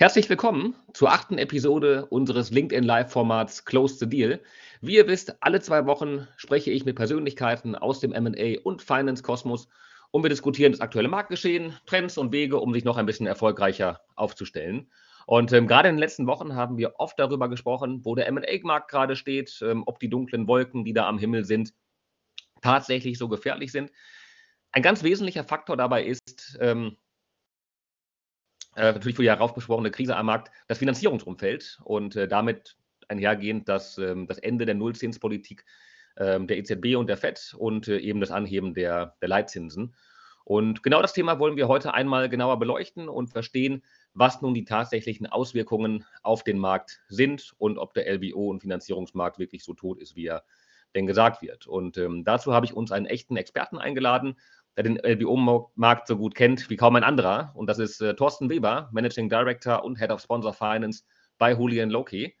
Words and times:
Herzlich 0.00 0.30
willkommen 0.30 0.74
zur 0.94 1.12
achten 1.12 1.36
Episode 1.36 2.06
unseres 2.06 2.50
LinkedIn 2.50 2.84
Live-Formats 2.84 3.66
Close 3.66 3.96
the 3.96 4.08
Deal. 4.08 4.40
Wie 4.80 4.94
ihr 4.94 5.06
wisst, 5.06 5.42
alle 5.42 5.60
zwei 5.60 5.84
Wochen 5.84 6.26
spreche 6.38 6.70
ich 6.70 6.86
mit 6.86 6.96
Persönlichkeiten 6.96 7.74
aus 7.74 8.00
dem 8.00 8.12
MA 8.12 8.60
und 8.64 8.80
Finance-Kosmos 8.80 9.68
und 10.10 10.22
wir 10.22 10.30
diskutieren 10.30 10.72
das 10.72 10.80
aktuelle 10.80 11.08
Marktgeschehen, 11.08 11.76
Trends 11.84 12.16
und 12.16 12.32
Wege, 12.32 12.60
um 12.60 12.72
sich 12.72 12.82
noch 12.82 12.96
ein 12.96 13.04
bisschen 13.04 13.26
erfolgreicher 13.26 14.00
aufzustellen. 14.16 14.90
Und 15.26 15.52
ähm, 15.52 15.66
gerade 15.66 15.90
in 15.90 15.96
den 15.96 16.00
letzten 16.00 16.26
Wochen 16.26 16.54
haben 16.54 16.78
wir 16.78 16.94
oft 16.96 17.18
darüber 17.18 17.50
gesprochen, 17.50 18.02
wo 18.02 18.14
der 18.14 18.32
MA-Markt 18.32 18.90
gerade 18.90 19.16
steht, 19.16 19.60
ähm, 19.60 19.82
ob 19.84 19.98
die 19.98 20.08
dunklen 20.08 20.48
Wolken, 20.48 20.82
die 20.82 20.94
da 20.94 21.06
am 21.10 21.18
Himmel 21.18 21.44
sind, 21.44 21.74
tatsächlich 22.62 23.18
so 23.18 23.28
gefährlich 23.28 23.70
sind. 23.70 23.92
Ein 24.72 24.80
ganz 24.80 25.02
wesentlicher 25.02 25.44
Faktor 25.44 25.76
dabei 25.76 26.06
ist, 26.06 26.56
ähm, 26.58 26.96
äh, 28.80 28.92
natürlich 28.92 29.16
für 29.16 29.22
die 29.22 29.28
heraufbeschworene 29.28 29.90
Krise 29.90 30.16
am 30.16 30.26
Markt, 30.26 30.50
das 30.66 30.78
Finanzierungsumfeld 30.78 31.80
und 31.84 32.16
äh, 32.16 32.26
damit 32.26 32.76
einhergehend 33.08 33.68
das, 33.68 33.98
ähm, 33.98 34.26
das 34.26 34.38
Ende 34.38 34.64
der 34.64 34.74
Nullzinspolitik 34.74 35.64
ähm, 36.16 36.46
der 36.46 36.58
EZB 36.58 36.96
und 36.96 37.08
der 37.08 37.16
FED 37.16 37.54
und 37.58 37.88
äh, 37.88 37.98
eben 37.98 38.20
das 38.20 38.30
Anheben 38.30 38.74
der, 38.74 39.16
der 39.20 39.28
Leitzinsen. 39.28 39.94
Und 40.44 40.82
genau 40.82 41.02
das 41.02 41.12
Thema 41.12 41.38
wollen 41.38 41.56
wir 41.56 41.68
heute 41.68 41.94
einmal 41.94 42.28
genauer 42.28 42.58
beleuchten 42.58 43.08
und 43.08 43.28
verstehen, 43.28 43.82
was 44.14 44.40
nun 44.42 44.54
die 44.54 44.64
tatsächlichen 44.64 45.26
Auswirkungen 45.26 46.04
auf 46.22 46.42
den 46.42 46.58
Markt 46.58 47.00
sind 47.08 47.52
und 47.58 47.78
ob 47.78 47.94
der 47.94 48.12
LBO 48.12 48.48
und 48.48 48.60
Finanzierungsmarkt 48.60 49.38
wirklich 49.38 49.62
so 49.62 49.74
tot 49.74 50.00
ist, 50.00 50.16
wie 50.16 50.26
er 50.26 50.42
denn 50.94 51.06
gesagt 51.06 51.42
wird. 51.42 51.66
Und 51.66 51.98
ähm, 51.98 52.24
dazu 52.24 52.52
habe 52.52 52.66
ich 52.66 52.74
uns 52.74 52.90
einen 52.90 53.06
echten 53.06 53.36
Experten 53.36 53.78
eingeladen, 53.78 54.36
der 54.76 54.84
den 54.84 54.96
LBO-Markt 54.96 56.06
so 56.06 56.16
gut 56.16 56.34
kennt 56.34 56.70
wie 56.70 56.76
kaum 56.76 56.96
ein 56.96 57.04
anderer. 57.04 57.52
Und 57.54 57.66
das 57.66 57.78
ist 57.78 58.00
äh, 58.00 58.14
Thorsten 58.14 58.48
Weber, 58.48 58.88
Managing 58.92 59.28
Director 59.28 59.84
und 59.84 59.98
Head 59.98 60.10
of 60.10 60.20
Sponsor 60.20 60.52
Finance 60.52 61.04
bei 61.38 61.52
Julian 61.52 61.90
Loki. 61.90 62.36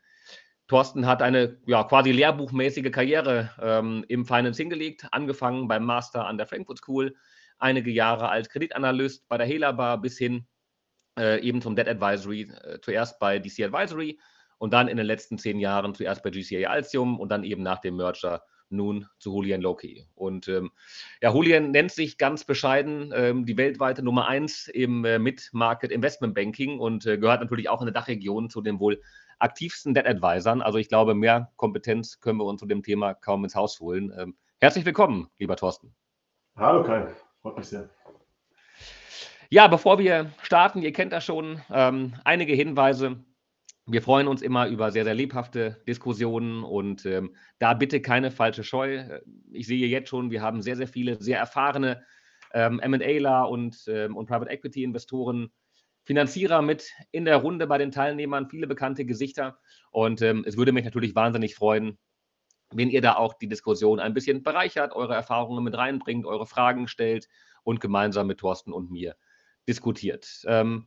Thorsten 0.68 1.06
hat 1.06 1.20
eine 1.20 1.58
ja, 1.66 1.82
quasi 1.82 2.12
lehrbuchmäßige 2.12 2.92
Karriere 2.92 3.50
ähm, 3.60 4.04
im 4.06 4.24
Finance 4.24 4.62
hingelegt, 4.62 5.08
angefangen 5.10 5.66
beim 5.66 5.84
Master 5.84 6.26
an 6.26 6.38
der 6.38 6.46
Frankfurt 6.46 6.78
School, 6.78 7.16
einige 7.58 7.90
Jahre 7.90 8.28
als 8.28 8.48
Kreditanalyst 8.48 9.26
bei 9.28 9.36
der 9.36 9.48
Helabar 9.48 10.00
bis 10.00 10.16
hin 10.16 10.46
äh, 11.18 11.40
eben 11.40 11.60
zum 11.60 11.74
Debt 11.74 11.88
Advisory, 11.88 12.42
äh, 12.42 12.78
zuerst 12.80 13.18
bei 13.18 13.40
DC 13.40 13.64
Advisory 13.64 14.20
und 14.58 14.72
dann 14.72 14.86
in 14.86 14.96
den 14.96 15.06
letzten 15.06 15.38
zehn 15.38 15.58
Jahren 15.58 15.92
zuerst 15.94 16.22
bei 16.22 16.30
GCA 16.30 16.70
Altium 16.70 17.18
und 17.18 17.30
dann 17.30 17.42
eben 17.42 17.64
nach 17.64 17.80
dem 17.80 17.96
Merger 17.96 18.44
nun 18.70 19.06
zu 19.18 19.32
Julian 19.32 19.60
Loki. 19.60 20.06
Und 20.14 20.48
ähm, 20.48 20.70
ja, 21.20 21.32
Julian 21.32 21.70
nennt 21.70 21.92
sich 21.92 22.18
ganz 22.18 22.44
bescheiden 22.44 23.12
ähm, 23.14 23.46
die 23.46 23.56
weltweite 23.56 24.02
Nummer 24.02 24.26
eins 24.26 24.68
im 24.68 25.04
äh, 25.04 25.18
Mid-Market 25.18 25.90
Investment 25.90 26.34
Banking 26.34 26.78
und 26.78 27.06
äh, 27.06 27.18
gehört 27.18 27.40
natürlich 27.40 27.68
auch 27.68 27.80
in 27.80 27.86
der 27.86 27.94
Dachregion 27.94 28.50
zu 28.50 28.60
den 28.60 28.80
wohl 28.80 29.00
aktivsten 29.38 29.94
Debt 29.94 30.06
Advisern. 30.06 30.62
Also 30.62 30.78
ich 30.78 30.88
glaube, 30.88 31.14
mehr 31.14 31.50
Kompetenz 31.56 32.20
können 32.20 32.38
wir 32.38 32.44
uns 32.44 32.60
zu 32.60 32.66
dem 32.66 32.82
Thema 32.82 33.14
kaum 33.14 33.44
ins 33.44 33.54
Haus 33.54 33.80
holen. 33.80 34.12
Ähm, 34.16 34.36
herzlich 34.60 34.84
willkommen, 34.84 35.30
lieber 35.38 35.56
Thorsten. 35.56 35.94
Hallo 36.56 36.84
Kai, 36.84 37.08
freut 37.42 37.56
mich 37.56 37.66
sehr. 37.66 37.88
Ja, 39.48 39.66
bevor 39.66 39.98
wir 39.98 40.30
starten, 40.42 40.80
ihr 40.82 40.92
kennt 40.92 41.12
das 41.12 41.24
schon, 41.24 41.60
ähm, 41.72 42.14
einige 42.22 42.52
Hinweise 42.52 43.24
wir 43.92 44.02
freuen 44.02 44.28
uns 44.28 44.42
immer 44.42 44.68
über 44.68 44.90
sehr, 44.90 45.04
sehr 45.04 45.14
lebhafte 45.14 45.82
Diskussionen 45.86 46.64
und 46.64 47.06
ähm, 47.06 47.34
da 47.58 47.74
bitte 47.74 48.00
keine 48.00 48.30
falsche 48.30 48.64
Scheu. 48.64 49.20
Ich 49.52 49.66
sehe 49.66 49.86
jetzt 49.86 50.08
schon, 50.08 50.30
wir 50.30 50.42
haben 50.42 50.62
sehr, 50.62 50.76
sehr 50.76 50.88
viele 50.88 51.20
sehr 51.20 51.38
erfahrene 51.38 52.04
ähm, 52.52 52.80
MAler 52.84 53.48
und, 53.48 53.84
ähm, 53.88 54.16
und 54.16 54.26
Private 54.26 54.50
Equity 54.50 54.84
Investoren, 54.84 55.50
Finanzierer 56.04 56.62
mit 56.62 56.90
in 57.10 57.24
der 57.24 57.36
Runde 57.36 57.66
bei 57.66 57.78
den 57.78 57.92
Teilnehmern, 57.92 58.48
viele 58.48 58.66
bekannte 58.66 59.04
Gesichter. 59.04 59.58
Und 59.90 60.22
ähm, 60.22 60.44
es 60.46 60.56
würde 60.56 60.72
mich 60.72 60.84
natürlich 60.84 61.14
wahnsinnig 61.14 61.54
freuen, 61.54 61.98
wenn 62.72 62.90
ihr 62.90 63.00
da 63.00 63.16
auch 63.16 63.34
die 63.34 63.48
Diskussion 63.48 64.00
ein 64.00 64.14
bisschen 64.14 64.42
bereichert, 64.42 64.94
eure 64.94 65.14
Erfahrungen 65.14 65.64
mit 65.64 65.76
reinbringt, 65.76 66.26
eure 66.26 66.46
Fragen 66.46 66.88
stellt 66.88 67.28
und 67.64 67.80
gemeinsam 67.80 68.26
mit 68.26 68.38
Thorsten 68.38 68.72
und 68.72 68.90
mir 68.90 69.16
diskutiert. 69.68 70.42
Ähm, 70.46 70.86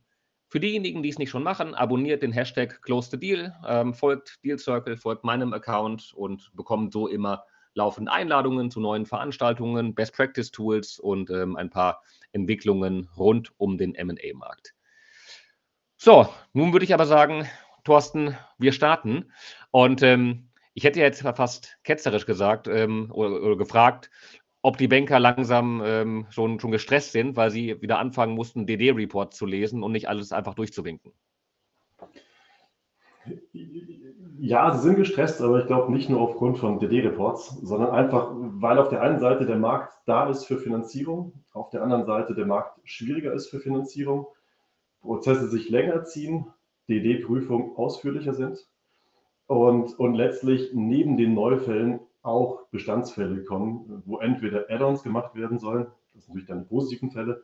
für 0.54 0.60
diejenigen, 0.60 1.02
die 1.02 1.10
es 1.10 1.18
nicht 1.18 1.32
schon 1.32 1.42
machen, 1.42 1.74
abonniert 1.74 2.22
den 2.22 2.32
Hashtag 2.32 2.80
Close 2.84 3.10
the 3.10 3.18
Deal, 3.20 3.56
ähm, 3.68 3.92
folgt 3.92 4.38
Deal 4.44 4.60
Circle, 4.60 4.98
folgt 4.98 5.24
meinem 5.24 5.52
Account 5.52 6.14
und 6.14 6.52
bekommt 6.54 6.94
so 6.94 7.08
immer 7.08 7.44
laufend 7.74 8.08
Einladungen 8.08 8.70
zu 8.70 8.80
neuen 8.80 9.08
Veranstaltungen, 9.08 9.96
Best 9.96 10.14
Practice 10.14 10.52
Tools 10.52 11.00
und 11.00 11.32
ähm, 11.32 11.56
ein 11.56 11.72
paar 11.72 12.04
Entwicklungen 12.34 13.10
rund 13.18 13.52
um 13.58 13.80
den 13.80 13.94
MA-Markt. 13.94 14.76
So, 15.98 16.30
nun 16.54 16.72
würde 16.72 16.86
ich 16.86 16.94
aber 16.94 17.08
sagen, 17.08 17.50
Thorsten, 17.84 18.38
wir 18.60 18.74
starten. 18.74 19.32
Und 19.72 20.04
ähm, 20.04 20.50
ich 20.76 20.84
hätte 20.84 21.00
jetzt 21.00 21.24
fast 21.24 21.80
ketzerisch 21.84 22.28
gesagt 22.28 22.68
ähm, 22.68 23.10
oder, 23.12 23.42
oder, 23.42 23.56
gefragt, 23.56 24.12
ob 24.64 24.78
die 24.78 24.88
Banker 24.88 25.20
langsam 25.20 25.82
ähm, 25.86 26.26
schon, 26.30 26.60
schon 26.60 26.72
gestresst 26.72 27.12
sind, 27.12 27.36
weil 27.36 27.52
sie 27.52 27.82
wieder 27.82 28.00
anfangen 28.00 28.34
mussten, 28.34 28.66
DD-Report 28.66 29.34
zu 29.34 29.46
lesen 29.46 29.84
und 29.84 29.92
nicht 29.92 30.08
alles 30.08 30.32
einfach 30.32 30.56
durchzuwinken. 30.56 31.12
Ja, 34.40 34.74
sie 34.74 34.82
sind 34.82 34.96
gestresst, 34.96 35.42
aber 35.42 35.60
ich 35.60 35.68
glaube 35.68 35.92
nicht 35.92 36.10
nur 36.10 36.22
aufgrund 36.22 36.58
von 36.58 36.80
DD-Reports, 36.80 37.60
sondern 37.62 37.92
einfach, 37.92 38.32
weil 38.34 38.80
auf 38.80 38.90
der 38.90 39.02
einen 39.02 39.20
Seite 39.20 39.46
der 39.46 39.58
Markt 39.58 39.94
da 40.06 40.30
ist 40.30 40.46
für 40.46 40.58
Finanzierung, 40.58 41.34
auf 41.52 41.70
der 41.70 41.84
anderen 41.84 42.06
Seite 42.06 42.34
der 42.34 42.46
Markt 42.46 42.80
schwieriger 42.86 43.34
ist 43.34 43.50
für 43.50 43.60
Finanzierung, 43.60 44.28
Prozesse 45.02 45.50
sich 45.50 45.70
länger 45.70 46.06
ziehen, 46.06 46.48
DD-Prüfungen 46.90 47.76
ausführlicher 47.76 48.34
sind 48.34 48.66
und, 49.48 50.00
und 50.00 50.16
letztlich 50.16 50.72
neben 50.74 51.18
den 51.18 51.34
Neufällen 51.34 52.00
auch 52.24 52.68
Bestandsfälle 52.72 53.44
kommen, 53.44 54.02
wo 54.06 54.18
entweder 54.18 54.70
Add-ons 54.70 55.04
gemacht 55.04 55.36
werden 55.36 55.60
sollen, 55.60 55.88
das 56.14 56.26
sind 56.26 56.34
natürlich 56.34 56.48
dann 56.48 56.60
die 56.60 56.70
positiven 56.70 57.12
Fälle, 57.12 57.44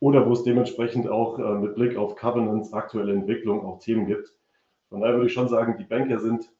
oder 0.00 0.26
wo 0.26 0.32
es 0.32 0.42
dementsprechend 0.42 1.08
auch 1.08 1.38
äh, 1.38 1.54
mit 1.54 1.74
Blick 1.74 1.96
auf 1.96 2.16
Covenants, 2.16 2.72
aktuelle 2.72 3.12
Entwicklung 3.12 3.64
auch 3.64 3.78
Themen 3.78 4.06
gibt. 4.06 4.36
Von 4.88 5.00
daher 5.00 5.14
würde 5.14 5.28
ich 5.28 5.32
schon 5.32 5.48
sagen, 5.48 5.76
die 5.78 5.84
Banker 5.84 6.18
sind 6.18 6.50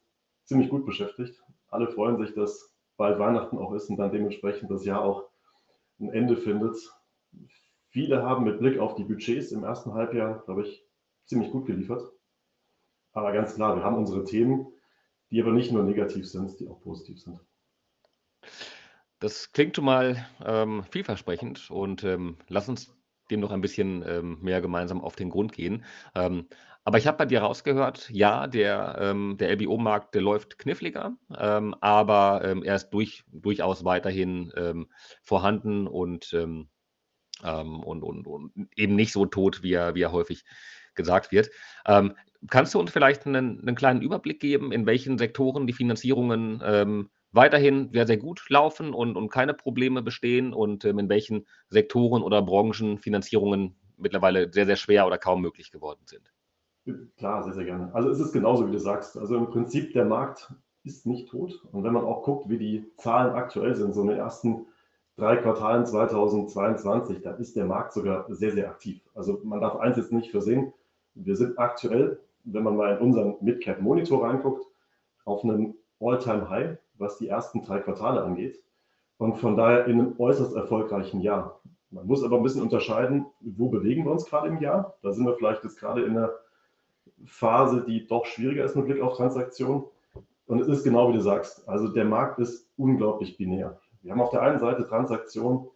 ziemlich 0.45 0.69
gut 0.69 0.85
beschäftigt. 0.85 1.41
Alle 1.69 1.87
freuen 1.89 2.17
sich, 2.17 2.33
dass 2.33 2.73
bald 2.95 3.19
Weihnachten 3.19 3.57
auch 3.57 3.73
ist 3.73 3.89
und 3.89 3.97
dann 3.97 4.11
dementsprechend 4.11 4.71
das 4.71 4.85
Jahr 4.85 5.03
auch 5.03 5.29
ein 5.99 6.09
Ende 6.11 6.37
findet. 6.37 6.77
Viele 7.89 8.23
haben 8.23 8.43
mit 8.43 8.59
Blick 8.59 8.79
auf 8.79 8.95
die 8.95 9.03
Budgets 9.03 9.51
im 9.51 9.63
ersten 9.63 9.93
Halbjahr, 9.93 10.43
glaube 10.45 10.63
ich, 10.63 10.85
ziemlich 11.25 11.51
gut 11.51 11.65
geliefert. 11.65 12.03
Aber 13.13 13.31
ganz 13.33 13.55
klar, 13.55 13.75
wir 13.75 13.83
haben 13.83 13.97
unsere 13.97 14.23
Themen, 14.23 14.67
die 15.31 15.41
aber 15.41 15.51
nicht 15.51 15.71
nur 15.71 15.83
negativ 15.83 16.27
sind, 16.27 16.59
die 16.59 16.67
auch 16.67 16.79
positiv 16.81 17.19
sind. 17.19 17.39
Das 19.19 19.51
klingt 19.51 19.75
schon 19.75 19.85
mal 19.85 20.27
ähm, 20.45 20.83
vielversprechend 20.91 21.71
und 21.71 22.03
ähm, 22.03 22.37
lass 22.49 22.69
uns 22.69 22.93
dem 23.31 23.39
noch 23.39 23.51
ein 23.51 23.61
bisschen 23.61 24.03
ähm, 24.07 24.37
mehr 24.41 24.61
gemeinsam 24.61 25.01
auf 25.01 25.15
den 25.15 25.29
Grund 25.29 25.53
gehen. 25.53 25.83
Ähm, 26.13 26.47
aber 26.83 26.99
ich 26.99 27.07
habe 27.07 27.17
bei 27.17 27.25
dir 27.25 27.41
rausgehört, 27.41 28.09
ja, 28.11 28.47
der, 28.47 28.97
ähm, 29.01 29.37
der 29.37 29.49
LBO-Markt, 29.49 30.15
läuft 30.15 30.59
kniffliger, 30.59 31.17
ähm, 31.35 31.75
aber 31.81 32.41
er 32.41 32.75
ist 32.75 32.91
durch, 32.91 33.25
durchaus 33.29 33.83
weiterhin 33.83 34.53
vorhanden 35.21 35.85
und, 35.85 36.33
und, 36.33 36.69
und, 37.43 38.27
und, 38.27 38.51
eben 38.77 38.95
nicht 38.95 39.11
so 39.11 39.25
tot, 39.25 39.63
wie 39.63 39.73
er, 39.73 39.95
wie 39.95 40.01
er 40.01 40.13
häufig 40.13 40.45
gesagt 40.95 41.33
wird. 41.33 41.49
kannst 41.83 42.73
du 42.73 42.79
uns 42.79 42.89
vielleicht 42.89 43.27
einen, 43.27 43.59
einen, 43.59 43.75
kleinen 43.75 44.01
Überblick 44.01 44.39
geben, 44.39 44.71
in 44.71 44.85
welchen 44.85 45.17
Sektoren 45.17 45.67
die 45.67 45.73
Finanzierungen 45.73 46.61
weiterhin 47.31 47.89
sehr, 47.91 48.07
sehr 48.07 48.17
gut 48.17 48.49
laufen 48.49 48.93
und, 48.93 49.15
und 49.15 49.29
keine 49.29 49.53
Probleme 49.53 50.01
bestehen 50.01 50.53
und 50.53 50.85
ähm, 50.85 50.99
in 50.99 51.09
welchen 51.09 51.45
Sektoren 51.69 52.23
oder 52.23 52.41
Branchen 52.41 52.97
Finanzierungen 52.97 53.75
mittlerweile 53.97 54.51
sehr, 54.51 54.65
sehr 54.65 54.75
schwer 54.75 55.07
oder 55.07 55.17
kaum 55.17 55.41
möglich 55.41 55.71
geworden 55.71 56.01
sind. 56.05 56.31
Klar, 57.17 57.43
sehr, 57.43 57.53
sehr 57.53 57.65
gerne. 57.65 57.93
Also 57.93 58.09
es 58.09 58.19
ist 58.19 58.31
genauso, 58.31 58.67
wie 58.67 58.71
du 58.71 58.79
sagst. 58.79 59.17
Also 59.17 59.35
im 59.35 59.49
Prinzip, 59.49 59.91
der 59.93 60.05
Markt 60.05 60.53
ist 60.83 61.05
nicht 61.05 61.29
tot. 61.29 61.61
Und 61.71 61.83
wenn 61.83 61.93
man 61.93 62.05
auch 62.05 62.23
guckt, 62.23 62.49
wie 62.49 62.57
die 62.57 62.85
Zahlen 62.95 63.35
aktuell 63.35 63.75
sind, 63.75 63.93
so 63.93 64.01
in 64.01 64.07
den 64.07 64.17
ersten 64.17 64.67
drei 65.17 65.35
Quartalen 65.37 65.85
2022, 65.85 67.21
da 67.21 67.31
ist 67.31 67.55
der 67.55 67.65
Markt 67.65 67.91
sogar 67.91 68.25
sehr, 68.29 68.51
sehr 68.51 68.69
aktiv. 68.69 69.01
Also 69.15 69.41
man 69.43 69.59
darf 69.59 69.75
eins 69.75 69.97
jetzt 69.97 70.13
nicht 70.13 70.31
versehen. 70.31 70.73
Wir 71.15 71.35
sind 71.35 71.59
aktuell, 71.59 72.19
wenn 72.45 72.63
man 72.63 72.77
mal 72.77 72.95
in 72.95 72.99
unseren 72.99 73.35
Midcap 73.41 73.81
Monitor 73.81 74.23
reinguckt, 74.23 74.65
auf 75.25 75.43
einem 75.43 75.75
All-Time-High 75.99 76.77
was 76.97 77.17
die 77.17 77.27
ersten 77.27 77.63
drei 77.63 77.79
Quartale 77.79 78.23
angeht. 78.23 78.61
Und 79.17 79.37
von 79.37 79.57
daher 79.57 79.85
in 79.85 79.99
einem 79.99 80.15
äußerst 80.19 80.55
erfolgreichen 80.55 81.21
Jahr. 81.21 81.59
Man 81.89 82.05
muss 82.05 82.23
aber 82.23 82.37
ein 82.37 82.43
bisschen 82.43 82.61
unterscheiden, 82.61 83.25
wo 83.39 83.69
bewegen 83.69 84.03
wir 84.05 84.11
uns 84.11 84.25
gerade 84.25 84.47
im 84.49 84.59
Jahr. 84.61 84.95
Da 85.01 85.11
sind 85.11 85.25
wir 85.25 85.35
vielleicht 85.35 85.63
jetzt 85.63 85.79
gerade 85.79 86.03
in 86.03 86.17
einer 86.17 86.31
Phase, 87.25 87.83
die 87.87 88.05
doch 88.05 88.25
schwieriger 88.25 88.65
ist 88.65 88.75
mit 88.75 88.85
Blick 88.85 89.01
auf 89.01 89.15
Transaktionen. 89.15 89.85
Und 90.45 90.61
es 90.61 90.67
ist 90.67 90.83
genau 90.83 91.09
wie 91.09 91.13
du 91.13 91.21
sagst. 91.21 91.67
Also 91.67 91.87
der 91.87 92.05
Markt 92.05 92.39
ist 92.39 92.69
unglaublich 92.77 93.37
binär. 93.37 93.79
Wir 94.01 94.11
haben 94.11 94.21
auf 94.21 94.29
der 94.29 94.41
einen 94.41 94.59
Seite 94.59 94.87
Transaktionen, 94.87 95.67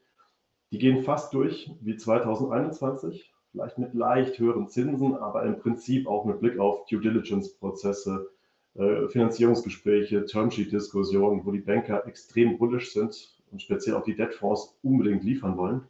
die 0.71 0.77
gehen 0.77 1.03
fast 1.03 1.33
durch 1.33 1.71
wie 1.81 1.97
2021. 1.97 3.33
vielleicht 3.51 3.77
mit 3.77 3.93
leicht 3.93 4.39
höheren 4.39 4.69
Zinsen, 4.69 5.17
aber 5.17 5.43
im 5.43 5.59
Prinzip 5.59 6.07
auch 6.07 6.23
mit 6.23 6.39
Blick 6.39 6.57
auf 6.57 6.85
Due 6.85 7.01
Diligence-Prozesse, 7.01 8.29
Finanzierungsgespräche, 8.75 10.25
Termsheet-Diskussionen, 10.25 11.45
wo 11.45 11.51
die 11.51 11.59
Banker 11.59 12.07
extrem 12.07 12.57
bullish 12.57 12.93
sind 12.93 13.35
und 13.51 13.61
speziell 13.61 13.95
auch 13.95 14.03
die 14.03 14.15
Debtfonds 14.15 14.77
unbedingt 14.81 15.23
liefern 15.23 15.57
wollen. 15.57 15.81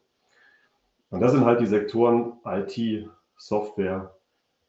Und 1.12 1.20
das 1.20 1.34
sind 1.34 1.46
halt 1.46 1.62
die 1.62 1.68
Sektoren 1.68 2.34
IT, 2.46 3.08
Software, 3.38 4.16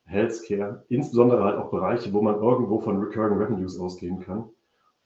Healthcare, 0.04 0.84
insbesondere 0.88 1.44
halt 1.44 1.56
auch 1.56 1.70
Bereiche, 1.70 2.12
wo 2.12 2.20
man 2.20 2.36
irgendwo 2.36 2.80
von 2.80 2.98
Recurring 2.98 3.38
Revenues 3.38 3.78
ausgehen 3.78 4.20
kann 4.20 4.50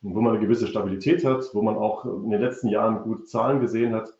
und 0.03 0.15
wo 0.15 0.21
man 0.21 0.35
eine 0.37 0.41
gewisse 0.41 0.67
Stabilität 0.67 1.25
hat, 1.25 1.49
wo 1.53 1.63
man 1.63 1.77
auch 1.77 2.05
in 2.05 2.31
den 2.31 2.41
letzten 2.41 2.69
Jahren 2.69 3.03
gute 3.03 3.25
Zahlen 3.25 3.61
gesehen 3.61 3.95
hat 3.95 4.17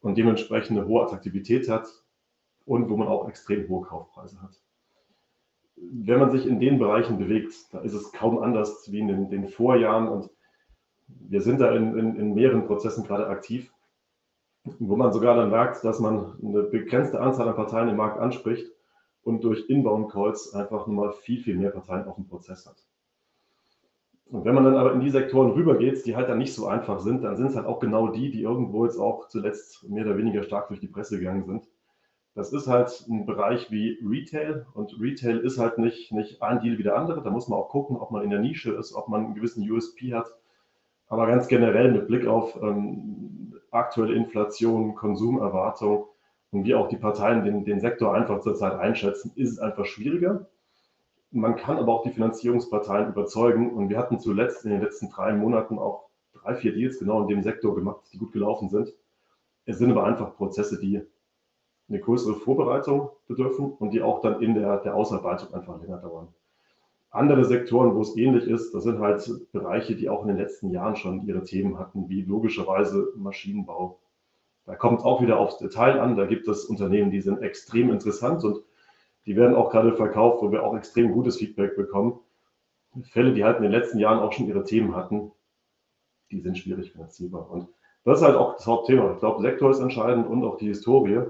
und 0.00 0.16
dementsprechend 0.16 0.78
eine 0.78 0.86
hohe 0.86 1.02
Attraktivität 1.02 1.68
hat 1.68 1.88
und 2.64 2.88
wo 2.88 2.96
man 2.96 3.08
auch 3.08 3.28
extrem 3.28 3.68
hohe 3.68 3.84
Kaufpreise 3.84 4.40
hat. 4.40 4.60
Wenn 5.80 6.20
man 6.20 6.30
sich 6.30 6.46
in 6.46 6.60
den 6.60 6.78
Bereichen 6.78 7.18
bewegt, 7.18 7.54
da 7.72 7.80
ist 7.80 7.94
es 7.94 8.12
kaum 8.12 8.38
anders 8.38 8.90
wie 8.92 9.00
in 9.00 9.08
den, 9.08 9.30
den 9.30 9.48
Vorjahren 9.48 10.08
und 10.08 10.30
wir 11.06 11.40
sind 11.40 11.60
da 11.60 11.72
in, 11.72 11.98
in, 11.98 12.16
in 12.16 12.34
mehreren 12.34 12.66
Prozessen 12.66 13.04
gerade 13.04 13.26
aktiv, 13.28 13.72
wo 14.78 14.96
man 14.96 15.12
sogar 15.12 15.36
dann 15.36 15.50
merkt, 15.50 15.82
dass 15.84 16.00
man 16.00 16.36
eine 16.42 16.62
begrenzte 16.64 17.20
Anzahl 17.20 17.48
an 17.48 17.56
Parteien 17.56 17.88
im 17.88 17.96
Markt 17.96 18.18
anspricht 18.18 18.70
und 19.22 19.42
durch 19.44 19.68
Inbound-Calls 19.68 20.54
einfach 20.54 20.86
nochmal 20.86 21.12
viel, 21.12 21.40
viel 21.40 21.56
mehr 21.56 21.70
Parteien 21.70 22.06
auf 22.06 22.16
dem 22.16 22.26
Prozess 22.26 22.66
hat. 22.66 22.76
Und 24.26 24.44
wenn 24.44 24.54
man 24.54 24.64
dann 24.64 24.76
aber 24.76 24.92
in 24.92 25.00
die 25.00 25.10
Sektoren 25.10 25.50
rübergeht, 25.50 26.06
die 26.06 26.14
halt 26.14 26.28
dann 26.28 26.38
nicht 26.38 26.54
so 26.54 26.66
einfach 26.66 27.00
sind, 27.00 27.24
dann 27.24 27.36
sind 27.36 27.48
es 27.48 27.56
halt 27.56 27.66
auch 27.66 27.80
genau 27.80 28.08
die, 28.08 28.30
die 28.30 28.42
irgendwo 28.42 28.84
jetzt 28.84 28.98
auch 28.98 29.26
zuletzt 29.26 29.88
mehr 29.88 30.04
oder 30.04 30.16
weniger 30.16 30.44
stark 30.44 30.68
durch 30.68 30.78
die 30.78 30.86
Presse 30.86 31.18
gegangen 31.18 31.44
sind. 31.44 31.68
Das 32.34 32.52
ist 32.52 32.68
halt 32.68 33.04
ein 33.08 33.26
Bereich 33.26 33.70
wie 33.70 33.98
Retail 34.06 34.66
und 34.74 35.00
Retail 35.00 35.38
ist 35.38 35.58
halt 35.58 35.78
nicht, 35.78 36.12
nicht 36.12 36.42
ein 36.42 36.60
Deal 36.60 36.78
wie 36.78 36.84
der 36.84 36.96
andere. 36.96 37.22
Da 37.22 37.30
muss 37.30 37.48
man 37.48 37.58
auch 37.58 37.68
gucken, 37.70 37.96
ob 37.96 38.12
man 38.12 38.22
in 38.22 38.30
der 38.30 38.38
Nische 38.38 38.72
ist, 38.72 38.94
ob 38.94 39.08
man 39.08 39.24
einen 39.24 39.34
gewissen 39.34 39.68
USP 39.68 40.14
hat. 40.14 40.32
Aber 41.08 41.26
ganz 41.26 41.48
generell 41.48 41.90
mit 41.90 42.06
Blick 42.06 42.26
auf 42.26 42.56
ähm, 42.62 43.54
aktuelle 43.72 44.14
Inflation, 44.14 44.94
Konsumerwartung 44.94 46.06
und 46.52 46.64
wie 46.64 46.74
auch 46.74 46.88
die 46.88 46.96
Parteien 46.96 47.44
den, 47.44 47.64
den 47.64 47.80
Sektor 47.80 48.14
einfach 48.14 48.40
zurzeit 48.40 48.74
einschätzen, 48.74 49.32
ist 49.34 49.50
es 49.50 49.58
einfach 49.58 49.86
schwieriger. 49.86 50.46
Man 51.32 51.56
kann 51.56 51.78
aber 51.78 51.92
auch 51.92 52.02
die 52.02 52.10
Finanzierungsparteien 52.10 53.08
überzeugen. 53.08 53.72
Und 53.72 53.88
wir 53.88 53.98
hatten 53.98 54.18
zuletzt 54.18 54.64
in 54.64 54.70
den 54.70 54.80
letzten 54.80 55.10
drei 55.10 55.32
Monaten 55.32 55.78
auch 55.78 56.08
drei, 56.32 56.54
vier 56.54 56.72
Deals 56.72 56.98
genau 56.98 57.22
in 57.22 57.28
dem 57.28 57.42
Sektor 57.42 57.74
gemacht, 57.74 58.00
die 58.12 58.18
gut 58.18 58.32
gelaufen 58.32 58.68
sind. 58.68 58.92
Es 59.64 59.78
sind 59.78 59.90
aber 59.90 60.04
einfach 60.04 60.36
Prozesse, 60.36 60.80
die 60.80 61.02
eine 61.90 62.00
größere 62.00 62.34
Vorbereitung 62.34 63.10
bedürfen 63.26 63.72
und 63.72 63.90
die 63.90 64.00
auch 64.00 64.20
dann 64.20 64.40
in 64.40 64.54
der, 64.54 64.78
der 64.78 64.94
Ausarbeitung 64.94 65.52
einfach 65.52 65.80
länger 65.80 65.98
dauern. 65.98 66.28
Andere 67.10 67.44
Sektoren, 67.44 67.96
wo 67.96 68.02
es 68.02 68.16
ähnlich 68.16 68.44
ist, 68.44 68.72
das 68.72 68.84
sind 68.84 69.00
halt 69.00 69.28
Bereiche, 69.50 69.96
die 69.96 70.08
auch 70.08 70.22
in 70.22 70.28
den 70.28 70.36
letzten 70.36 70.70
Jahren 70.70 70.94
schon 70.94 71.26
ihre 71.26 71.42
Themen 71.42 71.78
hatten, 71.78 72.08
wie 72.08 72.22
logischerweise 72.22 73.12
Maschinenbau. 73.16 73.98
Da 74.64 74.76
kommt 74.76 75.00
es 75.00 75.04
auch 75.04 75.20
wieder 75.20 75.40
aufs 75.40 75.58
Detail 75.58 76.00
an. 76.00 76.16
Da 76.16 76.26
gibt 76.26 76.46
es 76.46 76.64
Unternehmen, 76.66 77.10
die 77.10 77.20
sind 77.20 77.42
extrem 77.42 77.90
interessant 77.90 78.44
und 78.44 78.62
die 79.26 79.34
werden 79.34 79.56
auch 79.56 79.70
gerade 79.70 79.92
verkauft, 79.94 80.40
wo 80.42 80.52
wir 80.52 80.62
auch 80.62 80.76
extrem 80.76 81.12
gutes 81.12 81.38
Feedback 81.38 81.74
bekommen. 81.74 82.20
Fälle, 83.02 83.32
die 83.32 83.44
halt 83.44 83.56
in 83.56 83.64
den 83.64 83.72
letzten 83.72 83.98
Jahren 83.98 84.20
auch 84.20 84.32
schon 84.32 84.46
ihre 84.46 84.62
Themen 84.62 84.94
hatten, 84.94 85.32
die 86.30 86.40
sind 86.40 86.58
schwierig 86.58 86.92
finanzierbar. 86.92 87.50
Und 87.50 87.68
das 88.04 88.20
ist 88.20 88.24
halt 88.24 88.36
auch 88.36 88.54
das 88.54 88.66
Hauptthema. 88.66 89.12
Ich 89.14 89.18
glaube, 89.18 89.42
Sektor 89.42 89.70
ist 89.70 89.80
entscheidend 89.80 90.28
und 90.28 90.44
auch 90.44 90.56
die 90.56 90.68
Historie. 90.68 91.22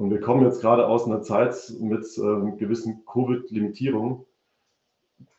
Und 0.00 0.10
wir 0.10 0.20
kommen 0.22 0.46
jetzt 0.46 0.62
gerade 0.62 0.86
aus 0.86 1.04
einer 1.04 1.20
Zeit 1.20 1.54
mit 1.78 2.06
ähm, 2.16 2.56
gewissen 2.56 3.04
Covid-Limitierungen, 3.04 4.24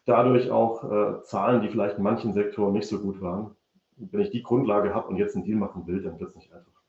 dadurch 0.05 0.51
auch 0.51 0.83
äh, 0.83 1.23
Zahlen, 1.23 1.63
die 1.63 1.69
vielleicht 1.69 1.97
in 1.97 2.03
manchen 2.03 2.31
Sektoren 2.31 2.73
nicht 2.73 2.87
so 2.87 2.99
gut 2.99 3.21
waren. 3.21 3.55
Wenn 3.95 4.21
ich 4.21 4.29
die 4.29 4.43
Grundlage 4.43 4.93
habe 4.93 5.07
und 5.07 5.17
jetzt 5.17 5.35
einen 5.35 5.45
Deal 5.45 5.57
machen 5.57 5.87
will, 5.87 6.03
dann 6.03 6.19
wird 6.19 6.29
es 6.29 6.35
nicht 6.35 6.53
einfach. 6.53 6.79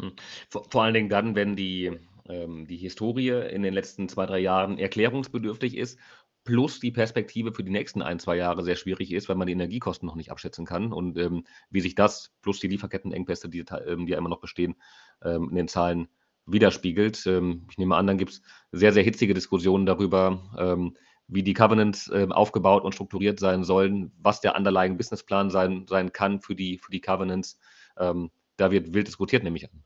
Hm. 0.00 0.12
Vor, 0.50 0.66
vor, 0.70 0.84
allen 0.84 0.94
Dingen 0.94 1.08
dann, 1.08 1.34
wenn 1.34 1.56
die, 1.56 1.98
ähm, 2.28 2.68
die 2.68 2.76
Historie 2.76 3.30
in 3.30 3.62
den 3.62 3.74
letzten 3.74 4.08
zwei, 4.08 4.26
drei 4.26 4.38
Jahren 4.38 4.78
erklärungsbedürftig 4.78 5.76
ist, 5.76 5.98
plus 6.44 6.78
die 6.78 6.92
Perspektive 6.92 7.52
für 7.52 7.64
die 7.64 7.72
nächsten 7.72 8.02
ein, 8.02 8.20
zwei 8.20 8.36
Jahre 8.36 8.62
sehr 8.62 8.76
schwierig 8.76 9.12
ist, 9.12 9.28
weil 9.28 9.34
man 9.34 9.48
die 9.48 9.52
Energiekosten 9.54 10.06
noch 10.06 10.14
nicht 10.14 10.30
abschätzen 10.30 10.64
kann 10.64 10.92
und 10.92 11.18
ähm, 11.18 11.44
wie 11.70 11.80
sich 11.80 11.96
das 11.96 12.32
plus 12.40 12.60
die 12.60 12.68
Lieferkettenengpässe, 12.68 13.48
die, 13.48 13.64
ähm, 13.84 14.06
die 14.06 14.12
ja 14.12 14.18
immer 14.18 14.28
noch 14.28 14.40
bestehen, 14.40 14.76
ähm, 15.24 15.48
in 15.50 15.56
den 15.56 15.66
Zahlen 15.66 16.06
widerspiegelt. 16.46 17.26
Ähm, 17.26 17.66
ich 17.70 17.78
nehme 17.78 17.96
an, 17.96 18.06
dann 18.06 18.18
gibt 18.18 18.32
es 18.32 18.42
sehr, 18.72 18.92
sehr 18.92 19.02
hitzige 19.02 19.34
Diskussionen 19.34 19.86
darüber, 19.86 20.40
ähm, 20.58 20.96
wie 21.28 21.42
die 21.42 21.54
Covenants 21.54 22.08
äh, 22.08 22.26
aufgebaut 22.30 22.84
und 22.84 22.94
strukturiert 22.94 23.38
sein 23.38 23.62
sollen, 23.64 24.12
was 24.20 24.40
der 24.40 24.56
underlying 24.56 24.96
Businessplan 24.96 25.50
sein, 25.50 25.86
sein 25.88 26.12
kann 26.12 26.40
für 26.40 26.54
die, 26.54 26.78
für 26.78 26.90
die 26.90 27.00
Covenants. 27.00 27.58
Ähm, 27.98 28.30
da 28.56 28.70
wird 28.70 28.92
wild 28.92 29.06
diskutiert, 29.06 29.44
nehme 29.44 29.56
ich 29.56 29.64
an. 29.64 29.82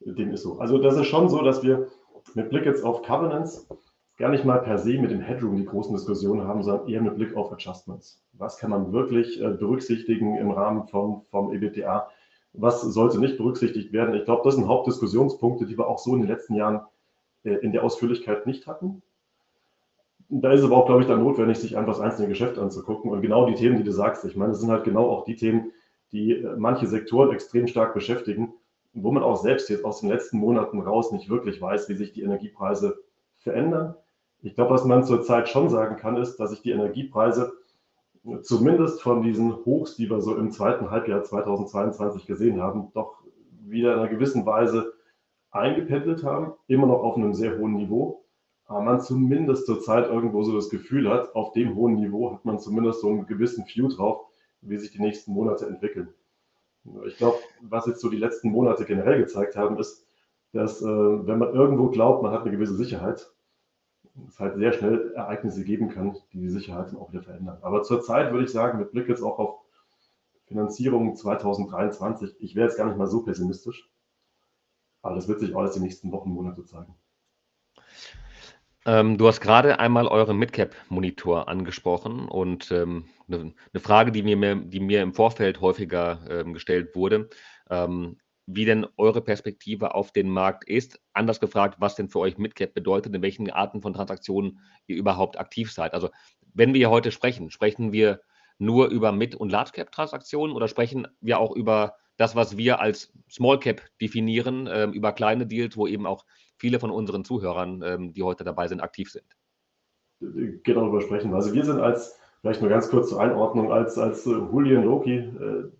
Dem 0.00 0.30
ist 0.32 0.42
so. 0.42 0.58
Also 0.58 0.78
das 0.78 0.96
ist 0.96 1.06
schon 1.06 1.28
so, 1.28 1.42
dass 1.42 1.62
wir 1.62 1.88
mit 2.34 2.50
Blick 2.50 2.64
jetzt 2.64 2.84
auf 2.84 3.02
Covenants 3.02 3.68
gar 4.16 4.30
nicht 4.30 4.44
mal 4.44 4.58
per 4.58 4.78
se 4.78 4.98
mit 4.98 5.10
dem 5.10 5.20
Headroom 5.20 5.56
die 5.56 5.64
großen 5.64 5.94
Diskussionen 5.94 6.46
haben, 6.46 6.62
sondern 6.62 6.88
eher 6.88 7.00
mit 7.00 7.16
Blick 7.16 7.36
auf 7.36 7.52
Adjustments. 7.52 8.22
Was 8.32 8.58
kann 8.58 8.70
man 8.70 8.92
wirklich 8.92 9.40
äh, 9.40 9.50
berücksichtigen 9.50 10.36
im 10.36 10.50
Rahmen 10.50 10.86
vom, 10.88 11.22
vom 11.30 11.52
EBTA? 11.52 12.08
Was 12.60 12.82
sollte 12.82 13.20
nicht 13.20 13.36
berücksichtigt 13.36 13.92
werden. 13.92 14.14
Ich 14.14 14.24
glaube, 14.24 14.42
das 14.44 14.56
sind 14.56 14.66
Hauptdiskussionspunkte, 14.66 15.66
die 15.66 15.78
wir 15.78 15.86
auch 15.86 15.98
so 15.98 16.14
in 16.14 16.20
den 16.20 16.28
letzten 16.28 16.54
Jahren 16.54 16.80
äh, 17.44 17.54
in 17.54 17.72
der 17.72 17.84
Ausführlichkeit 17.84 18.46
nicht 18.46 18.66
hatten. 18.66 19.02
Da 20.28 20.52
ist 20.52 20.62
aber 20.62 20.76
auch, 20.76 20.86
glaube 20.86 21.02
ich, 21.02 21.08
dann 21.08 21.22
notwendig, 21.22 21.58
sich 21.58 21.76
einfach 21.76 21.94
das 21.94 22.00
einzelne 22.00 22.28
Geschäft 22.28 22.58
anzugucken. 22.58 23.10
Und 23.10 23.22
genau 23.22 23.46
die 23.46 23.54
Themen, 23.54 23.78
die 23.78 23.84
du 23.84 23.92
sagst, 23.92 24.24
ich 24.24 24.36
meine, 24.36 24.52
das 24.52 24.60
sind 24.60 24.70
halt 24.70 24.84
genau 24.84 25.08
auch 25.08 25.24
die 25.24 25.36
Themen, 25.36 25.72
die 26.12 26.32
äh, 26.32 26.56
manche 26.56 26.86
Sektoren 26.86 27.32
extrem 27.32 27.68
stark 27.68 27.94
beschäftigen, 27.94 28.52
wo 28.92 29.12
man 29.12 29.22
auch 29.22 29.36
selbst 29.36 29.70
jetzt 29.70 29.84
aus 29.84 30.00
den 30.00 30.08
letzten 30.08 30.38
Monaten 30.38 30.80
raus 30.80 31.12
nicht 31.12 31.30
wirklich 31.30 31.60
weiß, 31.60 31.88
wie 31.88 31.94
sich 31.94 32.12
die 32.12 32.22
Energiepreise 32.22 32.98
verändern. 33.36 33.94
Ich 34.42 34.54
glaube, 34.54 34.72
was 34.72 34.84
man 34.84 35.04
zurzeit 35.04 35.48
schon 35.48 35.68
sagen 35.68 35.96
kann, 35.96 36.16
ist, 36.16 36.36
dass 36.36 36.50
sich 36.50 36.62
die 36.62 36.70
Energiepreise 36.72 37.52
zumindest 38.42 39.02
von 39.02 39.22
diesen 39.22 39.64
Hochs, 39.64 39.96
die 39.96 40.08
wir 40.08 40.20
so 40.20 40.36
im 40.36 40.50
zweiten 40.50 40.90
Halbjahr 40.90 41.22
2022 41.22 42.26
gesehen 42.26 42.60
haben, 42.60 42.90
doch 42.94 43.22
wieder 43.66 43.94
in 43.94 44.00
einer 44.00 44.08
gewissen 44.08 44.46
Weise 44.46 44.92
eingependelt 45.50 46.24
haben, 46.24 46.52
immer 46.66 46.86
noch 46.86 47.02
auf 47.02 47.16
einem 47.16 47.34
sehr 47.34 47.58
hohen 47.58 47.74
Niveau. 47.74 48.24
Aber 48.66 48.82
man 48.82 49.00
zumindest 49.00 49.66
zurzeit 49.66 50.08
irgendwo 50.08 50.42
so 50.42 50.54
das 50.54 50.68
Gefühl 50.68 51.08
hat, 51.08 51.34
auf 51.34 51.52
dem 51.52 51.74
hohen 51.74 51.94
Niveau 51.94 52.32
hat 52.34 52.44
man 52.44 52.58
zumindest 52.58 53.00
so 53.00 53.08
einen 53.08 53.26
gewissen 53.26 53.64
View 53.66 53.88
drauf, 53.88 54.26
wie 54.60 54.76
sich 54.76 54.90
die 54.90 55.00
nächsten 55.00 55.32
Monate 55.32 55.66
entwickeln. 55.66 56.08
Ich 57.06 57.16
glaube, 57.16 57.38
was 57.62 57.86
jetzt 57.86 58.00
so 58.00 58.10
die 58.10 58.18
letzten 58.18 58.50
Monate 58.50 58.84
generell 58.84 59.18
gezeigt 59.18 59.56
haben, 59.56 59.78
ist, 59.78 60.06
dass 60.52 60.82
äh, 60.82 60.86
wenn 60.86 61.38
man 61.38 61.54
irgendwo 61.54 61.88
glaubt, 61.88 62.22
man 62.22 62.32
hat 62.32 62.42
eine 62.42 62.50
gewisse 62.50 62.76
Sicherheit, 62.76 63.30
es 64.26 64.38
halt 64.38 64.56
sehr 64.56 64.72
schnell 64.72 65.12
Ereignisse 65.14 65.64
geben 65.64 65.90
kann, 65.90 66.16
die 66.32 66.40
die 66.40 66.48
Sicherheit 66.48 66.94
auch 66.94 67.12
wieder 67.12 67.22
verändern. 67.22 67.58
Aber 67.62 67.82
zurzeit 67.82 68.32
würde 68.32 68.44
ich 68.44 68.50
sagen, 68.50 68.78
mit 68.78 68.90
Blick 68.92 69.08
jetzt 69.08 69.22
auch 69.22 69.38
auf 69.38 69.60
Finanzierung 70.46 71.14
2023, 71.14 72.36
ich 72.40 72.54
wäre 72.54 72.66
jetzt 72.66 72.76
gar 72.76 72.86
nicht 72.86 72.96
mal 72.96 73.06
so 73.06 73.22
pessimistisch. 73.22 73.88
Aber 75.02 75.14
das 75.14 75.28
wird 75.28 75.40
sich 75.40 75.54
alles 75.54 75.72
die 75.72 75.80
nächsten 75.80 76.10
Wochen, 76.10 76.30
Monate 76.30 76.64
zeigen. 76.64 76.94
Ähm, 78.86 79.18
du 79.18 79.28
hast 79.28 79.40
gerade 79.40 79.78
einmal 79.78 80.08
euren 80.08 80.38
Midcap-Monitor 80.38 81.48
angesprochen 81.48 82.26
und 82.26 82.70
ähm, 82.70 83.04
eine, 83.28 83.52
eine, 83.72 83.80
Frage, 83.80 84.12
die 84.12 84.22
mir, 84.22 84.56
die 84.56 84.80
mir 84.80 85.02
im 85.02 85.12
Vorfeld 85.12 85.60
häufiger 85.60 86.20
ähm, 86.30 86.54
gestellt 86.54 86.96
wurde. 86.96 87.28
Ähm, 87.68 88.18
wie 88.50 88.64
denn 88.64 88.86
eure 88.96 89.20
Perspektive 89.20 89.94
auf 89.94 90.10
den 90.10 90.30
Markt 90.30 90.66
ist. 90.66 90.98
Anders 91.12 91.38
gefragt, 91.38 91.76
was 91.80 91.96
denn 91.96 92.08
für 92.08 92.20
euch 92.20 92.38
Midcap 92.38 92.72
bedeutet, 92.72 93.14
in 93.14 93.20
welchen 93.20 93.50
Arten 93.50 93.82
von 93.82 93.92
Transaktionen 93.92 94.60
ihr 94.86 94.96
überhaupt 94.96 95.38
aktiv 95.38 95.70
seid. 95.70 95.92
Also 95.92 96.08
wenn 96.54 96.72
wir 96.72 96.88
heute 96.88 97.12
sprechen, 97.12 97.50
sprechen 97.50 97.92
wir 97.92 98.22
nur 98.58 98.88
über 98.88 99.12
Mid- 99.12 99.34
und 99.34 99.52
Large-Cap-Transaktionen 99.52 100.56
oder 100.56 100.66
sprechen 100.66 101.06
wir 101.20 101.38
auch 101.38 101.54
über 101.54 101.96
das, 102.16 102.36
was 102.36 102.56
wir 102.56 102.80
als 102.80 103.12
Small 103.30 103.60
Cap 103.60 103.82
definieren, 104.00 104.66
äh, 104.66 104.86
über 104.86 105.12
kleine 105.12 105.46
Deals, 105.46 105.76
wo 105.76 105.86
eben 105.86 106.06
auch 106.06 106.24
viele 106.56 106.80
von 106.80 106.90
unseren 106.90 107.26
Zuhörern, 107.26 107.82
ähm, 107.84 108.12
die 108.14 108.22
heute 108.22 108.44
dabei 108.44 108.66
sind, 108.66 108.80
aktiv 108.80 109.10
sind? 109.10 109.26
Genau 110.20 110.80
darüber 110.80 111.02
sprechen. 111.02 111.34
Also 111.34 111.52
wir 111.52 111.66
sind 111.66 111.80
als, 111.80 112.18
vielleicht 112.40 112.62
nur 112.62 112.70
ganz 112.70 112.88
kurz 112.88 113.10
zur 113.10 113.20
Einordnung, 113.20 113.70
als, 113.70 113.98
als 113.98 114.26
äh, 114.26 114.30
Julian 114.30 114.84
Loki, 114.84 115.16
äh, 115.16 115.70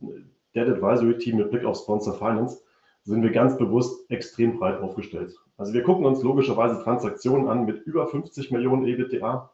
Debt 0.58 0.68
Advisory 0.68 1.18
Team 1.18 1.36
mit 1.36 1.50
Blick 1.50 1.64
auf 1.64 1.76
Sponsor 1.76 2.14
Finance 2.14 2.60
sind 3.04 3.22
wir 3.22 3.30
ganz 3.30 3.56
bewusst 3.56 4.10
extrem 4.10 4.58
breit 4.58 4.80
aufgestellt. 4.80 5.34
Also 5.56 5.72
wir 5.72 5.82
gucken 5.82 6.04
uns 6.04 6.22
logischerweise 6.22 6.82
Transaktionen 6.82 7.48
an 7.48 7.64
mit 7.64 7.86
über 7.86 8.06
50 8.08 8.50
Millionen 8.50 8.86
EBITDA. 8.86 9.50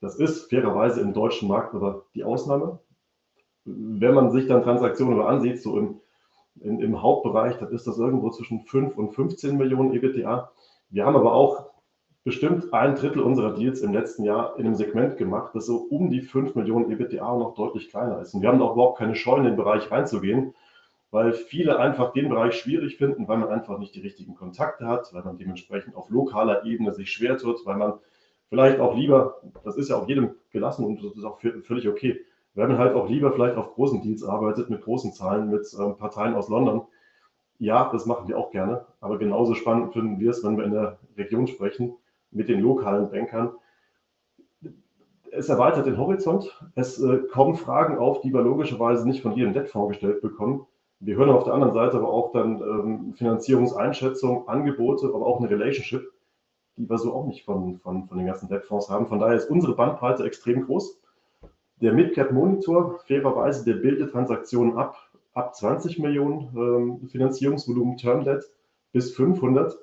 Das 0.00 0.16
ist 0.16 0.50
fairerweise 0.50 1.00
im 1.00 1.12
deutschen 1.12 1.48
Markt 1.48 1.74
aber 1.74 2.06
die 2.14 2.24
Ausnahme. 2.24 2.80
Wenn 3.64 4.14
man 4.14 4.30
sich 4.30 4.46
dann 4.46 4.62
Transaktionen 4.62 5.20
ansieht, 5.20 5.62
so 5.62 5.78
im, 5.78 6.00
in, 6.60 6.80
im 6.80 7.02
Hauptbereich, 7.02 7.56
dann 7.58 7.70
ist 7.72 7.86
das 7.86 7.98
irgendwo 7.98 8.30
zwischen 8.30 8.64
5 8.66 8.96
und 8.96 9.14
15 9.14 9.56
Millionen 9.56 9.92
EBITDA. 9.92 10.50
Wir 10.90 11.06
haben 11.06 11.16
aber 11.16 11.32
auch 11.32 11.70
bestimmt 12.26 12.74
ein 12.74 12.96
Drittel 12.96 13.22
unserer 13.22 13.54
Deals 13.54 13.82
im 13.82 13.92
letzten 13.92 14.24
Jahr 14.24 14.58
in 14.58 14.66
einem 14.66 14.74
Segment 14.74 15.16
gemacht, 15.16 15.54
das 15.54 15.66
so 15.66 15.76
um 15.76 16.10
die 16.10 16.22
5 16.22 16.56
Millionen 16.56 16.90
EBITDA 16.90 17.36
noch 17.36 17.54
deutlich 17.54 17.88
kleiner 17.88 18.20
ist. 18.20 18.34
Und 18.34 18.42
wir 18.42 18.48
haben 18.48 18.60
auch 18.60 18.72
überhaupt 18.72 18.98
keine 18.98 19.14
Scheu, 19.14 19.36
in 19.36 19.44
den 19.44 19.54
Bereich 19.54 19.92
reinzugehen, 19.92 20.52
weil 21.12 21.32
viele 21.32 21.78
einfach 21.78 22.12
den 22.14 22.28
Bereich 22.28 22.56
schwierig 22.56 22.96
finden, 22.96 23.28
weil 23.28 23.38
man 23.38 23.50
einfach 23.50 23.78
nicht 23.78 23.94
die 23.94 24.00
richtigen 24.00 24.34
Kontakte 24.34 24.88
hat, 24.88 25.14
weil 25.14 25.22
man 25.22 25.38
dementsprechend 25.38 25.94
auf 25.94 26.10
lokaler 26.10 26.64
Ebene 26.64 26.92
sich 26.92 27.12
schwer 27.12 27.38
tut, 27.38 27.64
weil 27.64 27.76
man 27.76 27.92
vielleicht 28.48 28.80
auch 28.80 28.96
lieber, 28.96 29.40
das 29.62 29.76
ist 29.76 29.90
ja 29.90 29.96
auch 29.96 30.08
jedem 30.08 30.30
gelassen 30.50 30.84
und 30.84 31.04
das 31.04 31.14
ist 31.16 31.22
auch 31.22 31.38
völlig 31.38 31.86
okay, 31.86 32.22
weil 32.56 32.66
man 32.66 32.78
halt 32.78 32.96
auch 32.96 33.08
lieber 33.08 33.30
vielleicht 33.30 33.56
auf 33.56 33.72
großen 33.74 34.02
Deals 34.02 34.24
arbeitet, 34.24 34.68
mit 34.68 34.82
großen 34.82 35.12
Zahlen, 35.12 35.48
mit 35.48 35.64
ähm, 35.78 35.96
Parteien 35.96 36.34
aus 36.34 36.48
London. 36.48 36.82
Ja, 37.60 37.88
das 37.92 38.04
machen 38.04 38.26
wir 38.26 38.36
auch 38.36 38.50
gerne, 38.50 38.84
aber 39.00 39.16
genauso 39.16 39.54
spannend 39.54 39.92
finden 39.92 40.18
wir 40.18 40.30
es, 40.30 40.42
wenn 40.42 40.56
wir 40.56 40.64
in 40.64 40.72
der 40.72 40.98
Region 41.16 41.46
sprechen, 41.46 41.94
mit 42.36 42.48
den 42.48 42.60
lokalen 42.60 43.10
Bankern. 43.10 43.52
Es 45.32 45.48
erweitert 45.48 45.86
den 45.86 45.98
Horizont. 45.98 46.62
Es 46.74 47.02
äh, 47.02 47.18
kommen 47.30 47.56
Fragen 47.56 47.98
auf, 47.98 48.20
die 48.20 48.32
wir 48.32 48.42
logischerweise 48.42 49.06
nicht 49.06 49.22
von 49.22 49.34
jedem 49.34 49.52
Debtfonds 49.52 49.88
gestellt 49.88 50.22
bekommen. 50.22 50.66
Wir 51.00 51.16
hören 51.16 51.30
auf 51.30 51.44
der 51.44 51.54
anderen 51.54 51.74
Seite 51.74 51.96
aber 51.96 52.08
auch 52.08 52.32
dann 52.32 52.60
ähm, 52.60 53.14
Finanzierungseinschätzung, 53.14 54.48
Angebote, 54.48 55.06
aber 55.06 55.26
auch 55.26 55.40
eine 55.40 55.50
Relationship, 55.50 56.10
die 56.76 56.88
wir 56.88 56.98
so 56.98 57.12
auch 57.12 57.26
nicht 57.26 57.44
von, 57.44 57.78
von, 57.80 58.06
von 58.06 58.16
den 58.16 58.26
ganzen 58.26 58.48
Debtfonds 58.48 58.88
haben. 58.88 59.06
Von 59.06 59.18
daher 59.18 59.36
ist 59.36 59.50
unsere 59.50 59.74
Bandbreite 59.74 60.24
extrem 60.24 60.64
groß. 60.64 61.00
Der 61.82 61.92
Midcap 61.92 62.32
Monitor, 62.32 63.00
fairerweise, 63.06 63.64
der 63.64 63.80
bildet 63.80 64.12
Transaktionen 64.12 64.78
ab, 64.78 64.96
ab 65.34 65.54
20 65.54 65.98
Millionen 65.98 66.56
ähm, 66.56 67.08
Finanzierungsvolumen 67.08 67.98
Term 67.98 68.24
Debt 68.24 68.44
bis 68.92 69.14
500. 69.14 69.76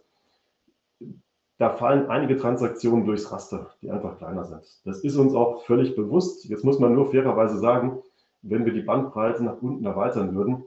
Da 1.58 1.70
fallen 1.70 2.08
einige 2.08 2.38
Transaktionen 2.38 3.06
durchs 3.06 3.32
Raster, 3.32 3.72
die 3.82 3.92
einfach 3.92 4.18
kleiner 4.18 4.44
sind. 4.46 4.64
Das 4.86 5.02
ist 5.02 5.16
uns 5.18 5.36
auch 5.36 5.64
völlig 5.66 5.96
bewusst. 5.96 6.46
Jetzt 6.46 6.66
muss 6.66 6.80
man 6.80 6.94
nur 6.94 7.12
fairerweise 7.12 7.58
sagen, 7.60 8.00
wenn 8.42 8.66
wir 8.66 8.74
die 8.74 8.82
Bandbreite 8.82 9.44
nach 9.44 9.62
unten 9.62 9.86
erweitern 9.86 10.36
würden, 10.36 10.66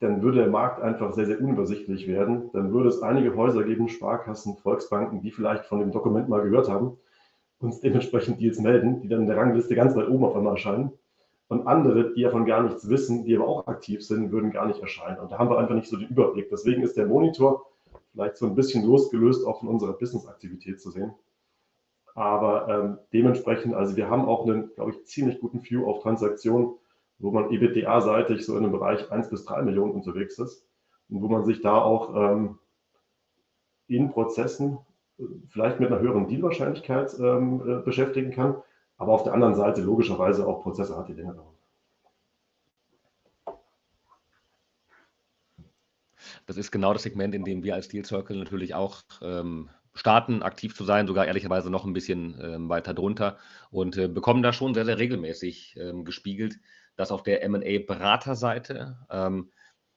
dann 0.00 0.22
würde 0.22 0.38
der 0.40 0.48
Markt 0.48 0.82
einfach 0.82 1.14
sehr, 1.14 1.26
sehr 1.26 1.40
unübersichtlich 1.40 2.06
werden. 2.06 2.50
Dann 2.52 2.72
würde 2.72 2.90
es 2.90 3.02
einige 3.02 3.34
Häuser 3.34 3.64
geben, 3.64 3.88
Sparkassen, 3.88 4.56
Volksbanken, 4.56 5.22
die 5.22 5.30
vielleicht 5.30 5.64
von 5.64 5.80
dem 5.80 5.90
Dokument 5.90 6.28
mal 6.28 6.42
gehört 6.42 6.68
haben, 6.68 6.98
uns 7.58 7.80
dementsprechend 7.80 8.38
Deals 8.40 8.60
melden, 8.60 9.00
die 9.00 9.08
dann 9.08 9.22
in 9.22 9.26
der 9.26 9.38
Rangliste 9.38 9.74
ganz 9.74 9.96
weit 9.96 10.08
oben 10.08 10.24
auf 10.24 10.36
einmal 10.36 10.52
erscheinen. 10.52 10.92
Und 11.48 11.66
andere, 11.66 12.12
die 12.12 12.22
davon 12.22 12.44
gar 12.44 12.62
nichts 12.62 12.88
wissen, 12.88 13.24
die 13.24 13.36
aber 13.36 13.46
auch 13.46 13.66
aktiv 13.68 14.04
sind, 14.04 14.32
würden 14.32 14.50
gar 14.50 14.66
nicht 14.66 14.80
erscheinen. 14.80 15.18
Und 15.18 15.32
da 15.32 15.38
haben 15.38 15.48
wir 15.48 15.58
einfach 15.58 15.74
nicht 15.74 15.88
so 15.88 15.96
den 15.96 16.08
Überblick. 16.08 16.50
Deswegen 16.50 16.82
ist 16.82 16.96
der 16.96 17.06
Monitor 17.06 17.64
vielleicht 18.16 18.38
so 18.38 18.46
ein 18.46 18.54
bisschen 18.54 18.84
losgelöst 18.84 19.46
auch 19.46 19.60
von 19.60 19.68
unserer 19.68 19.92
Business-Aktivität 19.92 20.80
zu 20.80 20.90
sehen. 20.90 21.12
Aber 22.14 22.66
ähm, 22.68 22.98
dementsprechend, 23.12 23.74
also 23.74 23.94
wir 23.96 24.08
haben 24.08 24.24
auch 24.24 24.46
einen, 24.46 24.72
glaube 24.74 24.92
ich, 24.92 25.04
ziemlich 25.04 25.38
guten 25.38 25.62
View 25.62 25.86
auf 25.86 26.02
Transaktionen, 26.02 26.74
wo 27.18 27.30
man 27.30 27.50
EBITDA-seitig 27.50 28.44
so 28.46 28.56
in 28.56 28.64
einem 28.64 28.72
Bereich 28.72 29.12
1 29.12 29.28
bis 29.28 29.44
3 29.44 29.62
Millionen 29.62 29.92
unterwegs 29.92 30.38
ist 30.38 30.66
und 31.10 31.20
wo 31.20 31.28
man 31.28 31.44
sich 31.44 31.60
da 31.60 31.76
auch 31.76 32.16
ähm, 32.16 32.58
in 33.86 34.10
Prozessen 34.10 34.78
äh, 35.18 35.24
vielleicht 35.48 35.78
mit 35.78 35.92
einer 35.92 36.00
höheren 36.00 36.26
Dealwahrscheinlichkeit 36.26 37.14
ähm, 37.20 37.60
äh, 37.68 37.82
beschäftigen 37.82 38.30
kann, 38.30 38.56
aber 38.96 39.12
auf 39.12 39.24
der 39.24 39.34
anderen 39.34 39.54
Seite 39.54 39.82
logischerweise 39.82 40.46
auch 40.46 40.62
Prozesse 40.62 40.96
hat, 40.96 41.08
die 41.08 41.12
länger 41.12 41.34
dauern. 41.34 41.55
Das 46.46 46.56
ist 46.56 46.70
genau 46.70 46.92
das 46.92 47.02
Segment, 47.02 47.34
in 47.34 47.44
dem 47.44 47.64
wir 47.64 47.74
als 47.74 47.88
Deal 47.88 48.04
Circle 48.04 48.36
natürlich 48.36 48.74
auch 48.74 49.02
ähm, 49.20 49.68
starten, 49.94 50.42
aktiv 50.42 50.76
zu 50.76 50.84
sein, 50.84 51.06
sogar 51.06 51.26
ehrlicherweise 51.26 51.70
noch 51.70 51.84
ein 51.84 51.92
bisschen 51.92 52.38
ähm, 52.40 52.68
weiter 52.68 52.94
drunter 52.94 53.38
und 53.70 53.96
äh, 53.96 54.08
bekommen 54.08 54.42
da 54.42 54.52
schon 54.52 54.74
sehr, 54.74 54.84
sehr 54.84 54.98
regelmäßig 54.98 55.76
ähm, 55.80 56.04
gespiegelt, 56.04 56.60
dass 56.94 57.10
auf 57.10 57.22
der 57.22 57.48
MA-Beraterseite, 57.48 58.98
ähm, 59.10 59.50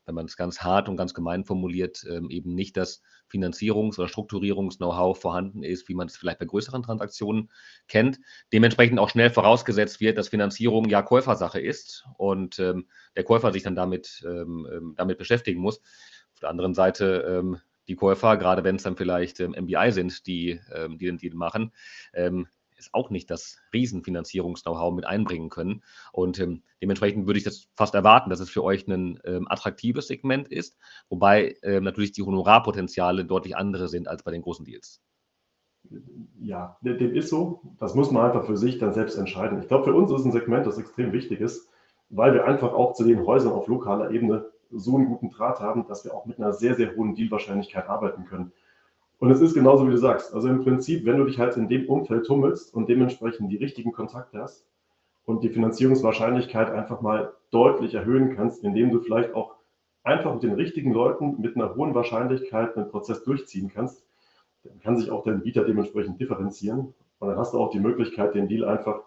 wenn 0.06 0.16
man 0.16 0.26
es 0.26 0.38
ganz 0.38 0.62
hart 0.62 0.90
und 0.90 0.98
ganz 0.98 1.14
gemein 1.14 1.46
formuliert, 1.46 2.04
ähm, 2.10 2.32
eben 2.32 2.56
nicht 2.56 2.78
das 2.78 3.04
Finanzierungs- 3.32 4.00
oder 4.00 4.08
Strukturierungs-Know-how 4.08 5.20
vorhanden 5.20 5.62
ist, 5.62 5.88
wie 5.88 5.94
man 5.94 6.08
es 6.08 6.18
vielleicht 6.18 6.40
bei 6.40 6.46
größeren 6.46 6.82
Transaktionen 6.82 7.52
kennt. 7.88 8.20
Dementsprechend 8.52 8.98
auch 8.98 9.10
schnell 9.10 9.30
vorausgesetzt 9.30 10.00
wird, 10.00 10.18
dass 10.18 10.30
Finanzierung 10.30 10.90
ja 10.90 11.04
Käufersache 11.04 11.60
ist 11.60 12.06
und 12.18 12.58
ähm, 12.58 12.88
der 13.16 13.24
Käufer 13.24 13.52
sich 13.52 13.62
dann 13.62 13.76
damit, 13.76 14.24
ähm, 14.26 14.96
damit 14.98 15.20
beschäftigen 15.20 15.62
muss. 15.62 15.80
Auf 16.40 16.44
der 16.44 16.52
anderen 16.52 16.74
Seite 16.74 17.26
ähm, 17.28 17.58
die 17.90 17.98
Käufer, 17.98 18.38
gerade 18.38 18.64
wenn 18.64 18.78
es 18.78 18.84
dann 18.84 18.96
vielleicht 18.96 19.42
ähm, 19.42 19.54
MBI 19.60 19.92
sind, 19.92 20.26
die, 20.26 20.62
ähm, 20.74 20.98
die 20.98 21.08
den 21.08 21.18
Deal 21.18 21.36
machen, 21.36 21.74
ähm, 22.14 22.48
ist 22.78 22.94
auch 22.94 23.10
nicht 23.10 23.30
das 23.30 23.58
Riesenfinanzierungs-Know-how 23.74 24.94
mit 24.94 25.06
einbringen 25.06 25.50
können. 25.50 25.84
Und 26.14 26.40
ähm, 26.40 26.64
dementsprechend 26.82 27.28
würde 27.28 27.40
ich 27.40 27.44
das 27.44 27.68
fast 27.76 27.94
erwarten, 27.94 28.30
dass 28.30 28.40
es 28.40 28.50
für 28.50 28.64
euch 28.64 28.88
ein 28.88 29.20
ähm, 29.26 29.50
attraktives 29.50 30.08
Segment 30.08 30.48
ist, 30.48 30.78
wobei 31.10 31.58
ähm, 31.62 31.84
natürlich 31.84 32.14
die 32.14 32.24
Honorarpotenziale 32.24 33.26
deutlich 33.26 33.58
andere 33.58 33.90
sind 33.90 34.08
als 34.08 34.24
bei 34.24 34.32
den 34.32 34.44
großen 34.44 34.64
Deals. 34.64 35.02
Ja, 36.40 36.78
dem 36.82 37.16
ist 37.16 37.28
so. 37.28 37.76
Das 37.80 37.96
muss 37.96 38.12
man 38.12 38.28
einfach 38.28 38.46
für 38.46 38.56
sich 38.56 38.78
dann 38.78 38.94
selbst 38.94 39.18
entscheiden. 39.18 39.60
Ich 39.60 39.68
glaube, 39.68 39.84
für 39.84 39.94
uns 39.94 40.10
ist 40.10 40.24
ein 40.24 40.32
Segment, 40.32 40.66
das 40.66 40.78
extrem 40.78 41.12
wichtig 41.12 41.42
ist, 41.42 41.68
weil 42.08 42.34
wir 42.34 42.46
einfach 42.46 42.72
auch 42.72 42.94
zu 42.94 43.04
den 43.04 43.26
Häusern 43.26 43.52
auf 43.52 43.68
lokaler 43.68 44.12
Ebene 44.12 44.50
so 44.72 44.96
einen 44.96 45.08
guten 45.08 45.30
Draht 45.30 45.60
haben, 45.60 45.88
dass 45.88 46.04
wir 46.06 46.14
auch 46.14 46.26
mit 46.26 46.40
einer 46.40 46.54
sehr, 46.54 46.76
sehr 46.76 46.96
hohen 46.96 47.16
Dealwahrscheinlichkeit 47.16 47.88
arbeiten 47.88 48.26
können. 48.26 48.52
Und 49.20 49.32
es 49.32 49.42
ist 49.42 49.54
genauso, 49.54 49.86
wie 49.86 49.92
du 49.92 49.98
sagst. 49.98 50.34
Also 50.34 50.48
im 50.48 50.64
Prinzip, 50.64 51.06
wenn 51.06 51.18
du 51.18 51.26
dich 51.26 51.40
halt 51.40 51.58
in 51.58 51.68
dem 51.68 51.90
Umfeld 51.90 52.26
tummelst 52.26 52.74
und 52.74 52.88
dementsprechend 52.88 53.52
die 53.52 53.58
richtigen 53.58 53.92
Kontakte 53.92 54.42
hast 54.42 54.66
und 55.26 55.44
die 55.44 55.50
Finanzierungswahrscheinlichkeit 55.50 56.72
einfach 56.72 57.02
mal 57.02 57.34
deutlich 57.52 57.94
erhöhen 57.94 58.36
kannst, 58.36 58.64
indem 58.64 58.92
du 58.92 59.02
vielleicht 59.02 59.34
auch 59.34 59.56
einfach 60.04 60.34
mit 60.34 60.44
den 60.44 60.54
richtigen 60.54 60.94
Leuten 60.94 61.40
mit 61.42 61.56
einer 61.56 61.76
hohen 61.76 61.94
Wahrscheinlichkeit 61.94 62.78
einen 62.78 62.90
Prozess 62.90 63.24
durchziehen 63.24 63.70
kannst, 63.74 64.04
dann 64.64 64.80
kann 64.80 64.98
sich 64.98 65.12
auch 65.12 65.24
dein 65.24 65.42
Bieter 65.42 65.64
dementsprechend 65.66 66.20
differenzieren. 66.20 66.94
Und 67.20 67.28
dann 67.28 67.38
hast 67.38 67.54
du 67.54 67.60
auch 67.60 67.72
die 67.72 67.80
Möglichkeit, 67.80 68.36
den 68.36 68.48
Deal 68.48 68.66
einfach 68.66 69.02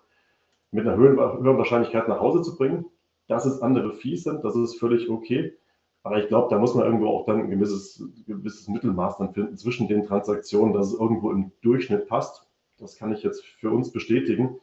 mit 0.71 0.87
einer 0.87 0.97
höheren 0.97 1.59
Wahrscheinlichkeit 1.59 2.09
nach 2.09 2.21
Hause 2.21 2.42
zu 2.42 2.57
bringen. 2.57 2.87
Dass 3.29 3.47
es 3.47 3.62
andere 3.62 3.93
Fees 3.93 4.25
sind, 4.25 4.45
das 4.45 4.57
ist 4.57 4.79
völlig 4.79 5.09
okay. 5.09 5.57
Aber 6.02 6.19
ich 6.19 6.29
glaube, 6.29 6.49
da 6.50 6.59
muss 6.59 6.75
man 6.75 6.85
irgendwo 6.85 7.07
auch 7.07 7.26
dann 7.26 7.41
ein 7.41 7.50
gewisses, 7.50 8.05
gewisses 8.26 8.69
Mittelmaß 8.69 9.19
dann 9.19 9.33
finden 9.33 9.57
zwischen 9.57 9.87
den 9.87 10.05
Transaktionen, 10.05 10.75
dass 10.75 10.88
es 10.88 10.99
irgendwo 10.99 11.31
im 11.31 11.52
Durchschnitt 11.62 12.09
passt. 12.09 12.47
Das 12.79 12.97
kann 12.97 13.12
ich 13.12 13.23
jetzt 13.23 13.45
für 13.45 13.71
uns 13.71 13.93
bestätigen. 13.93 14.59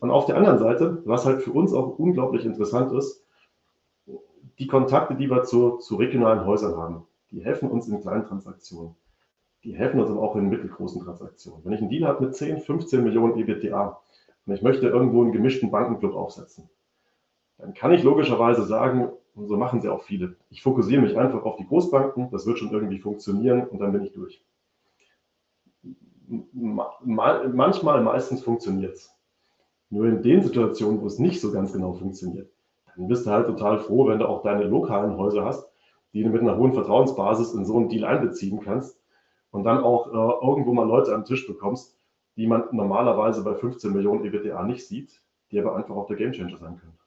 Und 0.00 0.10
auf 0.10 0.26
der 0.26 0.36
anderen 0.36 0.58
Seite, 0.58 1.02
was 1.04 1.24
halt 1.24 1.42
für 1.42 1.52
uns 1.52 1.72
auch 1.72 1.98
unglaublich 1.98 2.44
interessant 2.44 2.92
ist, 2.92 3.24
die 4.58 4.66
Kontakte, 4.66 5.14
die 5.14 5.30
wir 5.30 5.44
zu, 5.44 5.78
zu 5.78 5.96
regionalen 5.96 6.44
Häusern 6.44 6.76
haben, 6.76 7.06
die 7.30 7.44
helfen 7.44 7.70
uns 7.70 7.88
in 7.88 8.00
kleinen 8.00 8.24
Transaktionen. 8.24 8.94
Die 9.64 9.74
helfen 9.74 10.00
uns 10.00 10.10
aber 10.10 10.20
auch 10.20 10.36
in 10.36 10.48
mittelgroßen 10.48 11.02
Transaktionen. 11.02 11.64
Wenn 11.64 11.72
ich 11.72 11.80
einen 11.80 11.88
Deal 11.88 12.06
habe 12.06 12.26
mit 12.26 12.34
10, 12.34 12.60
15 12.60 13.02
Millionen 13.02 13.38
EBITDA 13.38 13.98
und 14.46 14.52
ich 14.54 14.62
möchte 14.62 14.88
irgendwo 14.88 15.22
einen 15.22 15.32
gemischten 15.32 15.70
Bankenclub 15.70 16.14
aufsetzen, 16.14 16.68
dann 17.58 17.74
kann 17.74 17.92
ich 17.92 18.02
logischerweise 18.02 18.64
sagen, 18.64 19.10
und 19.34 19.48
so 19.48 19.56
machen 19.56 19.80
sie 19.80 19.88
auch 19.88 20.02
viele. 20.02 20.36
Ich 20.50 20.62
fokussiere 20.62 21.02
mich 21.02 21.16
einfach 21.16 21.44
auf 21.44 21.56
die 21.56 21.66
Großbanken, 21.66 22.30
das 22.30 22.46
wird 22.46 22.58
schon 22.58 22.70
irgendwie 22.70 22.98
funktionieren 22.98 23.66
und 23.66 23.80
dann 23.80 23.92
bin 23.92 24.04
ich 24.04 24.12
durch. 24.12 24.44
Manchmal, 26.52 28.00
meistens 28.02 28.42
funktioniert 28.42 28.94
es. 28.94 29.14
Nur 29.90 30.06
in 30.06 30.22
den 30.22 30.42
Situationen, 30.42 31.00
wo 31.00 31.06
es 31.06 31.18
nicht 31.18 31.40
so 31.40 31.52
ganz 31.52 31.72
genau 31.72 31.92
funktioniert, 31.92 32.50
dann 32.96 33.08
bist 33.08 33.26
du 33.26 33.30
halt 33.30 33.46
total 33.46 33.78
froh, 33.78 34.06
wenn 34.08 34.18
du 34.18 34.28
auch 34.28 34.42
deine 34.42 34.64
lokalen 34.64 35.16
Häuser 35.16 35.44
hast, 35.44 35.68
die 36.12 36.22
du 36.22 36.30
mit 36.30 36.40
einer 36.40 36.56
hohen 36.56 36.72
Vertrauensbasis 36.72 37.54
in 37.54 37.64
so 37.64 37.76
einen 37.76 37.88
Deal 37.88 38.04
einbeziehen 38.04 38.60
kannst 38.60 38.98
und 39.50 39.64
dann 39.64 39.82
auch 39.82 40.08
äh, 40.08 40.46
irgendwo 40.46 40.72
mal 40.72 40.86
Leute 40.86 41.14
am 41.14 41.24
Tisch 41.24 41.46
bekommst, 41.46 41.98
die 42.36 42.46
man 42.46 42.64
normalerweise 42.72 43.44
bei 43.44 43.54
15 43.54 43.92
Millionen 43.92 44.24
EBITDA 44.24 44.64
nicht 44.64 44.86
sieht, 44.86 45.22
die 45.50 45.60
aber 45.60 45.76
einfach 45.76 45.94
auch 45.94 46.06
der 46.06 46.16
Gamechanger 46.16 46.56
sein 46.56 46.78
können. 46.78 46.98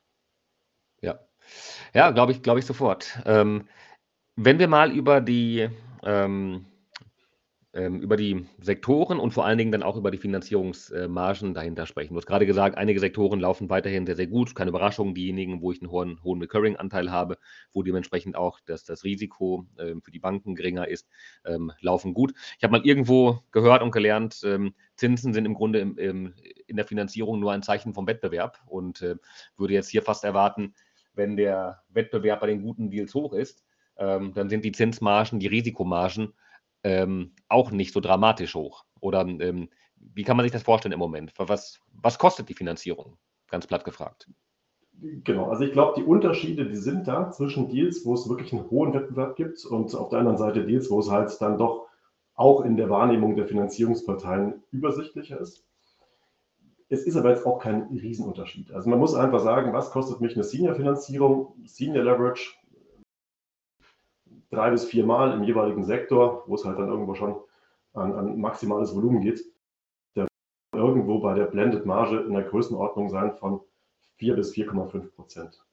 Ja, 1.93 2.11
glaube 2.11 2.31
ich, 2.31 2.41
glaube 2.41 2.59
ich 2.59 2.65
sofort. 2.65 3.19
Ähm, 3.25 3.67
wenn 4.35 4.59
wir 4.59 4.67
mal 4.67 4.91
über 4.91 5.21
die, 5.21 5.67
ähm, 6.03 6.65
ähm, 7.73 8.01
über 8.01 8.17
die 8.17 8.45
Sektoren 8.59 9.19
und 9.19 9.31
vor 9.31 9.45
allen 9.45 9.57
Dingen 9.57 9.71
dann 9.71 9.83
auch 9.83 9.97
über 9.97 10.09
die 10.09 10.17
Finanzierungsmargen 10.17 11.53
dahinter 11.53 11.85
sprechen. 11.85 12.13
Du 12.13 12.19
hast 12.19 12.25
gerade 12.25 12.45
gesagt, 12.45 12.77
einige 12.77 12.99
Sektoren 12.99 13.39
laufen 13.39 13.69
weiterhin 13.69 14.05
sehr, 14.05 14.15
sehr 14.15 14.25
gut. 14.27 14.55
Keine 14.55 14.69
Überraschung, 14.69 15.13
diejenigen, 15.13 15.61
wo 15.61 15.71
ich 15.71 15.81
einen 15.81 15.91
hohen, 15.91 16.23
hohen 16.23 16.41
Recurring-Anteil 16.41 17.11
habe, 17.11 17.37
wo 17.73 17.83
dementsprechend 17.83 18.35
auch 18.35 18.59
das, 18.65 18.83
das 18.83 19.03
Risiko 19.03 19.67
ähm, 19.77 20.01
für 20.01 20.11
die 20.11 20.19
Banken 20.19 20.55
geringer 20.55 20.87
ist, 20.87 21.07
ähm, 21.45 21.71
laufen 21.79 22.13
gut. 22.15 22.33
Ich 22.57 22.63
habe 22.63 22.71
mal 22.71 22.85
irgendwo 22.85 23.43
gehört 23.51 23.83
und 23.83 23.91
gelernt, 23.91 24.45
Zinsen 24.95 25.33
sind 25.33 25.45
im 25.45 25.53
Grunde 25.53 25.79
in 25.79 26.33
der 26.75 26.85
Finanzierung 26.85 27.39
nur 27.39 27.51
ein 27.51 27.61
Zeichen 27.61 27.93
vom 27.93 28.07
Wettbewerb 28.07 28.59
und 28.65 29.01
äh, 29.01 29.15
würde 29.55 29.73
jetzt 29.73 29.89
hier 29.89 30.01
fast 30.01 30.23
erwarten, 30.23 30.73
wenn 31.17 31.35
der 31.35 31.83
Wettbewerb 31.89 32.39
bei 32.39 32.47
den 32.47 32.61
guten 32.61 32.89
Deals 32.89 33.13
hoch 33.13 33.33
ist, 33.33 33.63
ähm, 33.97 34.33
dann 34.33 34.49
sind 34.49 34.63
die 34.63 34.71
Zinsmargen, 34.71 35.39
die 35.39 35.47
Risikomargen 35.47 36.33
ähm, 36.83 37.33
auch 37.49 37.71
nicht 37.71 37.93
so 37.93 37.99
dramatisch 37.99 38.55
hoch. 38.55 38.85
Oder 38.99 39.21
ähm, 39.21 39.69
wie 39.95 40.23
kann 40.23 40.37
man 40.37 40.43
sich 40.43 40.53
das 40.53 40.63
vorstellen 40.63 40.93
im 40.93 40.99
Moment? 40.99 41.33
Was, 41.37 41.79
was 41.93 42.19
kostet 42.19 42.49
die 42.49 42.53
Finanzierung? 42.53 43.17
Ganz 43.49 43.67
platt 43.67 43.83
gefragt. 43.83 44.29
Genau, 44.99 45.49
also 45.49 45.63
ich 45.63 45.73
glaube, 45.73 45.93
die 45.95 46.03
Unterschiede, 46.03 46.65
die 46.65 46.75
sind 46.75 47.07
da 47.07 47.29
zwischen 47.31 47.69
Deals, 47.69 48.03
wo 48.03 48.15
es 48.15 48.27
wirklich 48.27 48.51
einen 48.51 48.69
hohen 48.69 48.93
Wettbewerb 48.93 49.35
gibt 49.35 49.63
und 49.65 49.93
auf 49.93 50.09
der 50.09 50.19
anderen 50.19 50.37
Seite 50.37 50.65
Deals, 50.65 50.89
wo 50.89 50.99
es 50.99 51.11
halt 51.11 51.39
dann 51.39 51.57
doch 51.57 51.87
auch 52.33 52.61
in 52.61 52.77
der 52.77 52.89
Wahrnehmung 52.89 53.35
der 53.35 53.47
Finanzierungsparteien 53.47 54.63
übersichtlicher 54.71 55.39
ist. 55.39 55.66
Es 56.89 57.05
ist 57.05 57.17
aber 57.17 57.31
jetzt 57.31 57.45
auch 57.45 57.59
kein 57.59 57.83
Riesenunterschied. 57.83 58.71
Also 58.71 58.89
man 58.89 58.99
muss 58.99 59.13
einfach 59.13 59.39
sagen, 59.39 59.73
was 59.73 59.91
kostet 59.91 60.21
mich 60.21 60.35
eine 60.35 60.43
Senior-Finanzierung, 60.43 61.53
Senior 61.65 62.03
Leverage, 62.03 62.53
drei 64.49 64.71
bis 64.71 64.85
vier 64.85 65.05
Mal 65.05 65.33
im 65.33 65.43
jeweiligen 65.43 65.83
Sektor, 65.83 66.43
wo 66.47 66.55
es 66.55 66.63
halt 66.63 66.79
dann 66.79 66.87
irgendwo 66.87 67.13
schon 67.15 67.35
an, 67.93 68.13
an 68.13 68.39
maximales 68.39 68.95
Volumen 68.95 69.21
geht, 69.21 69.43
der 70.15 70.27
irgendwo 70.73 71.19
bei 71.19 71.33
der 71.33 71.45
Blended 71.45 71.85
Marge 71.85 72.21
in 72.21 72.33
der 72.33 72.43
Größenordnung 72.43 73.09
sein 73.09 73.33
von 73.33 73.59
4 74.15 74.35
bis 74.35 74.53
4,5 74.53 75.11
Prozent. 75.13 75.65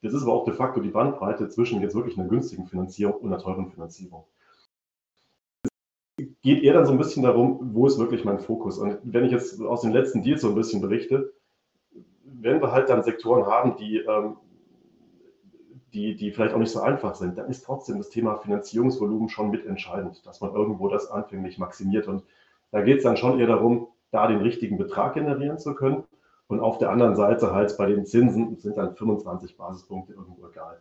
Das 0.00 0.14
ist 0.14 0.22
aber 0.22 0.32
auch 0.32 0.44
de 0.44 0.54
facto 0.54 0.80
die 0.80 0.90
Bandbreite 0.90 1.48
zwischen 1.48 1.80
jetzt 1.80 1.94
wirklich 1.94 2.18
einer 2.18 2.28
günstigen 2.28 2.66
Finanzierung 2.66 3.14
und 3.20 3.32
einer 3.32 3.42
teuren 3.42 3.70
Finanzierung. 3.70 4.24
Geht 6.42 6.62
eher 6.62 6.74
dann 6.74 6.86
so 6.86 6.92
ein 6.92 6.98
bisschen 6.98 7.22
darum, 7.22 7.70
wo 7.72 7.86
ist 7.86 7.98
wirklich 7.98 8.24
mein 8.24 8.40
Fokus? 8.40 8.78
Und 8.78 8.98
wenn 9.04 9.24
ich 9.24 9.32
jetzt 9.32 9.60
aus 9.60 9.82
den 9.82 9.92
letzten 9.92 10.22
Deals 10.22 10.42
so 10.42 10.48
ein 10.48 10.54
bisschen 10.54 10.80
berichte, 10.80 11.32
wenn 12.24 12.60
wir 12.60 12.72
halt 12.72 12.88
dann 12.88 13.04
Sektoren 13.04 13.46
haben, 13.46 13.76
die 13.76 13.98
ähm, 13.98 14.36
die, 15.92 16.16
die 16.16 16.30
vielleicht 16.30 16.54
auch 16.54 16.58
nicht 16.58 16.70
so 16.70 16.80
einfach 16.80 17.14
sind, 17.14 17.36
dann 17.36 17.50
ist 17.50 17.64
trotzdem 17.64 17.98
das 17.98 18.08
Thema 18.08 18.36
Finanzierungsvolumen 18.36 19.28
schon 19.28 19.50
mitentscheidend, 19.50 20.24
dass 20.26 20.40
man 20.40 20.54
irgendwo 20.54 20.88
das 20.88 21.10
anfänglich 21.10 21.58
maximiert. 21.58 22.08
Und 22.08 22.24
da 22.70 22.82
geht 22.82 22.98
es 22.98 23.04
dann 23.04 23.16
schon 23.16 23.38
eher 23.38 23.46
darum, 23.46 23.88
da 24.10 24.26
den 24.26 24.40
richtigen 24.40 24.78
Betrag 24.78 25.14
generieren 25.14 25.58
zu 25.58 25.74
können. 25.74 26.04
Und 26.46 26.60
auf 26.60 26.78
der 26.78 26.90
anderen 26.90 27.14
Seite 27.14 27.52
halt 27.52 27.76
bei 27.78 27.86
den 27.86 28.04
Zinsen 28.06 28.56
sind 28.58 28.76
dann 28.76 28.94
25 28.94 29.56
Basispunkte 29.56 30.14
irgendwo 30.14 30.46
egal. 30.46 30.80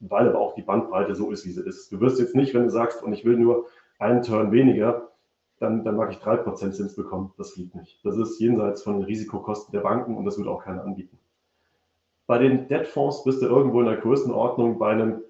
Weil 0.00 0.28
aber 0.28 0.38
auch 0.38 0.54
die 0.54 0.62
Bandbreite 0.62 1.14
so 1.14 1.30
ist, 1.30 1.44
wie 1.44 1.52
sie 1.52 1.62
ist. 1.62 1.92
Du 1.92 2.00
wirst 2.00 2.18
jetzt 2.18 2.34
nicht, 2.34 2.54
wenn 2.54 2.64
du 2.64 2.70
sagst, 2.70 3.02
und 3.02 3.12
ich 3.12 3.24
will 3.24 3.36
nur 3.36 3.66
einen 4.02 4.22
Turn 4.22 4.52
weniger, 4.52 5.12
dann, 5.58 5.84
dann 5.84 5.96
mag 5.96 6.10
ich 6.10 6.18
3% 6.18 6.72
Zins 6.72 6.96
bekommen. 6.96 7.32
Das 7.38 7.54
geht 7.54 7.74
nicht. 7.74 8.04
Das 8.04 8.16
ist 8.16 8.40
jenseits 8.40 8.82
von 8.82 8.98
den 8.98 9.04
Risikokosten 9.04 9.72
der 9.72 9.80
Banken 9.80 10.16
und 10.16 10.24
das 10.24 10.36
würde 10.36 10.50
auch 10.50 10.64
keiner 10.64 10.84
anbieten. 10.84 11.18
Bei 12.26 12.38
den 12.38 12.68
Debtfonds 12.68 13.24
bist 13.24 13.42
du 13.42 13.46
irgendwo 13.46 13.80
in 13.80 13.86
der 13.86 13.96
Größenordnung 13.96 14.78
bei 14.78 14.90
einem 14.90 15.22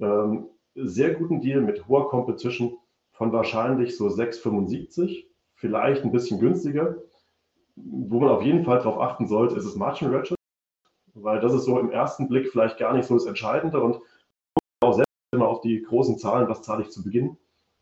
ähm, 0.00 0.48
sehr 0.74 1.14
guten 1.14 1.40
Deal 1.40 1.60
mit 1.60 1.86
hoher 1.88 2.08
Competition 2.08 2.78
von 3.12 3.32
wahrscheinlich 3.32 3.96
so 3.96 4.06
6,75, 4.06 5.26
vielleicht 5.54 6.04
ein 6.04 6.12
bisschen 6.12 6.38
günstiger. 6.38 6.96
Wo 7.76 8.20
man 8.20 8.30
auf 8.30 8.42
jeden 8.42 8.64
Fall 8.64 8.78
darauf 8.78 9.00
achten 9.00 9.26
sollte, 9.26 9.56
ist 9.56 9.66
das 9.66 9.76
Margin 9.76 10.12
Ratchet, 10.14 10.36
weil 11.14 11.40
das 11.40 11.52
ist 11.52 11.64
so 11.64 11.78
im 11.78 11.90
ersten 11.90 12.28
Blick 12.28 12.48
vielleicht 12.48 12.78
gar 12.78 12.94
nicht 12.94 13.06
so 13.06 13.14
das 13.14 13.26
Entscheidende 13.26 13.80
und 13.80 14.00
auch 14.80 14.94
selbst 14.94 15.08
immer 15.32 15.48
auf 15.48 15.60
die 15.60 15.82
großen 15.82 16.18
Zahlen, 16.18 16.48
was 16.48 16.62
zahle 16.62 16.82
ich 16.82 16.90
zu 16.90 17.02
Beginn. 17.04 17.36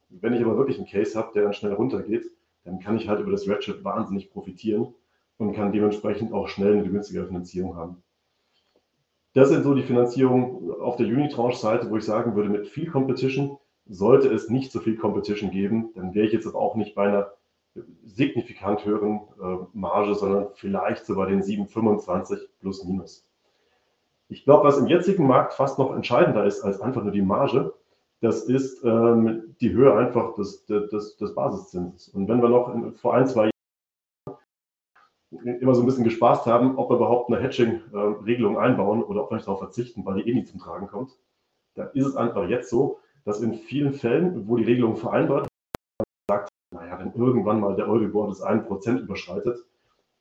Wenn 0.09 0.35
ich 0.35 0.43
aber 0.43 0.57
wirklich 0.57 0.79
einen 0.79 0.87
Case 0.87 1.19
habe, 1.19 1.33
der 1.35 1.45
dann 1.45 1.53
schnell 1.53 1.73
runtergeht, 1.73 2.31
dann 2.65 2.81
kann 2.81 2.97
ich 2.97 3.09
halt 3.09 3.21
über 3.21 3.31
das 3.31 3.49
Ratchet 3.49 3.85
wahnsinnig 3.85 4.31
profitieren 4.31 4.95
und 5.39 5.53
kann 5.53 5.73
dementsprechend 5.73 6.33
auch 6.33 6.49
schnell 6.49 6.73
eine 6.73 6.89
günstigere 6.89 7.27
Finanzierung 7.27 7.77
haben. 7.77 8.03
Das 9.35 9.51
sind 9.51 9.65
so 9.65 9.75
die 9.75 9.83
Finanzierungen 9.83 10.71
auf 10.81 10.97
der 10.97 11.07
Unitranche-Seite, 11.07 11.91
wo 11.91 11.97
ich 11.97 12.05
sagen 12.05 12.35
würde, 12.35 12.49
mit 12.49 12.69
viel 12.69 12.91
Competition 12.91 13.59
sollte 13.87 14.29
es 14.29 14.49
nicht 14.49 14.73
so 14.73 14.81
viel 14.81 14.97
Competition 14.97 15.51
geben, 15.51 15.91
dann 15.95 16.15
wäre 16.15 16.27
ich 16.27 16.33
jetzt 16.33 16.47
aber 16.47 16.59
auch 16.59 16.75
nicht 16.75 16.95
bei 16.95 17.09
einer 17.09 17.33
signifikant 18.05 18.85
höheren 18.85 19.21
äh, 19.41 19.67
Marge, 19.75 20.15
sondern 20.15 20.49
vielleicht 20.55 21.05
so 21.05 21.15
bei 21.15 21.27
den 21.27 21.43
7,25 21.43 22.39
plus 22.61 22.85
minus. 22.85 23.29
Ich 24.29 24.45
glaube, 24.45 24.65
was 24.65 24.79
im 24.79 24.87
jetzigen 24.87 25.27
Markt 25.27 25.53
fast 25.53 25.79
noch 25.79 25.95
entscheidender 25.95 26.45
ist 26.45 26.63
als 26.63 26.81
einfach 26.81 27.03
nur 27.03 27.13
die 27.13 27.23
Marge, 27.23 27.75
das 28.21 28.45
ist 28.45 28.83
ähm, 28.85 29.57
die 29.61 29.73
Höhe 29.73 29.95
einfach 29.95 30.35
des, 30.35 30.65
des, 30.67 31.17
des 31.17 31.35
Basiszinses. 31.35 32.09
Und 32.09 32.29
wenn 32.29 32.41
wir 32.41 32.49
noch 32.49 32.75
in, 32.75 32.93
vor 32.93 33.15
ein, 33.15 33.27
zwei 33.27 33.51
immer 35.31 35.75
so 35.75 35.83
ein 35.83 35.87
bisschen 35.87 36.05
gespaßt 36.05 36.47
haben, 36.47 36.77
ob 36.77 36.91
wir 36.91 36.97
überhaupt 36.97 37.31
eine 37.31 37.43
Hedging-Regelung 37.43 38.59
einbauen 38.59 39.03
oder 39.03 39.25
ob 39.25 39.31
wir 39.31 39.37
nicht 39.37 39.47
darauf 39.47 39.59
verzichten, 39.59 40.05
weil 40.07 40.23
die 40.23 40.31
eh 40.31 40.35
nie 40.35 40.45
zum 40.45 40.61
Tragen 40.61 40.87
kommt. 40.87 41.17
Dann 41.75 41.91
ist 41.93 42.07
es 42.07 42.17
einfach 42.17 42.49
jetzt 42.49 42.71
so, 42.71 43.01
dass 43.25 43.41
in 43.41 43.55
vielen 43.55 43.93
Fällen, 43.93 44.49
wo 44.49 44.57
die 44.57 44.65
Regelung 44.65 44.97
vereinbart 44.97 45.49
sagt, 46.31 46.49
naja, 46.71 46.99
wenn 46.99 47.13
irgendwann 47.13 47.61
mal 47.61 47.77
der 47.77 47.89
Euribor 47.89 48.29
das 48.29 48.43
1% 48.43 49.01
überschreitet, 49.01 49.65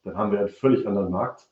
dann 0.04 0.18
haben 0.18 0.32
wir 0.32 0.40
einen 0.40 0.50
völlig 0.50 0.86
anderen 0.88 1.12
Markt. 1.12 1.48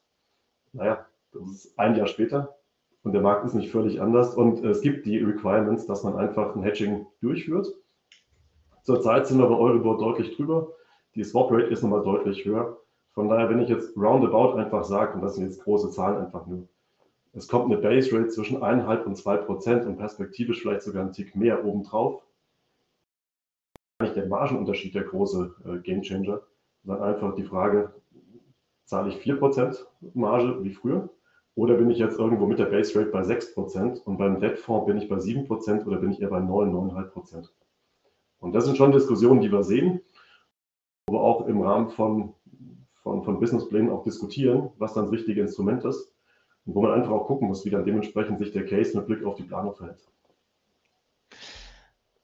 Naja, 0.73 1.05
das 1.31 1.49
ist 1.49 1.79
ein 1.79 1.95
Jahr 1.95 2.07
später 2.07 2.55
und 3.03 3.11
der 3.11 3.21
Markt 3.21 3.45
ist 3.45 3.53
nicht 3.53 3.71
völlig 3.71 4.01
anders 4.01 4.33
und 4.35 4.63
es 4.63 4.81
gibt 4.81 5.05
die 5.05 5.19
Requirements, 5.19 5.85
dass 5.85 6.03
man 6.03 6.15
einfach 6.15 6.55
ein 6.55 6.63
Hedging 6.63 7.05
durchführt. 7.21 7.67
Zurzeit 8.83 9.27
sind 9.27 9.39
wir 9.39 9.47
bei 9.47 9.55
Euribor 9.55 9.97
deutlich 9.97 10.35
drüber. 10.35 10.69
Die 11.15 11.23
Swap 11.23 11.51
Rate 11.51 11.67
ist 11.67 11.83
nochmal 11.83 12.03
deutlich 12.03 12.43
höher. 12.45 12.77
Von 13.11 13.29
daher, 13.29 13.49
wenn 13.49 13.61
ich 13.61 13.69
jetzt 13.69 13.95
roundabout 13.95 14.57
einfach 14.57 14.83
sage, 14.83 15.13
und 15.13 15.21
das 15.21 15.35
sind 15.35 15.45
jetzt 15.45 15.63
große 15.63 15.91
Zahlen 15.91 16.17
einfach 16.17 16.47
nur, 16.47 16.67
es 17.33 17.47
kommt 17.47 17.71
eine 17.71 17.81
Base 17.81 18.15
Rate 18.15 18.29
zwischen 18.29 18.61
1,5 18.61 19.03
und 19.03 19.15
2 19.17 19.37
Prozent 19.37 19.85
und 19.85 19.97
perspektivisch 19.97 20.61
vielleicht 20.61 20.83
sogar 20.83 21.03
einen 21.03 21.13
Tick 21.13 21.35
mehr 21.35 21.65
obendrauf, 21.65 22.23
nicht 24.01 24.15
der 24.15 24.27
Margenunterschied 24.27 24.95
der 24.95 25.03
große 25.03 25.55
äh, 25.65 25.77
Gamechanger, 25.79 26.41
sondern 26.83 27.13
einfach 27.13 27.35
die 27.35 27.43
Frage, 27.43 27.93
zahle 28.85 29.09
ich 29.09 29.17
4 29.17 29.37
Prozent 29.37 29.87
Marge 30.13 30.63
wie 30.63 30.73
früher? 30.73 31.09
Oder 31.55 31.75
bin 31.75 31.89
ich 31.91 31.99
jetzt 31.99 32.17
irgendwo 32.17 32.47
mit 32.47 32.59
der 32.59 32.65
Base 32.65 32.97
Rate 32.97 33.11
bei 33.11 33.23
6 33.23 33.53
Prozent 33.53 34.01
und 34.05 34.17
beim 34.17 34.39
Debtfonds 34.39 34.87
bin 34.87 34.97
ich 34.97 35.07
bei 35.07 35.19
7 35.19 35.45
Prozent 35.45 35.85
oder 35.85 35.97
bin 35.97 36.11
ich 36.11 36.21
eher 36.21 36.29
bei 36.29 36.39
9, 36.39 36.71
9,5 36.71 37.03
Prozent? 37.09 37.53
Und 38.39 38.53
das 38.53 38.65
sind 38.65 38.77
schon 38.77 38.91
Diskussionen, 38.91 39.41
die 39.41 39.51
wir 39.51 39.63
sehen, 39.63 40.01
aber 41.07 41.21
auch 41.21 41.47
im 41.47 41.61
Rahmen 41.61 41.89
von 41.89 42.33
von, 43.03 43.23
von 43.23 43.39
Businessplänen 43.39 43.91
auch 43.91 44.03
diskutieren, 44.03 44.71
was 44.77 44.93
dann 44.93 45.05
das 45.05 45.13
richtige 45.13 45.41
Instrument 45.41 45.83
ist. 45.85 46.11
Und 46.65 46.75
wo 46.75 46.81
man 46.81 46.93
einfach 46.93 47.11
auch 47.11 47.27
gucken 47.27 47.49
muss, 47.49 47.65
wie 47.65 47.69
dann 47.69 47.85
dementsprechend 47.85 48.39
sich 48.39 48.53
der 48.53 48.65
Case 48.65 48.97
mit 48.97 49.05
Blick 49.05 49.23
auf 49.25 49.35
die 49.35 49.43
Planung 49.43 49.75
verhält. 49.75 49.99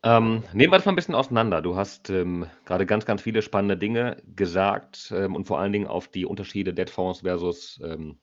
Ähm, 0.02 0.44
nehmen 0.54 0.72
wir 0.72 0.78
das 0.78 0.86
mal 0.86 0.94
ein 0.94 0.96
bisschen 0.96 1.15
auseinander. 1.15 1.62
Du 1.62 1.76
hast 1.76 2.10
ähm, 2.10 2.46
gerade 2.63 2.86
ganz, 2.86 3.06
ganz 3.06 3.22
viele 3.22 3.42
spannende 3.42 3.76
Dinge 3.76 4.24
gesagt 4.34 5.13
ähm, 5.13 5.36
und 5.36 5.46
vor 5.46 5.60
allen 5.60 5.74
Dingen 5.74 5.88
auf 5.88 6.08
die 6.08 6.26
Unterschiede 6.26 6.74
Debtfonds 6.74 7.20
versus 7.20 7.82
ähm, 7.84 8.18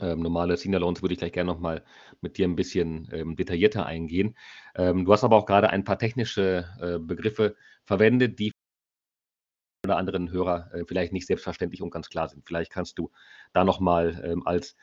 ähm, 0.00 0.20
normale 0.20 0.56
Senior 0.56 0.80
Loans 0.80 1.02
würde 1.02 1.14
ich 1.14 1.18
gleich 1.18 1.32
gerne 1.32 1.50
nochmal 1.50 1.84
mit 2.20 2.38
dir 2.38 2.46
ein 2.46 2.56
bisschen 2.56 3.08
ähm, 3.12 3.36
detaillierter 3.36 3.86
eingehen. 3.86 4.36
du 4.74 5.12
hast 5.12 5.24
aber 5.24 5.36
auch 5.36 5.46
gerade 5.46 5.70
ein 5.70 5.84
paar 5.84 5.98
technische 5.98 6.66
äh, 6.80 6.98
Begriffe 6.98 7.56
verwendet, 7.84 8.38
die 8.38 8.52
oder 9.86 9.96
anderen 9.96 10.30
Hörer 10.30 10.70
äh, 10.74 10.84
vielleicht 10.86 11.12
nicht 11.12 11.26
selbstverständlich 11.26 11.82
und 11.82 11.90
ganz 11.90 12.08
klar 12.08 12.28
sind. 12.28 12.44
Vielleicht 12.44 12.70
kannst 12.70 12.98
du 12.98 13.10
da 13.52 13.64
nochmal 13.64 14.22
ähm, 14.24 14.46
als 14.46 14.76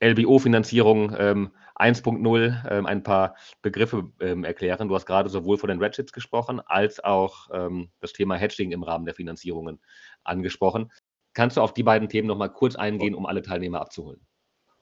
LBO-Finanzierung 0.00 1.14
ähm, 1.16 1.52
1.0 1.76 2.70
ähm, 2.70 2.86
ein 2.86 3.02
paar 3.02 3.36
Begriffe 3.62 4.12
ähm, 4.20 4.44
erklären. 4.44 4.88
Du 4.88 4.94
hast 4.94 5.06
gerade 5.06 5.28
sowohl 5.28 5.58
von 5.58 5.68
den 5.68 5.82
Ratchets 5.82 6.12
gesprochen, 6.12 6.60
als 6.60 7.02
auch 7.02 7.48
ähm, 7.52 7.90
das 8.00 8.12
Thema 8.12 8.36
Hedging 8.36 8.72
im 8.72 8.82
Rahmen 8.82 9.04
der 9.04 9.14
Finanzierungen 9.14 9.80
angesprochen. 10.24 10.90
Kannst 11.34 11.56
du 11.56 11.60
auf 11.62 11.72
die 11.72 11.84
beiden 11.84 12.08
Themen 12.08 12.28
nochmal 12.28 12.52
kurz 12.52 12.76
eingehen, 12.76 13.14
um 13.14 13.26
alle 13.26 13.42
Teilnehmer 13.42 13.80
abzuholen? 13.80 14.20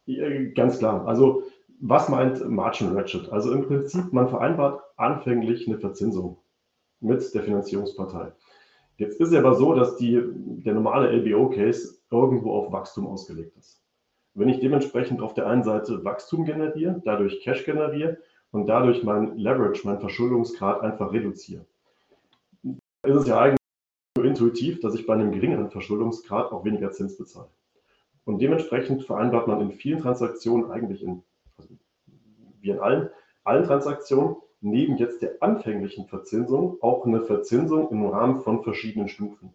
Ja, 0.06 0.28
ganz 0.54 0.78
klar. 0.78 1.06
Also 1.06 1.44
was 1.80 2.08
meint 2.08 2.48
Margin 2.48 2.92
Ratchet? 2.92 3.30
Also 3.30 3.52
im 3.52 3.62
Prinzip, 3.66 4.12
man 4.12 4.28
vereinbart 4.28 4.82
anfänglich 4.96 5.66
eine 5.66 5.78
Verzinsung 5.78 6.38
mit 7.00 7.34
der 7.34 7.42
Finanzierungspartei. 7.42 8.32
Jetzt 8.98 9.18
ist 9.18 9.32
es 9.32 9.34
aber 9.34 9.54
so, 9.54 9.74
dass 9.74 9.96
die, 9.96 10.22
der 10.22 10.74
normale 10.74 11.10
LBO-Case 11.10 12.00
irgendwo 12.10 12.52
auf 12.52 12.70
Wachstum 12.70 13.06
ausgelegt 13.06 13.56
ist. 13.56 13.82
Wenn 14.34 14.50
ich 14.50 14.60
dementsprechend 14.60 15.22
auf 15.22 15.32
der 15.32 15.46
einen 15.46 15.64
Seite 15.64 16.04
Wachstum 16.04 16.44
generiere, 16.44 17.00
dadurch 17.04 17.40
Cash 17.40 17.64
generiere 17.64 18.18
und 18.50 18.66
dadurch 18.66 19.02
mein 19.02 19.36
Leverage, 19.38 19.80
mein 19.84 20.00
Verschuldungsgrad 20.00 20.82
einfach 20.82 21.12
reduziere, 21.12 21.64
ist 22.62 23.16
es 23.16 23.26
ja 23.26 23.40
eigentlich 23.40 23.56
so 24.16 24.22
intuitiv, 24.22 24.80
dass 24.80 24.94
ich 24.94 25.06
bei 25.06 25.14
einem 25.14 25.32
geringeren 25.32 25.70
Verschuldungsgrad 25.70 26.52
auch 26.52 26.64
weniger 26.64 26.90
Zins 26.90 27.16
bezahle. 27.16 27.48
Und 28.24 28.40
dementsprechend 28.40 29.04
vereinbart 29.04 29.48
man 29.48 29.60
in 29.60 29.72
vielen 29.72 30.00
Transaktionen, 30.00 30.70
eigentlich 30.70 31.02
in, 31.02 31.22
also 31.56 31.74
wie 32.60 32.70
in 32.70 32.80
allen, 32.80 33.10
allen 33.44 33.64
Transaktionen, 33.64 34.36
neben 34.60 34.96
jetzt 34.96 35.22
der 35.22 35.42
anfänglichen 35.42 36.06
Verzinsung 36.06 36.76
auch 36.82 37.06
eine 37.06 37.22
Verzinsung 37.22 37.90
im 37.90 38.06
Rahmen 38.06 38.40
von 38.40 38.62
verschiedenen 38.62 39.08
Stufen. 39.08 39.54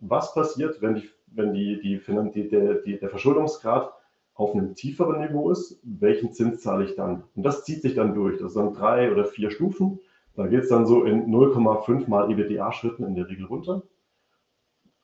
Was 0.00 0.34
passiert, 0.34 0.80
wenn, 0.80 0.94
die, 0.94 1.10
wenn 1.26 1.52
die, 1.52 1.80
die, 1.80 2.48
der, 2.48 2.74
der 2.74 3.08
Verschuldungsgrad 3.08 3.92
auf 4.34 4.54
einem 4.54 4.74
tieferen 4.74 5.20
Niveau 5.20 5.50
ist? 5.50 5.80
Welchen 5.82 6.32
Zins 6.32 6.62
zahle 6.62 6.84
ich 6.84 6.94
dann? 6.94 7.24
Und 7.34 7.44
das 7.44 7.64
zieht 7.64 7.82
sich 7.82 7.94
dann 7.94 8.14
durch. 8.14 8.38
Das 8.38 8.54
sind 8.54 8.78
drei 8.78 9.10
oder 9.10 9.24
vier 9.24 9.50
Stufen. 9.50 10.00
Da 10.36 10.46
geht 10.46 10.64
es 10.64 10.68
dann 10.68 10.86
so 10.86 11.04
in 11.04 11.26
0,5 11.26 12.08
mal 12.08 12.30
EBITDA-Schritten 12.30 13.04
in 13.04 13.14
der 13.14 13.28
Regel 13.28 13.46
runter. 13.46 13.82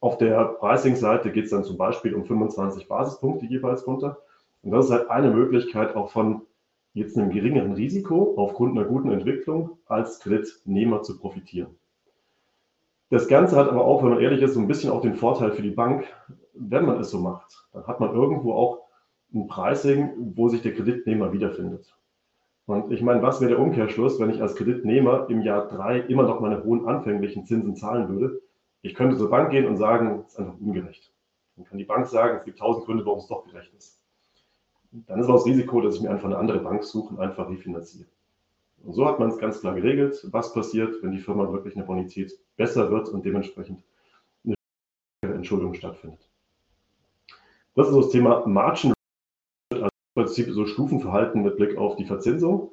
Auf 0.00 0.16
der 0.16 0.44
Pricing-Seite 0.58 1.30
geht 1.30 1.44
es 1.44 1.50
dann 1.50 1.64
zum 1.64 1.76
Beispiel 1.76 2.14
um 2.14 2.24
25 2.24 2.88
Basispunkte 2.88 3.46
jeweils 3.46 3.86
runter. 3.86 4.18
Und 4.62 4.70
das 4.72 4.86
ist 4.86 4.92
halt 4.92 5.10
eine 5.10 5.30
Möglichkeit 5.30 5.94
auch 5.94 6.10
von 6.10 6.42
jetzt 6.94 7.16
einem 7.16 7.30
geringeren 7.30 7.72
Risiko 7.72 8.34
aufgrund 8.36 8.76
einer 8.76 8.86
guten 8.86 9.12
Entwicklung 9.12 9.78
als 9.86 10.20
Kreditnehmer 10.20 11.02
zu 11.02 11.18
profitieren. 11.18 11.76
Das 13.10 13.28
Ganze 13.28 13.56
hat 13.56 13.68
aber 13.68 13.84
auch, 13.84 14.02
wenn 14.02 14.10
man 14.10 14.20
ehrlich 14.20 14.40
ist, 14.40 14.54
so 14.54 14.60
ein 14.60 14.68
bisschen 14.68 14.90
auch 14.90 15.02
den 15.02 15.14
Vorteil 15.14 15.52
für 15.52 15.62
die 15.62 15.70
Bank, 15.70 16.04
wenn 16.54 16.86
man 16.86 17.00
es 17.00 17.10
so 17.10 17.18
macht. 17.18 17.66
Dann 17.72 17.86
hat 17.86 18.00
man 18.00 18.14
irgendwo 18.14 18.54
auch 18.54 18.82
ein 19.34 19.48
Pricing, 19.48 20.32
wo 20.34 20.48
sich 20.48 20.62
der 20.62 20.74
Kreditnehmer 20.74 21.32
wiederfindet. 21.32 21.94
Und 22.66 22.92
ich 22.92 23.02
meine, 23.02 23.22
was 23.22 23.40
wäre 23.40 23.50
der 23.50 23.60
Umkehrschluss, 23.60 24.20
wenn 24.20 24.30
ich 24.30 24.40
als 24.40 24.54
Kreditnehmer 24.54 25.26
im 25.28 25.42
Jahr 25.42 25.68
drei 25.68 25.98
immer 25.98 26.22
noch 26.22 26.40
meine 26.40 26.62
hohen 26.62 26.86
anfänglichen 26.86 27.44
Zinsen 27.44 27.74
zahlen 27.74 28.08
würde? 28.08 28.40
Ich 28.82 28.94
könnte 28.94 29.16
zur 29.16 29.30
Bank 29.30 29.50
gehen 29.50 29.66
und 29.66 29.76
sagen, 29.76 30.24
es 30.26 30.32
ist 30.32 30.38
einfach 30.38 30.58
ungerecht. 30.58 31.12
Dann 31.56 31.66
kann 31.66 31.78
die 31.78 31.84
Bank 31.84 32.06
sagen, 32.06 32.38
es 32.38 32.44
gibt 32.44 32.58
tausend 32.58 32.86
Gründe, 32.86 33.04
warum 33.04 33.18
es 33.18 33.26
doch 33.26 33.44
gerecht 33.44 33.74
ist. 33.74 34.00
Dann 34.92 35.20
ist 35.20 35.26
aber 35.26 35.34
das 35.34 35.46
Risiko, 35.46 35.80
dass 35.80 35.96
ich 35.96 36.00
mir 36.00 36.10
einfach 36.10 36.24
eine 36.24 36.38
andere 36.38 36.60
Bank 36.60 36.82
suche 36.82 37.14
und 37.14 37.20
einfach 37.20 37.48
refinanziere. 37.48 38.08
Und 38.82 38.94
so 38.94 39.06
hat 39.06 39.20
man 39.20 39.28
es 39.28 39.38
ganz 39.38 39.60
klar 39.60 39.74
geregelt, 39.74 40.26
was 40.30 40.54
passiert, 40.54 41.02
wenn 41.02 41.12
die 41.12 41.18
Firma 41.18 41.52
wirklich 41.52 41.76
eine 41.76 41.84
Bonität 41.84 42.32
besser 42.56 42.90
wird 42.90 43.08
und 43.10 43.24
dementsprechend 43.24 43.84
eine 44.44 45.34
Entschuldung 45.34 45.74
stattfindet. 45.74 46.28
Das 47.74 47.88
ist 47.88 47.96
das 47.96 48.08
Thema 48.08 48.46
Margin, 48.46 48.92
also 49.72 49.84
im 49.84 49.90
Prinzip 50.14 50.50
so 50.50 50.66
Stufenverhalten 50.66 51.42
mit 51.42 51.56
Blick 51.56 51.76
auf 51.76 51.96
die 51.96 52.06
Verzinsung. 52.06 52.72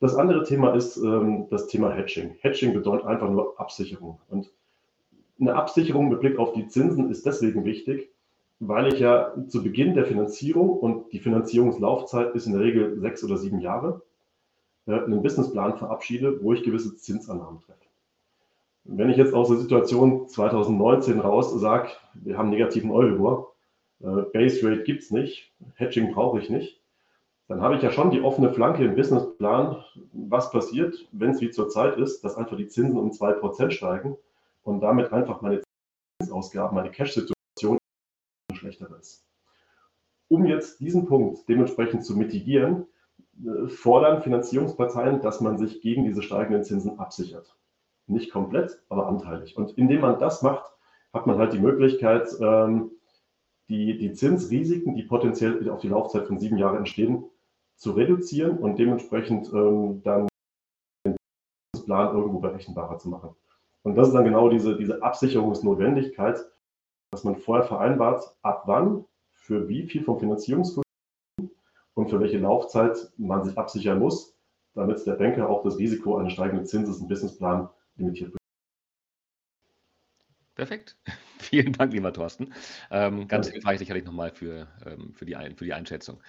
Das 0.00 0.14
andere 0.14 0.44
Thema 0.44 0.74
ist 0.74 0.96
ähm, 0.98 1.48
das 1.50 1.66
Thema 1.66 1.90
Hedging. 1.90 2.36
Hedging 2.40 2.72
bedeutet 2.72 3.06
einfach 3.06 3.28
nur 3.28 3.58
Absicherung. 3.58 4.20
Und 4.28 4.50
eine 5.40 5.54
Absicherung 5.54 6.08
mit 6.08 6.20
Blick 6.20 6.38
auf 6.38 6.52
die 6.52 6.66
Zinsen 6.68 7.10
ist 7.10 7.26
deswegen 7.26 7.64
wichtig, 7.64 8.10
weil 8.58 8.92
ich 8.92 9.00
ja 9.00 9.34
zu 9.48 9.62
Beginn 9.62 9.94
der 9.94 10.06
Finanzierung 10.06 10.70
und 10.78 11.12
die 11.12 11.18
Finanzierungslaufzeit 11.18 12.34
ist 12.34 12.46
in 12.46 12.54
der 12.54 12.62
Regel 12.62 12.98
sechs 13.00 13.22
oder 13.22 13.36
sieben 13.36 13.60
Jahre 13.60 14.02
äh, 14.86 14.92
einen 14.92 15.22
Businessplan 15.22 15.76
verabschiede, 15.76 16.42
wo 16.42 16.52
ich 16.52 16.62
gewisse 16.62 16.96
Zinsannahmen 16.96 17.60
treffe. 17.60 17.80
Wenn 18.84 19.10
ich 19.10 19.16
jetzt 19.16 19.34
aus 19.34 19.48
der 19.48 19.58
Situation 19.58 20.28
2019 20.28 21.20
raus 21.20 21.52
sage, 21.60 21.90
wir 22.14 22.38
haben 22.38 22.50
negativen 22.50 22.90
Euribor, 22.90 23.52
äh, 24.00 24.22
Base 24.32 24.66
Rate 24.66 24.84
gibt 24.84 25.02
es 25.02 25.10
nicht, 25.10 25.52
Hedging 25.74 26.12
brauche 26.12 26.38
ich 26.38 26.48
nicht, 26.48 26.80
dann 27.48 27.60
habe 27.60 27.76
ich 27.76 27.82
ja 27.82 27.90
schon 27.90 28.10
die 28.10 28.22
offene 28.22 28.50
Flanke 28.50 28.84
im 28.84 28.96
Businessplan, 28.96 29.84
was 30.12 30.50
passiert, 30.50 31.06
wenn 31.12 31.30
es 31.30 31.40
wie 31.40 31.50
zurzeit 31.50 31.98
ist, 31.98 32.24
dass 32.24 32.36
einfach 32.36 32.56
die 32.56 32.68
Zinsen 32.68 32.98
um 32.98 33.10
2% 33.10 33.70
steigen 33.70 34.16
und 34.66 34.80
damit 34.80 35.12
einfach 35.12 35.40
meine 35.42 35.62
Zinsausgaben, 36.20 36.74
meine 36.74 36.90
Cash-Situation 36.90 37.78
schlechter 38.52 38.88
ist. 38.98 39.24
Um 40.28 40.44
jetzt 40.44 40.80
diesen 40.80 41.06
Punkt 41.06 41.48
dementsprechend 41.48 42.04
zu 42.04 42.16
mitigieren, 42.16 42.86
äh, 43.44 43.68
fordern 43.68 44.22
Finanzierungsparteien, 44.22 45.20
dass 45.20 45.40
man 45.40 45.56
sich 45.56 45.80
gegen 45.80 46.04
diese 46.04 46.22
steigenden 46.22 46.64
Zinsen 46.64 46.98
absichert. 46.98 47.56
Nicht 48.08 48.32
komplett, 48.32 48.82
aber 48.88 49.06
anteilig. 49.06 49.56
Und 49.56 49.78
indem 49.78 50.00
man 50.00 50.18
das 50.18 50.42
macht, 50.42 50.72
hat 51.12 51.26
man 51.26 51.38
halt 51.38 51.52
die 51.52 51.60
Möglichkeit, 51.60 52.28
ähm, 52.40 52.90
die, 53.68 53.98
die 53.98 54.12
Zinsrisiken, 54.12 54.96
die 54.96 55.04
potenziell 55.04 55.68
auf 55.70 55.80
die 55.80 55.88
Laufzeit 55.88 56.26
von 56.26 56.38
sieben 56.38 56.58
Jahren 56.58 56.78
entstehen, 56.78 57.24
zu 57.76 57.92
reduzieren 57.92 58.58
und 58.58 58.78
dementsprechend 58.78 59.52
ähm, 59.52 60.02
dann 60.02 60.28
den 61.04 61.16
Plan 61.84 62.16
irgendwo 62.16 62.40
berechenbarer 62.40 62.98
zu 62.98 63.08
machen. 63.08 63.36
Und 63.86 63.94
das 63.94 64.08
ist 64.08 64.14
dann 64.14 64.24
genau 64.24 64.48
diese, 64.48 64.76
diese 64.76 65.00
Absicherungsnotwendigkeit, 65.00 66.44
dass 67.12 67.22
man 67.22 67.36
vorher 67.36 67.64
vereinbart, 67.64 68.36
ab 68.42 68.64
wann, 68.66 69.04
für 69.30 69.68
wie 69.68 69.84
viel 69.84 70.02
vom 70.02 70.18
Finanzierungsvolumen 70.18 70.82
und 71.94 72.10
für 72.10 72.18
welche 72.18 72.38
Laufzeit 72.38 73.12
man 73.16 73.44
sich 73.44 73.56
absichern 73.56 74.00
muss, 74.00 74.36
damit 74.74 75.06
der 75.06 75.12
Banker 75.12 75.48
auch 75.48 75.62
das 75.62 75.78
Risiko 75.78 76.16
eines 76.16 76.32
steigenden 76.32 76.66
Zinses 76.66 77.00
im 77.00 77.06
Businessplan 77.06 77.68
limitiert 77.94 78.32
wird. 78.32 78.45
Perfekt. 80.56 80.96
Vielen 81.38 81.74
Dank, 81.74 81.92
lieber 81.92 82.12
Thorsten. 82.12 82.52
Ähm, 82.90 83.28
ganz 83.28 83.48
hilfreich 83.48 83.78
sicherlich 83.78 84.04
nochmal 84.04 84.30
für, 84.32 84.66
ähm, 84.86 85.12
für, 85.14 85.26
die 85.26 85.36
Ein 85.36 85.54
für 85.54 85.66
die 85.66 85.74
Einschätzung. 85.74 86.20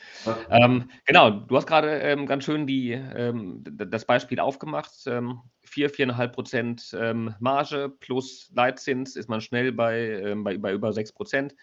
Ähm, 0.49 0.91
genau, 1.05 1.31
du 1.31 1.55
hast 1.55 1.65
gerade 1.65 1.89
ähm, 2.01 2.25
ganz 2.27 2.43
schön 2.43 2.67
die, 2.67 2.91
ähm, 2.91 3.63
das 3.63 4.05
Beispiel 4.05 4.41
aufgemacht. 4.41 4.93
4, 5.01 5.13
ähm, 5.13 5.41
4,5 5.63 6.27
Prozent 6.27 6.97
Marge 7.39 7.89
plus 8.01 8.51
Leitzins 8.53 9.15
ist 9.15 9.29
man 9.29 9.39
schnell 9.39 9.71
bei, 9.71 10.35
bei, 10.37 10.57
bei 10.57 10.73
über 10.73 10.91
6 10.91 11.13
Prozent. 11.13 11.55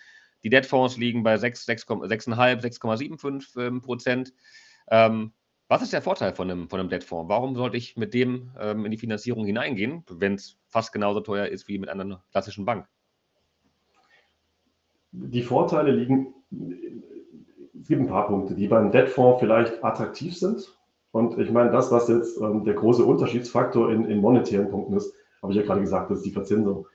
Die 0.42 0.48
Debtfonds 0.48 0.96
liegen 0.96 1.22
bei 1.22 1.34
6,5, 1.34 2.06
6,75 2.06 3.82
Prozent. 3.82 4.32
Was 5.68 5.82
ist 5.82 5.92
der 5.92 6.02
Vorteil 6.02 6.34
von 6.34 6.50
einem, 6.50 6.68
von 6.68 6.78
einem 6.78 6.90
Debtfonds? 6.90 7.28
Warum 7.28 7.56
sollte 7.56 7.76
ich 7.78 7.96
mit 7.96 8.12
dem 8.12 8.50
ähm, 8.58 8.84
in 8.84 8.90
die 8.90 8.98
Finanzierung 8.98 9.46
hineingehen, 9.46 10.04
wenn 10.10 10.34
es 10.34 10.58
fast 10.68 10.92
genauso 10.92 11.20
teuer 11.20 11.46
ist 11.46 11.68
wie 11.68 11.78
mit 11.78 11.88
einer 11.88 12.22
klassischen 12.32 12.66
Bank? 12.66 12.86
Die 15.12 15.42
Vorteile 15.42 15.92
liegen, 15.92 16.34
es 17.80 17.88
gibt 17.88 18.02
ein 18.02 18.08
paar 18.08 18.26
Punkte, 18.26 18.54
die 18.54 18.68
beim 18.68 18.90
Debtfonds 18.90 19.40
vielleicht 19.40 19.82
attraktiv 19.82 20.36
sind. 20.36 20.76
Und 21.12 21.38
ich 21.38 21.50
meine, 21.50 21.70
das, 21.70 21.90
was 21.92 22.08
jetzt 22.08 22.40
ähm, 22.40 22.64
der 22.64 22.74
große 22.74 23.04
Unterschiedsfaktor 23.04 23.90
in, 23.90 24.04
in 24.06 24.20
monetären 24.20 24.68
Punkten 24.68 24.96
ist, 24.96 25.14
habe 25.40 25.52
ich 25.52 25.58
ja 25.58 25.64
gerade 25.64 25.80
gesagt, 25.80 26.10
das 26.10 26.18
ist 26.18 26.26
die 26.26 26.32
Verzinsung. 26.32 26.88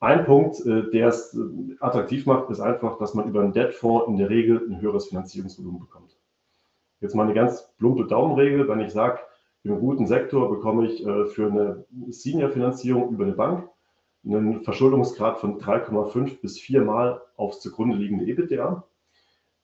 Ein 0.00 0.24
Punkt, 0.24 0.64
äh, 0.66 0.90
der 0.90 1.08
es 1.08 1.34
äh, 1.34 1.76
attraktiv 1.80 2.26
macht, 2.26 2.50
ist 2.50 2.60
einfach, 2.60 2.98
dass 2.98 3.14
man 3.14 3.26
über 3.26 3.40
einen 3.40 3.52
Debtfonds 3.52 4.06
in 4.08 4.18
der 4.18 4.28
Regel 4.28 4.60
ein 4.68 4.80
höheres 4.80 5.06
Finanzierungsvolumen 5.06 5.80
bekommt. 5.80 6.13
Jetzt 7.04 7.14
mal 7.14 7.24
eine 7.24 7.34
ganz 7.34 7.70
plumpe 7.76 8.06
Daumenregel, 8.06 8.66
wenn 8.66 8.80
ich 8.80 8.90
sage, 8.90 9.18
einem 9.62 9.78
guten 9.78 10.06
Sektor 10.06 10.48
bekomme 10.48 10.86
ich 10.86 11.06
äh, 11.06 11.26
für 11.26 11.50
eine 11.50 11.84
Senior-Finanzierung 12.08 13.10
über 13.10 13.24
eine 13.24 13.34
Bank 13.34 13.68
einen 14.24 14.62
Verschuldungsgrad 14.62 15.38
von 15.38 15.60
3,5 15.60 16.40
bis 16.40 16.58
4 16.58 16.80
Mal 16.80 17.20
aufs 17.36 17.60
zugrunde 17.60 17.98
liegende 17.98 18.24
EBITDA. 18.24 18.84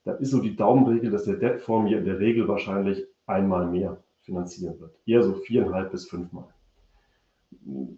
Da 0.03 0.11
ist 0.13 0.29
so 0.29 0.39
die 0.39 0.55
Daumenregel, 0.55 1.09
dass 1.09 1.23
der 1.23 1.37
Debtfonds 1.37 1.89
mir 1.89 1.97
in 1.97 2.05
der 2.05 2.19
Regel 2.19 2.47
wahrscheinlich 2.47 3.07
einmal 3.25 3.65
mehr 3.65 4.03
finanzieren 4.19 4.79
wird. 4.79 4.95
Eher 5.07 5.23
so 5.23 5.33
viereinhalb 5.33 5.91
bis 5.91 6.07
fünfmal. 6.07 6.45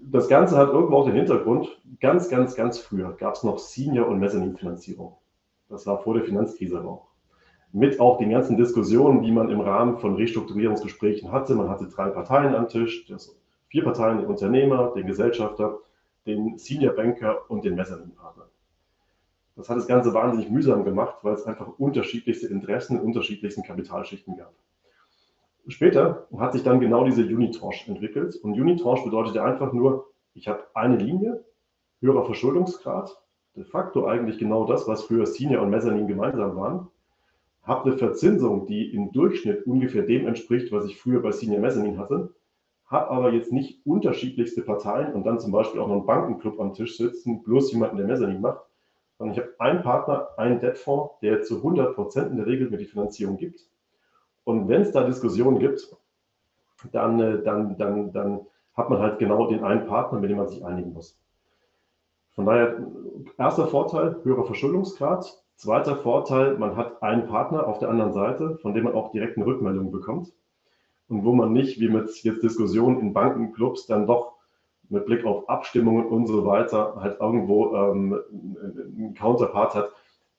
Das 0.09 0.29
Ganze 0.29 0.55
hat 0.55 0.69
irgendwo 0.69 0.95
auch 0.95 1.05
den 1.05 1.15
Hintergrund, 1.15 1.67
ganz, 1.99 2.29
ganz, 2.29 2.55
ganz 2.55 2.79
früher 2.79 3.11
gab 3.17 3.35
es 3.35 3.43
noch 3.43 3.59
Senior- 3.59 4.07
und 4.07 4.19
Mezzanin-Finanzierung. 4.19 5.17
Das 5.67 5.85
war 5.85 6.01
vor 6.01 6.13
der 6.13 6.23
Finanzkrise 6.23 6.79
aber 6.79 6.89
auch 6.89 7.12
mit 7.73 7.99
auch 7.99 8.19
den 8.19 8.29
ganzen 8.29 8.55
Diskussionen, 8.55 9.23
die 9.23 9.31
man 9.31 9.49
im 9.49 9.59
Rahmen 9.59 9.97
von 9.97 10.15
Restrukturierungsgesprächen 10.15 11.31
hatte. 11.31 11.55
Man 11.55 11.69
hatte 11.69 11.87
drei 11.87 12.09
Parteien 12.09 12.53
am 12.53 12.69
Tisch, 12.69 13.07
das 13.07 13.35
vier 13.67 13.83
Parteien, 13.83 14.19
den 14.19 14.27
Unternehmer, 14.27 14.93
den 14.95 15.07
Gesellschafter, 15.07 15.79
den 16.27 16.59
Senior 16.59 16.93
Banker 16.93 17.49
und 17.49 17.65
den 17.65 17.73
Mezzaninpartner. 17.73 18.45
Das 19.55 19.69
hat 19.69 19.77
das 19.77 19.87
Ganze 19.87 20.13
wahnsinnig 20.13 20.51
mühsam 20.51 20.85
gemacht, 20.85 21.17
weil 21.23 21.33
es 21.33 21.45
einfach 21.45 21.67
unterschiedlichste 21.79 22.47
Interessen 22.47 22.97
in 22.97 23.03
unterschiedlichsten 23.03 23.63
Kapitalschichten 23.63 24.37
gab. 24.37 24.53
Später 25.67 26.27
hat 26.37 26.53
sich 26.53 26.63
dann 26.63 26.79
genau 26.79 27.05
diese 27.05 27.23
Unitranche 27.23 27.89
entwickelt. 27.89 28.35
Und 28.35 28.53
Unitranche 28.53 29.05
bedeutet 29.05 29.37
einfach 29.37 29.73
nur, 29.73 30.11
ich 30.35 30.47
habe 30.47 30.63
eine 30.75 30.97
Linie, 30.97 31.43
höherer 32.01 32.25
Verschuldungsgrad, 32.25 33.17
de 33.55 33.63
facto 33.63 34.05
eigentlich 34.05 34.37
genau 34.37 34.65
das, 34.65 34.87
was 34.87 35.03
früher 35.03 35.25
Senior 35.25 35.63
und 35.63 35.71
Mezzanin 35.71 36.07
gemeinsam 36.07 36.55
waren 36.55 36.89
habe 37.63 37.89
eine 37.89 37.97
Verzinsung, 37.97 38.67
die 38.67 38.93
im 38.93 39.11
Durchschnitt 39.11 39.65
ungefähr 39.65 40.03
dem 40.03 40.27
entspricht, 40.27 40.71
was 40.71 40.85
ich 40.85 40.99
früher 40.99 41.21
bei 41.21 41.31
Senior 41.31 41.61
Mezzanine 41.61 41.97
hatte, 41.97 42.33
habe 42.85 43.09
aber 43.09 43.33
jetzt 43.33 43.51
nicht 43.51 43.85
unterschiedlichste 43.85 44.61
Parteien 44.61 45.13
und 45.13 45.25
dann 45.25 45.39
zum 45.39 45.51
Beispiel 45.51 45.79
auch 45.79 45.87
noch 45.87 45.95
einen 45.95 46.05
Bankenclub 46.05 46.59
am 46.59 46.73
Tisch 46.73 46.97
sitzen, 46.97 47.41
bloß 47.43 47.71
jemanden, 47.71 47.97
der 47.97 48.05
Mezzanine 48.05 48.39
macht, 48.39 48.65
sondern 49.17 49.35
ich 49.35 49.41
habe 49.41 49.53
einen 49.59 49.81
Partner, 49.81 50.27
einen 50.37 50.59
Debtfonds, 50.59 51.19
der 51.21 51.41
zu 51.41 51.57
100 51.57 51.95
Prozent 51.95 52.31
in 52.31 52.37
der 52.37 52.45
Regel 52.45 52.69
mir 52.69 52.77
die 52.77 52.85
Finanzierung 52.85 53.37
gibt. 53.37 53.61
Und 54.43 54.67
wenn 54.67 54.81
es 54.81 54.91
da 54.91 55.05
Diskussionen 55.05 55.59
gibt, 55.59 55.95
dann, 56.91 57.19
äh, 57.19 57.41
dann, 57.43 57.77
dann, 57.77 58.11
dann 58.11 58.41
hat 58.73 58.89
man 58.89 58.99
halt 58.99 59.19
genau 59.19 59.47
den 59.47 59.63
einen 59.63 59.85
Partner, 59.85 60.19
mit 60.19 60.29
dem 60.29 60.37
man 60.37 60.47
sich 60.47 60.65
einigen 60.65 60.93
muss. 60.93 61.17
Von 62.31 62.45
daher, 62.45 62.85
erster 63.37 63.67
Vorteil, 63.67 64.19
höherer 64.23 64.43
Verschuldungsgrad, 64.43 65.42
Zweiter 65.55 65.95
Vorteil, 65.95 66.57
man 66.57 66.75
hat 66.75 67.01
einen 67.03 67.27
Partner 67.27 67.67
auf 67.67 67.79
der 67.79 67.89
anderen 67.89 68.13
Seite, 68.13 68.57
von 68.57 68.73
dem 68.73 68.85
man 68.85 68.95
auch 68.95 69.11
direkt 69.11 69.37
eine 69.37 69.45
Rückmeldung 69.45 69.91
bekommt 69.91 70.33
und 71.07 71.23
wo 71.23 71.33
man 71.33 71.53
nicht, 71.53 71.79
wie 71.79 71.89
mit 71.89 72.09
jetzt 72.23 72.43
Diskussionen 72.43 72.99
in 72.99 73.13
Bankenclubs, 73.13 73.85
dann 73.85 74.07
doch 74.07 74.33
mit 74.89 75.05
Blick 75.05 75.25
auf 75.25 75.49
Abstimmungen 75.49 76.05
und 76.05 76.27
so 76.27 76.45
weiter 76.45 76.95
halt 76.99 77.19
irgendwo 77.19 77.75
ähm, 77.75 78.19
einen 78.31 79.13
Counterpart 79.13 79.75
hat, 79.75 79.91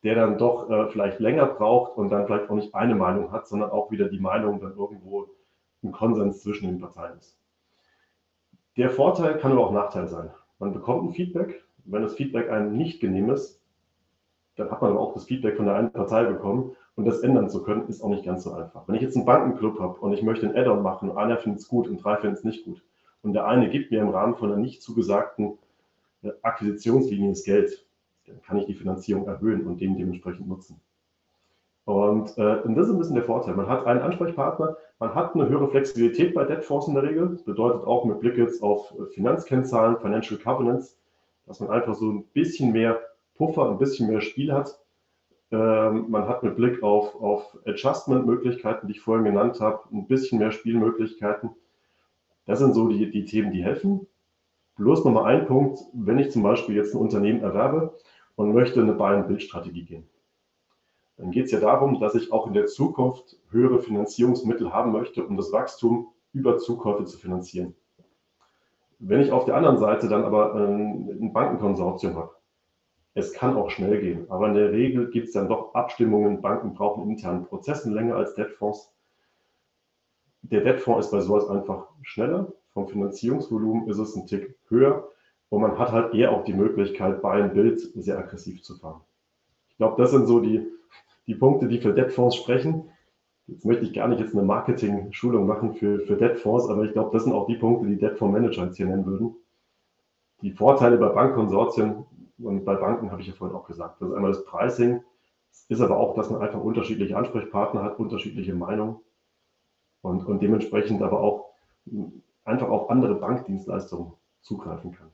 der 0.02 0.14
dann 0.14 0.38
doch 0.38 0.68
äh, 0.70 0.88
vielleicht 0.88 1.18
länger 1.20 1.46
braucht 1.46 1.96
und 1.96 2.10
dann 2.10 2.26
vielleicht 2.26 2.50
auch 2.50 2.54
nicht 2.54 2.74
eine 2.74 2.94
Meinung 2.94 3.32
hat, 3.32 3.48
sondern 3.48 3.70
auch 3.70 3.90
wieder 3.90 4.08
die 4.08 4.20
Meinung 4.20 4.60
dann 4.60 4.76
irgendwo 4.76 5.28
ein 5.82 5.92
Konsens 5.92 6.42
zwischen 6.42 6.66
den 6.66 6.78
Parteien 6.78 7.18
ist. 7.18 7.38
Der 8.76 8.90
Vorteil 8.90 9.38
kann 9.38 9.52
aber 9.52 9.66
auch 9.66 9.72
Nachteil 9.72 10.08
sein. 10.08 10.30
Man 10.58 10.72
bekommt 10.72 11.04
ein 11.04 11.12
Feedback. 11.12 11.64
Wenn 11.84 12.02
das 12.02 12.14
Feedback 12.14 12.50
einem 12.50 12.76
nicht 12.76 13.00
genehm 13.00 13.30
ist, 13.30 13.63
dann 14.56 14.70
hat 14.70 14.82
man 14.82 14.92
aber 14.92 15.00
auch 15.00 15.14
das 15.14 15.24
Feedback 15.24 15.56
von 15.56 15.66
der 15.66 15.74
einen 15.74 15.92
Partei 15.92 16.24
bekommen 16.24 16.72
und 16.96 17.04
das 17.04 17.20
ändern 17.20 17.48
zu 17.48 17.62
können, 17.62 17.88
ist 17.88 18.02
auch 18.02 18.08
nicht 18.08 18.24
ganz 18.24 18.44
so 18.44 18.52
einfach. 18.52 18.86
Wenn 18.86 18.94
ich 18.94 19.02
jetzt 19.02 19.16
einen 19.16 19.26
Bankenclub 19.26 19.80
habe 19.80 19.98
und 20.00 20.12
ich 20.12 20.22
möchte 20.22 20.46
ein 20.46 20.56
Add-on 20.56 20.82
machen, 20.82 21.16
einer 21.16 21.38
findet 21.38 21.60
es 21.60 21.68
gut 21.68 21.88
und 21.88 22.02
drei 22.02 22.16
finden 22.16 22.36
es 22.36 22.44
nicht 22.44 22.64
gut 22.64 22.82
und 23.22 23.32
der 23.32 23.46
eine 23.46 23.68
gibt 23.68 23.90
mir 23.90 24.00
im 24.00 24.10
Rahmen 24.10 24.36
von 24.36 24.52
einer 24.52 24.60
nicht 24.60 24.82
zugesagten 24.82 25.58
äh, 26.22 26.30
Akquisitionslinie 26.42 27.30
das 27.30 27.44
Geld, 27.44 27.84
dann 28.26 28.40
kann 28.42 28.58
ich 28.58 28.66
die 28.66 28.74
Finanzierung 28.74 29.26
erhöhen 29.26 29.66
und 29.66 29.80
den 29.80 29.96
dementsprechend 29.96 30.48
nutzen. 30.48 30.80
Und, 31.84 32.38
äh, 32.38 32.60
und 32.62 32.76
das 32.76 32.86
ist 32.86 32.92
ein 32.92 32.98
bisschen 32.98 33.14
der 33.14 33.24
Vorteil. 33.24 33.54
Man 33.54 33.68
hat 33.68 33.86
einen 33.86 34.00
Ansprechpartner, 34.00 34.76
man 34.98 35.14
hat 35.14 35.34
eine 35.34 35.48
höhere 35.48 35.68
Flexibilität 35.68 36.34
bei 36.34 36.44
Debtfonds 36.44 36.88
in 36.88 36.94
der 36.94 37.02
Regel. 37.02 37.28
Das 37.28 37.42
bedeutet 37.42 37.84
auch 37.86 38.04
mit 38.06 38.20
Blick 38.20 38.38
jetzt 38.38 38.62
auf 38.62 38.94
Finanzkennzahlen, 39.12 39.98
Financial 39.98 40.40
Covenants, 40.40 40.98
dass 41.46 41.60
man 41.60 41.70
einfach 41.70 41.94
so 41.94 42.10
ein 42.10 42.24
bisschen 42.32 42.72
mehr 42.72 43.00
Puffer, 43.34 43.70
ein 43.70 43.78
bisschen 43.78 44.08
mehr 44.08 44.20
Spiel 44.20 44.52
hat. 44.52 44.78
Ähm, 45.50 46.06
man 46.10 46.28
hat 46.28 46.42
mit 46.42 46.56
Blick 46.56 46.82
auf, 46.82 47.14
auf 47.14 47.58
Adjustment-Möglichkeiten, 47.66 48.86
die 48.86 48.94
ich 48.94 49.00
vorhin 49.00 49.24
genannt 49.24 49.60
habe, 49.60 49.80
ein 49.92 50.06
bisschen 50.06 50.38
mehr 50.38 50.50
Spielmöglichkeiten. 50.50 51.50
Das 52.46 52.58
sind 52.58 52.74
so 52.74 52.88
die, 52.88 53.10
die 53.10 53.24
Themen, 53.24 53.52
die 53.52 53.64
helfen. 53.64 54.06
Bloß 54.76 55.04
nochmal 55.04 55.34
ein 55.36 55.46
Punkt, 55.46 55.80
wenn 55.92 56.18
ich 56.18 56.30
zum 56.30 56.42
Beispiel 56.42 56.76
jetzt 56.76 56.94
ein 56.94 57.00
Unternehmen 57.00 57.42
erwerbe 57.42 57.96
und 58.36 58.52
möchte 58.52 58.80
eine 58.80 58.94
Buy-and-Build-Strategie 58.94 59.84
gehen 59.84 60.08
dann 61.16 61.30
geht 61.30 61.46
es 61.46 61.52
ja 61.52 61.60
darum, 61.60 62.00
dass 62.00 62.14
ich 62.14 62.32
auch 62.32 62.46
in 62.46 62.54
der 62.54 62.66
Zukunft 62.66 63.36
höhere 63.50 63.80
Finanzierungsmittel 63.80 64.72
haben 64.72 64.92
möchte, 64.92 65.24
um 65.24 65.36
das 65.36 65.52
Wachstum 65.52 66.08
über 66.32 66.58
Zukäufe 66.58 67.04
zu 67.04 67.18
finanzieren. 67.18 67.74
Wenn 68.98 69.20
ich 69.20 69.30
auf 69.30 69.44
der 69.44 69.56
anderen 69.56 69.78
Seite 69.78 70.08
dann 70.08 70.24
aber 70.24 70.54
ein 70.54 71.32
Bankenkonsortium 71.32 72.16
habe, 72.16 72.30
es 73.14 73.32
kann 73.32 73.56
auch 73.56 73.70
schnell 73.70 74.00
gehen, 74.00 74.28
aber 74.28 74.48
in 74.48 74.54
der 74.54 74.72
Regel 74.72 75.08
gibt 75.08 75.28
es 75.28 75.32
dann 75.32 75.48
doch 75.48 75.72
Abstimmungen. 75.74 76.42
Banken 76.42 76.74
brauchen 76.74 77.08
internen 77.08 77.46
Prozessen 77.46 77.94
länger 77.94 78.16
als 78.16 78.34
Debtfonds. 78.34 78.92
Der 80.42 80.62
Debtfonds 80.62 81.06
ist 81.06 81.12
bei 81.12 81.20
sowas 81.20 81.48
einfach 81.48 81.86
schneller. 82.02 82.52
Vom 82.72 82.88
Finanzierungsvolumen 82.88 83.88
ist 83.88 83.98
es 83.98 84.16
ein 84.16 84.26
Tick 84.26 84.56
höher 84.68 85.08
und 85.48 85.62
man 85.62 85.78
hat 85.78 85.92
halt 85.92 86.12
eher 86.12 86.32
auch 86.32 86.42
die 86.44 86.52
Möglichkeit, 86.52 87.22
bei 87.22 87.30
einem 87.32 87.54
Bild 87.54 87.80
sehr 87.94 88.18
aggressiv 88.18 88.64
zu 88.64 88.76
fahren. 88.76 89.00
Ich 89.70 89.76
glaube, 89.76 90.00
das 90.02 90.10
sind 90.10 90.26
so 90.26 90.40
die, 90.40 90.66
die 91.28 91.36
Punkte, 91.36 91.68
die 91.68 91.78
für 91.78 91.94
Debtfonds 91.94 92.34
sprechen. 92.34 92.90
Jetzt 93.46 93.64
möchte 93.64 93.84
ich 93.84 93.92
gar 93.92 94.08
nicht 94.08 94.20
jetzt 94.20 94.34
eine 94.34 94.42
Marketing-Schulung 94.42 95.46
machen 95.46 95.74
für, 95.74 96.00
für 96.00 96.16
Debtfonds, 96.16 96.68
aber 96.68 96.82
ich 96.82 96.92
glaube, 96.92 97.10
das 97.12 97.24
sind 97.24 97.32
auch 97.32 97.46
die 97.46 97.56
Punkte, 97.56 97.86
die 97.86 97.98
Debtfonds-Manager 97.98 98.64
jetzt 98.64 98.76
hier 98.76 98.86
nennen 98.86 99.06
würden. 99.06 99.36
Die 100.42 100.50
Vorteile 100.50 100.96
bei 100.96 101.08
Bankkonsortien 101.08 102.04
und 102.38 102.64
bei 102.64 102.74
Banken 102.74 103.10
habe 103.10 103.20
ich 103.20 103.28
ja 103.28 103.34
vorhin 103.34 103.56
auch 103.56 103.66
gesagt. 103.66 104.00
Das 104.00 104.08
ist 104.08 104.14
einmal 104.14 104.32
das 104.32 104.44
Pricing, 104.44 105.02
es 105.50 105.66
ist 105.68 105.80
aber 105.80 105.96
auch, 105.96 106.14
dass 106.14 106.30
man 106.30 106.42
einfach 106.42 106.60
unterschiedliche 106.60 107.16
Ansprechpartner 107.16 107.82
hat, 107.82 107.98
unterschiedliche 107.98 108.54
Meinungen 108.54 108.96
und, 110.02 110.24
und 110.26 110.42
dementsprechend 110.42 111.00
aber 111.00 111.20
auch 111.20 111.54
einfach 112.44 112.68
auf 112.68 112.90
andere 112.90 113.14
Bankdienstleistungen 113.14 114.12
zugreifen 114.42 114.92
kann. 114.92 115.10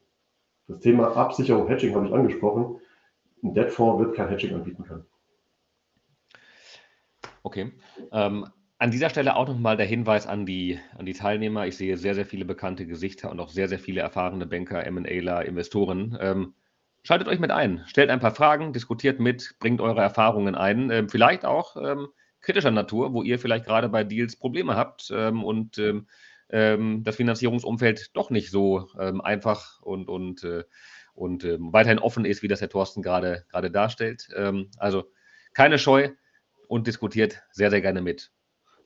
Das 0.67 0.81
Thema 0.81 1.17
Absicherung, 1.17 1.69
Hedging 1.69 1.95
habe 1.95 2.07
ich 2.07 2.13
angesprochen. 2.13 2.81
Ein 3.43 3.55
Debtfonds 3.55 4.03
wird 4.03 4.17
kein 4.17 4.29
Hedging 4.29 4.55
anbieten 4.55 4.85
können. 4.85 5.05
Okay. 7.43 7.73
Ähm, 8.13 8.47
an 8.79 8.91
dieser 8.91 9.11
Stelle 9.11 9.37
auch 9.37 9.47
nochmal 9.47 9.77
der 9.77 9.87
Hinweis 9.87 10.27
an 10.27 10.47
die, 10.47 10.79
an 10.97 11.07
die 11.07 11.13
Teilnehmer. 11.13 11.67
Ich 11.67 11.77
sehe 11.77 11.97
sehr, 11.97 12.15
sehr 12.15 12.27
viele 12.27 12.45
bekannte 12.45 12.87
Gesichter 12.87 13.31
und 13.31 13.41
auch 13.41 13.51
sehr, 13.51 13.69
sehr 13.69 13.79
viele 13.79 14.01
erfahrene 14.01 14.47
Banker, 14.47 14.91
MAler, 14.91 15.45
Investoren. 15.45 16.17
Ähm, 16.21 16.55
schaltet 17.03 17.29
euch 17.29 17.39
mit 17.39 17.51
ein, 17.51 17.85
stellt 17.87 18.11
ein 18.11 18.21
paar 18.21 18.35
Fragen, 18.35 18.73
diskutiert 18.73 19.21
mit, 19.21 19.57
bringt 19.59 19.81
eure 19.81 20.01
Erfahrungen 20.01 20.55
ein. 20.55 20.91
Ähm, 20.91 21.09
vielleicht 21.09 21.45
auch 21.45 21.77
ähm, 21.77 22.09
kritischer 22.41 22.71
Natur, 22.71 23.13
wo 23.13 23.23
ihr 23.23 23.39
vielleicht 23.39 23.67
gerade 23.67 23.89
bei 23.89 24.05
Deals 24.05 24.37
Probleme 24.37 24.77
habt 24.77 25.11
ähm, 25.15 25.45
und 25.45 25.79
ähm, 25.79 26.07
das 27.05 27.15
Finanzierungsumfeld 27.15 28.17
doch 28.17 28.31
nicht 28.31 28.51
so 28.51 28.89
einfach 28.97 29.81
und, 29.83 30.09
und, 30.09 30.43
äh, 30.43 30.65
und 31.15 31.45
weiterhin 31.45 32.01
offen 32.01 32.25
ist, 32.25 32.43
wie 32.43 32.49
das 32.49 32.61
Herr 32.61 32.69
Thorsten 32.69 33.03
gerade, 33.03 33.45
darstellt. 33.53 34.27
also 34.77 35.05
keine 35.55 35.79
Scheu, 35.79 36.09
und 36.71 36.87
diskutiert 36.87 37.43
sehr, 37.51 37.69
sehr 37.69 37.81
gerne 37.81 38.01
mit. 38.01 38.31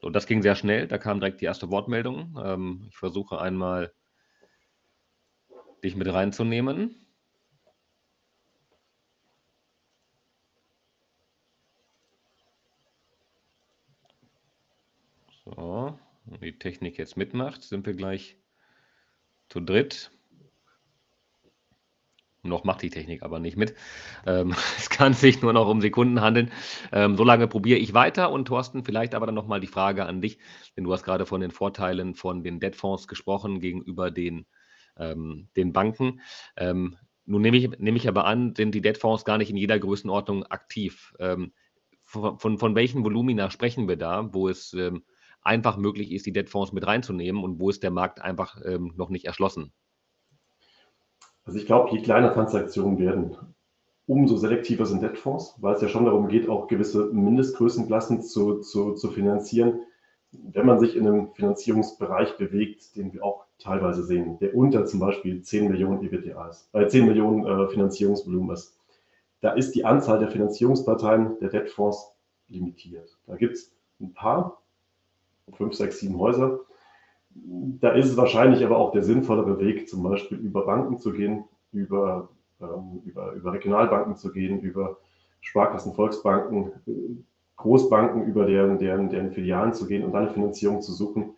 Und 0.01 0.17
das 0.17 0.27
ging 0.27 0.41
sehr 0.41 0.55
schnell. 0.55 0.89
Da 0.89 0.97
kam 0.97 1.21
direkt 1.21 1.43
die 1.43 1.45
erste 1.45 1.71
Wortmeldung. 1.71 2.35
Ähm, 2.43 2.87
ich 2.89 2.97
versuche 2.97 3.39
einmal, 3.39 3.93
dich 5.85 5.95
mit 5.95 6.11
reinzunehmen. 6.11 7.04
So, 15.57 15.99
wenn 16.25 16.41
die 16.41 16.59
Technik 16.59 16.99
jetzt 16.99 17.17
mitmacht, 17.17 17.63
sind 17.63 17.87
wir 17.87 17.95
gleich 17.95 18.37
zu 19.49 19.61
dritt. 19.61 20.11
Noch 22.43 22.65
macht 22.65 22.83
die 22.83 22.91
Technik 22.91 23.23
aber 23.23 23.39
nicht 23.39 23.57
mit. 23.57 23.75
Ähm, 24.27 24.55
es 24.79 24.91
kann 24.91 25.15
sich 25.15 25.43
nur 25.43 25.53
noch 25.53 25.69
um 25.69 25.81
Sekunden 25.81 26.21
handeln. 26.21 26.51
Ähm, 26.93 27.17
so 27.17 27.25
lange 27.25 27.47
probiere 27.47 27.79
ich 27.79 27.95
weiter 27.95 28.31
und 28.31 28.47
Thorsten, 28.47 28.85
vielleicht 28.85 29.15
aber 29.15 29.27
dann 29.27 29.35
nochmal 29.35 29.61
die 29.61 29.67
Frage 29.67 30.07
an 30.07 30.21
dich, 30.21 30.39
denn 30.77 30.85
du 30.85 30.93
hast 30.93 31.05
gerade 31.05 31.25
von 31.25 31.41
den 31.41 31.53
Vorteilen 31.53 32.15
von 32.15 32.43
den 32.43 32.61
Debtfonds 32.61 33.07
gesprochen 33.07 33.61
gegenüber 33.61 34.11
den, 34.11 34.47
ähm, 34.99 35.49
den 35.57 35.73
Banken. 35.73 36.21
Ähm, 36.57 36.97
nun 37.27 37.43
nehme 37.43 37.57
ich, 37.57 37.71
nehme 37.79 37.97
ich 37.97 38.09
aber 38.09 38.27
an, 38.27 38.55
sind 38.55 38.75
die 38.75 38.83
Debtfonds 38.83 39.25
gar 39.25 39.39
nicht 39.39 39.51
in 39.51 39.57
jeder 39.57 39.79
Größenordnung 39.79 40.45
aktiv. 40.45 41.15
Ähm, 41.19 41.53
von, 42.03 42.39
von, 42.39 42.59
von, 42.59 42.75
welchen 42.75 43.03
Volumina 43.05 43.51
sprechen 43.51 43.89
wir 43.89 43.97
da, 43.97 44.35
wo 44.35 44.49
es 44.49 44.75
ähm, 44.75 45.05
einfach 45.45 45.77
möglich 45.77 46.13
ist, 46.13 46.27
die 46.27 46.33
Debtfonds 46.33 46.73
mit 46.73 46.87
reinzunehmen 46.87 47.45
und 47.45 47.61
wo 47.61 47.71
ist 47.71 47.83
der 47.83 47.91
Markt 47.91 48.21
einfach 48.21 48.61
noch 48.97 49.11
nicht 49.11 49.27
erschlossen? 49.27 49.73
Also 51.45 51.59
ich 51.59 51.67
glaube, 51.67 51.91
je 51.91 52.03
kleiner 52.03 52.33
Transaktionen 52.33 52.99
werden, 52.99 53.37
umso 54.07 54.37
selektiver 54.37 54.87
sind 54.87 55.03
Debtfonds, 55.03 55.57
weil 55.61 55.75
es 55.75 55.83
ja 55.83 55.89
schon 55.89 56.05
darum 56.05 56.29
geht, 56.29 56.49
auch 56.49 56.69
gewisse 56.69 57.07
Mindestgrößenklassen 57.13 58.23
zu, 58.23 58.61
zu, 58.61 58.95
zu 58.95 59.11
finanzieren. 59.11 59.81
Wenn 60.33 60.67
man 60.67 60.81
sich 60.81 60.97
in 60.97 61.07
einem 61.07 61.33
Finanzierungsbereich 61.33 62.37
bewegt, 62.37 62.97
den 62.97 63.13
wir 63.13 63.25
auch 63.25 63.45
teilweise 63.59 64.05
sehen, 64.05 64.39
der 64.41 64.55
unter 64.55 64.85
zum 64.85 65.01
Beispiel 65.01 65.43
10 65.43 65.71
Millionen 65.71 66.03
EBITDA 66.03 66.49
ist, 66.49 66.69
äh, 66.73 66.87
10 66.87 67.07
Millionen 67.07 67.47
äh, 67.47 67.69
Finanzierungsvolumen 67.69 68.51
ist, 68.51 68.77
da 69.41 69.53
ist 69.53 69.75
die 69.75 69.85
Anzahl 69.85 70.19
der 70.19 70.29
Finanzierungsparteien 70.29 71.39
der 71.41 71.51
Debtfonds 71.51 72.17
limitiert. 72.49 73.17
Da 73.27 73.37
gibt 73.37 73.55
es 73.55 73.73
ein 74.01 74.13
paar, 74.13 74.63
fünf, 75.53 75.75
sechs, 75.75 76.01
sieben 76.01 76.19
Häuser, 76.19 76.61
da 77.35 77.91
ist 77.91 78.09
es 78.09 78.17
wahrscheinlich 78.17 78.65
aber 78.65 78.79
auch 78.79 78.93
der 78.93 79.03
sinnvollere 79.03 79.59
Weg, 79.59 79.89
zum 79.89 80.03
Beispiel 80.03 80.39
über 80.39 80.65
Banken 80.65 80.99
zu 80.99 81.13
gehen, 81.13 81.45
über, 81.73 82.29
ähm, 82.61 83.03
über, 83.05 83.33
über 83.33 83.53
Regionalbanken 83.53 84.17
zu 84.17 84.33
gehen, 84.33 84.61
über 84.61 84.99
Sparkassen, 85.41 85.95
Volksbanken, 85.95 86.73
Großbanken, 87.57 88.25
über 88.25 88.47
deren, 88.47 88.79
deren, 88.79 89.11
deren 89.11 89.33
Filialen 89.33 89.73
zu 89.73 89.87
gehen 89.87 90.05
und 90.05 90.13
dann 90.13 90.25
eine 90.25 90.33
Finanzierung 90.33 90.81
zu 90.81 90.93
suchen. 90.93 91.35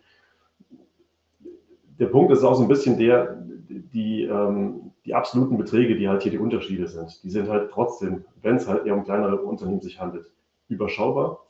Der 1.99 2.07
Punkt 2.07 2.31
ist 2.31 2.43
auch 2.43 2.55
so 2.55 2.61
ein 2.61 2.69
bisschen 2.69 2.97
der, 2.97 3.43
die, 3.69 4.23
ähm, 4.23 4.91
die 5.05 5.15
absoluten 5.15 5.57
Beträge, 5.57 5.95
die 5.95 6.07
halt 6.07 6.21
hier 6.21 6.31
die 6.31 6.37
Unterschiede 6.37 6.87
sind, 6.87 7.23
die 7.23 7.29
sind 7.29 7.49
halt 7.49 7.71
trotzdem, 7.71 8.25
wenn 8.41 8.55
es 8.55 8.67
halt 8.67 8.85
eher 8.85 8.95
um 8.95 9.03
kleinere 9.03 9.41
Unternehmen 9.41 9.81
sich 9.81 9.99
handelt, 9.99 10.31
überschaubar 10.69 11.46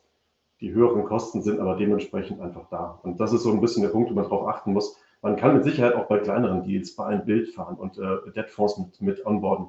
die 0.61 0.73
höheren 0.73 1.05
Kosten 1.05 1.41
sind 1.41 1.59
aber 1.59 1.75
dementsprechend 1.75 2.41
einfach 2.41 2.67
da. 2.69 2.99
Und 3.03 3.19
das 3.19 3.33
ist 3.33 3.43
so 3.43 3.51
ein 3.51 3.61
bisschen 3.61 3.83
der 3.83 3.89
Punkt, 3.89 4.09
wo 4.09 4.15
man 4.15 4.23
darauf 4.23 4.47
achten 4.47 4.73
muss. 4.73 4.99
Man 5.21 5.35
kann 5.35 5.55
mit 5.55 5.63
Sicherheit 5.63 5.95
auch 5.95 6.07
bei 6.07 6.19
kleineren 6.19 6.63
Deals 6.63 6.95
bei 6.95 7.05
einem 7.05 7.25
Bild 7.25 7.49
fahren 7.49 7.75
und 7.75 7.97
äh, 7.97 8.31
Debtfonds 8.35 8.77
mit, 8.77 9.01
mit 9.01 9.25
onboarden. 9.25 9.67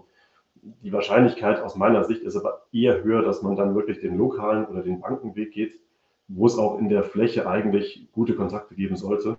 Die 0.82 0.92
Wahrscheinlichkeit 0.92 1.60
aus 1.60 1.76
meiner 1.76 2.04
Sicht 2.04 2.22
ist 2.22 2.36
aber 2.36 2.62
eher 2.72 3.02
höher, 3.02 3.22
dass 3.22 3.42
man 3.42 3.56
dann 3.56 3.74
wirklich 3.74 4.00
den 4.00 4.16
lokalen 4.16 4.66
oder 4.66 4.82
den 4.82 5.00
Bankenweg 5.00 5.52
geht, 5.52 5.78
wo 6.26 6.46
es 6.46 6.58
auch 6.58 6.78
in 6.78 6.88
der 6.88 7.02
Fläche 7.02 7.48
eigentlich 7.48 8.08
gute 8.12 8.34
Kontakte 8.34 8.74
geben 8.74 8.96
sollte. 8.96 9.36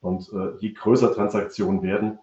Und 0.00 0.30
äh, 0.32 0.56
je 0.58 0.72
größer 0.72 1.12
Transaktionen 1.12 1.82
werden, 1.82 2.18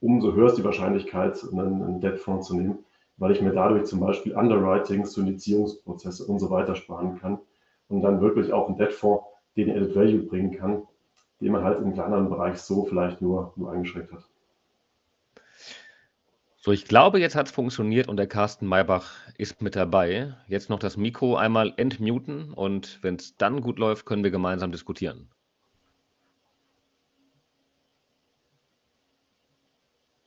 umso 0.00 0.34
höher 0.34 0.48
ist 0.48 0.58
die 0.58 0.64
Wahrscheinlichkeit, 0.64 1.42
einen, 1.50 1.82
einen 1.82 2.00
Debtfonds 2.00 2.48
zu 2.48 2.56
nehmen 2.56 2.85
weil 3.16 3.32
ich 3.32 3.40
mir 3.40 3.52
dadurch 3.52 3.84
zum 3.84 4.00
Beispiel 4.00 4.34
Underwritings, 4.36 5.12
Synizierungsprozesse 5.14 6.24
und 6.26 6.38
so 6.38 6.50
weiter 6.50 6.74
sparen 6.74 7.18
kann 7.18 7.38
und 7.88 8.02
dann 8.02 8.20
wirklich 8.20 8.52
auch 8.52 8.68
einen 8.68 8.76
Debtfonds, 8.76 9.24
den 9.56 9.70
Added 9.70 9.94
Value 9.94 10.22
bringen 10.22 10.52
kann, 10.52 10.82
den 11.40 11.52
man 11.52 11.64
halt 11.64 11.80
im 11.80 11.94
kleineren 11.94 12.28
Bereich 12.28 12.58
so 12.58 12.84
vielleicht 12.84 13.22
nur, 13.22 13.52
nur 13.56 13.72
eingeschränkt 13.72 14.12
hat. 14.12 14.24
So, 16.66 16.72
ich 16.72 16.86
glaube, 16.86 17.20
jetzt 17.20 17.36
hat 17.36 17.46
es 17.46 17.52
funktioniert 17.52 18.08
und 18.08 18.16
der 18.16 18.26
Carsten 18.26 18.66
Maybach 18.66 19.14
ist 19.38 19.62
mit 19.62 19.76
dabei. 19.76 20.34
Jetzt 20.48 20.68
noch 20.68 20.80
das 20.80 20.96
Mikro 20.96 21.36
einmal 21.36 21.72
entmuten 21.76 22.52
und 22.52 22.98
wenn 23.02 23.14
es 23.14 23.36
dann 23.36 23.60
gut 23.60 23.78
läuft, 23.78 24.04
können 24.04 24.24
wir 24.24 24.32
gemeinsam 24.32 24.72
diskutieren. 24.72 25.28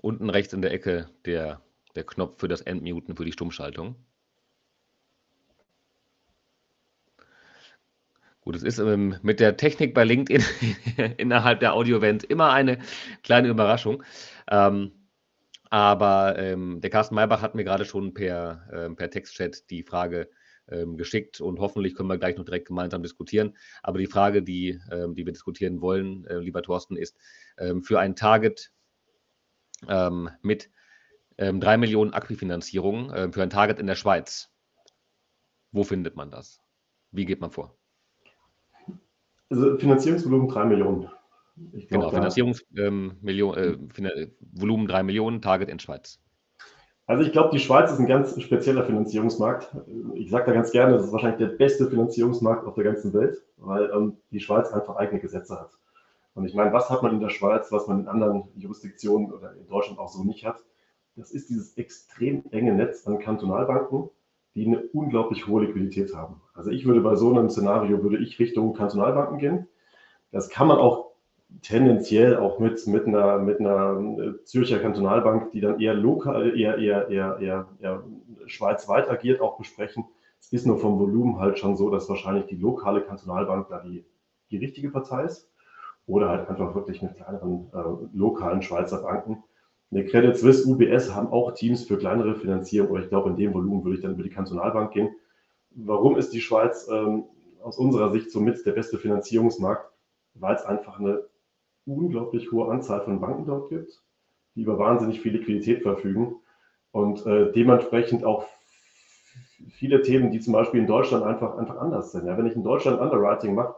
Unten 0.02 0.30
rechts 0.30 0.54
in 0.54 0.62
der 0.62 0.72
Ecke 0.72 1.10
der, 1.26 1.60
der 1.96 2.04
Knopf 2.04 2.40
für 2.40 2.48
das 2.48 2.62
Endmuten, 2.62 3.16
für 3.16 3.26
die 3.26 3.32
Stummschaltung. 3.32 3.96
Gut, 8.42 8.56
es 8.56 8.64
ist 8.64 8.80
ähm, 8.80 9.16
mit 9.22 9.40
der 9.40 9.58
Technik 9.58 9.94
bei 9.94 10.04
LinkedIn 10.06 10.44
innerhalb 11.18 11.60
der 11.60 11.74
Audio-Event 11.74 12.24
immer 12.24 12.52
eine 12.52 12.80
kleine 13.22 13.50
Überraschung. 13.50 14.04
Ähm, 14.50 14.92
aber 15.70 16.36
ähm, 16.40 16.82
der 16.82 16.90
Carsten 16.90 17.16
Maybach 17.16 17.42
hat 17.42 17.54
mir 17.54 17.64
gerade 17.64 17.86
schon 17.86 18.14
per, 18.14 18.68
ähm, 18.74 18.96
per 18.96 19.12
Textchat 19.12 19.70
die 19.70 19.84
Frage 19.84 20.30
ähm, 20.68 20.98
geschickt 20.98 21.42
und 21.42 21.60
hoffentlich 21.60 21.94
können 21.96 22.10
wir 22.10 22.18
gleich 22.18 22.38
noch 22.38 22.46
direkt 22.46 22.68
gemeinsam 22.68 23.04
diskutieren. 23.04 23.56
Aber 23.84 24.00
die 24.00 24.08
Frage, 24.08 24.42
die, 24.42 24.80
ähm, 24.92 25.14
die 25.14 25.26
wir 25.26 25.34
diskutieren 25.34 25.82
wollen, 25.82 26.26
äh, 26.26 26.40
lieber 26.40 26.64
Thorsten, 26.64 26.96
ist 26.96 27.18
ähm, 27.58 27.84
für 27.84 28.00
ein 28.00 28.16
Target 28.16 28.72
mit 30.42 30.70
ähm, 31.40 31.60
3 31.62 31.78
Millionen 31.78 32.14
Aquifinanzierung 32.14 33.12
äh, 33.12 33.32
für 33.32 33.42
ein 33.42 33.50
Target 33.50 33.80
in 33.80 33.88
der 33.88 33.96
Schweiz. 33.96 34.52
Wo 35.72 35.84
findet 35.84 36.16
man 36.16 36.32
das? 36.32 36.60
Wie 37.12 37.26
geht 37.26 37.40
man 37.40 37.52
vor? 37.52 37.76
Also 39.50 39.78
Finanzierungsvolumen 39.78 40.50
3 40.50 40.66
Millionen. 40.66 41.10
Glaub, 41.56 41.88
genau, 41.88 42.10
Finanzierungsvolumen 42.10 43.18
ähm, 43.24 44.06
äh, 44.06 44.88
3 44.88 45.04
Millionen, 45.04 45.42
Target 45.42 45.70
in 45.70 45.80
Schweiz. 45.80 46.20
Also 47.08 47.24
ich 47.24 47.32
glaube, 47.32 47.50
die 47.52 47.60
Schweiz 47.60 47.92
ist 47.92 48.00
ein 48.00 48.06
ganz 48.06 48.40
spezieller 48.40 48.84
Finanzierungsmarkt. 48.84 49.76
Ich 50.14 50.30
sage 50.30 50.46
da 50.46 50.52
ganz 50.52 50.72
gerne, 50.72 50.94
das 50.94 51.06
ist 51.06 51.12
wahrscheinlich 51.12 51.40
der 51.40 51.56
beste 51.58 51.90
Finanzierungsmarkt 51.90 52.68
auf 52.68 52.76
der 52.76 52.84
ganzen 52.84 53.14
Welt, 53.14 53.42
weil 53.58 53.90
ähm, 53.92 54.18
die 54.30 54.40
Schweiz 54.40 54.72
einfach 54.72 54.98
eigene 54.98 55.20
Gesetze 55.20 55.60
hat. 55.60 55.72
Und 56.36 56.46
ich 56.46 56.54
meine, 56.54 56.72
was 56.72 56.90
hat 56.90 57.02
man 57.02 57.14
in 57.14 57.20
der 57.20 57.30
Schweiz, 57.30 57.72
was 57.72 57.88
man 57.88 58.02
in 58.02 58.08
anderen 58.08 58.44
Jurisdiktionen 58.56 59.32
oder 59.32 59.54
in 59.54 59.68
Deutschland 59.68 60.00
auch 60.00 60.10
so 60.10 60.24
nicht 60.24 60.46
hat? 60.46 60.64
Das 61.20 61.32
ist 61.32 61.50
dieses 61.50 61.78
extrem 61.78 62.46
enge 62.52 62.74
Netz 62.74 63.06
an 63.06 63.20
Kantonalbanken, 63.20 64.10
die 64.56 64.66
eine 64.66 64.82
unglaublich 64.94 65.48
hohe 65.48 65.66
Liquidität 65.66 66.16
haben. 66.16 66.42
Also 66.54 66.72
ich 66.72 66.86
würde 66.86 67.02
bei 67.02 67.16
so 67.16 67.30
einem 67.30 67.50
Szenario, 67.50 68.02
würde 68.02 68.20
ich 68.20 68.40
Richtung 68.40 68.74
Kantonalbanken 68.74 69.38
gehen. 69.38 69.68
Das 70.32 70.50
kann 70.50 70.68
man 70.68 70.78
auch 70.78 71.12
tendenziell 71.62 72.38
auch 72.38 72.60
mit, 72.60 72.88
mit, 72.88 73.06
einer, 73.06 73.38
mit 73.38 73.60
einer 73.60 74.00
äh, 74.00 74.44
Zürcher 74.46 74.80
Kantonalbank, 74.80 75.52
die 75.52 75.60
dann 75.60 75.82
eher 75.82 75.94
lokal, 75.94 76.58
eher, 76.58 76.78
eher, 76.78 77.10
eher, 77.10 77.38
eher, 77.42 77.68
eher 77.82 78.04
schweizweit 78.46 79.10
agiert, 79.10 79.42
auch 79.42 79.58
besprechen. 79.58 80.06
Es 80.40 80.54
ist 80.54 80.66
nur 80.66 80.78
vom 80.78 81.00
Volumen 81.00 81.38
halt 81.38 81.60
schon 81.60 81.76
so, 81.76 81.90
dass 81.90 82.08
wahrscheinlich 82.08 82.46
die 82.46 82.56
lokale 82.56 83.02
Kantonalbank 83.02 83.68
da 83.68 83.80
die, 83.80 84.06
die 84.52 84.58
richtige 84.58 84.90
Partei 84.90 85.26
ist. 85.26 85.52
Oder 86.08 86.30
halt 86.30 86.48
einfach 86.50 86.74
wirklich 86.76 87.02
mit 87.02 87.16
kleineren 87.16 87.70
äh, 87.74 88.18
lokalen 88.18 88.62
Schweizer 88.62 89.02
Banken. 89.02 89.44
Eine 89.92 90.06
Credit 90.06 90.38
Suisse, 90.38 90.68
UBS 90.68 91.16
haben 91.16 91.30
auch 91.30 91.54
Teams 91.54 91.86
für 91.86 91.98
kleinere 91.98 92.36
Finanzierung, 92.36 92.90
aber 92.90 93.00
ich 93.00 93.10
glaube, 93.10 93.30
in 93.30 93.38
dem 93.38 93.54
Volumen 93.54 93.84
würde 93.84 93.96
ich 93.96 94.02
dann 94.04 94.14
über 94.14 94.24
die 94.24 94.30
Kantonalbank 94.30 94.92
gehen. 94.92 95.16
Warum 95.72 96.18
ist 96.18 96.32
die 96.32 96.42
Schweiz 96.42 96.88
ähm, 96.92 97.26
aus 97.64 97.78
unserer 97.78 98.12
Sicht 98.12 98.32
somit 98.32 98.64
der 98.66 98.74
beste 98.74 99.00
Finanzierungsmarkt? 99.00 99.92
Weil 100.36 100.56
es 100.56 100.64
einfach 100.64 101.00
eine 101.00 101.24
unglaublich 101.86 102.52
hohe 102.52 102.72
Anzahl 102.72 103.02
von 103.02 103.20
Banken 103.20 103.46
dort 103.46 103.70
gibt, 103.70 104.04
die 104.56 104.62
über 104.62 104.78
wahnsinnig 104.78 105.22
viel 105.22 105.32
Liquidität 105.32 105.82
verfügen 105.82 106.36
und 106.92 107.26
äh, 107.26 107.52
dementsprechend 107.52 108.24
auch 108.24 108.46
viele 109.72 110.04
Themen, 110.04 110.32
die 110.32 110.40
zum 110.40 110.54
Beispiel 110.54 110.82
in 110.82 110.88
Deutschland 110.88 111.24
einfach, 111.24 111.58
einfach 111.58 111.78
anders 111.78 112.12
sind. 112.12 112.28
Ja, 112.28 112.38
wenn 112.38 112.46
ich 112.46 112.56
in 112.56 112.64
Deutschland 112.64 113.00
Underwriting 113.00 113.56
mache 113.56 113.76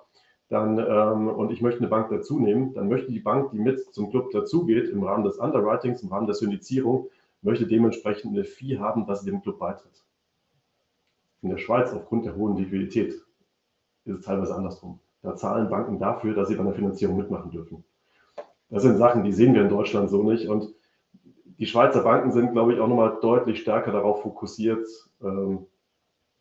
dann, 0.51 0.77
ähm, 0.77 1.29
und 1.29 1.49
ich 1.49 1.61
möchte 1.61 1.79
eine 1.79 1.87
Bank 1.87 2.09
dazu 2.09 2.37
nehmen, 2.37 2.73
dann 2.73 2.89
möchte 2.89 3.09
die 3.09 3.21
Bank, 3.21 3.51
die 3.51 3.57
mit 3.57 3.93
zum 3.93 4.09
Club 4.09 4.31
dazugeht, 4.31 4.89
im 4.89 5.01
Rahmen 5.01 5.23
des 5.23 5.37
Underwritings, 5.37 6.03
im 6.03 6.09
Rahmen 6.09 6.27
der 6.27 6.35
Syndizierung, 6.35 7.07
möchte 7.41 7.65
dementsprechend 7.65 8.33
eine 8.33 8.43
Fee 8.43 8.77
haben, 8.77 9.05
dass 9.05 9.21
sie 9.21 9.31
dem 9.31 9.41
Club 9.41 9.59
beitritt. 9.59 10.03
In 11.41 11.51
der 11.51 11.57
Schweiz, 11.57 11.93
aufgrund 11.93 12.25
der 12.25 12.35
hohen 12.35 12.57
Liquidität, 12.57 13.13
ist 14.03 14.17
es 14.19 14.25
teilweise 14.25 14.53
andersrum. 14.53 14.99
Da 15.21 15.37
zahlen 15.37 15.69
Banken 15.69 15.99
dafür, 15.99 16.35
dass 16.35 16.49
sie 16.49 16.55
bei 16.55 16.65
der 16.65 16.73
Finanzierung 16.73 17.15
mitmachen 17.15 17.49
dürfen. 17.49 17.85
Das 18.69 18.83
sind 18.83 18.97
Sachen, 18.97 19.23
die 19.23 19.31
sehen 19.31 19.53
wir 19.53 19.61
in 19.61 19.69
Deutschland 19.69 20.09
so 20.09 20.21
nicht. 20.21 20.49
Und 20.49 20.75
die 21.59 21.65
Schweizer 21.65 22.03
Banken 22.03 22.33
sind, 22.33 22.51
glaube 22.51 22.73
ich, 22.73 22.81
auch 22.81 22.89
nochmal 22.89 23.19
deutlich 23.21 23.61
stärker 23.61 23.93
darauf 23.93 24.21
fokussiert, 24.21 24.85
ähm, 25.23 25.67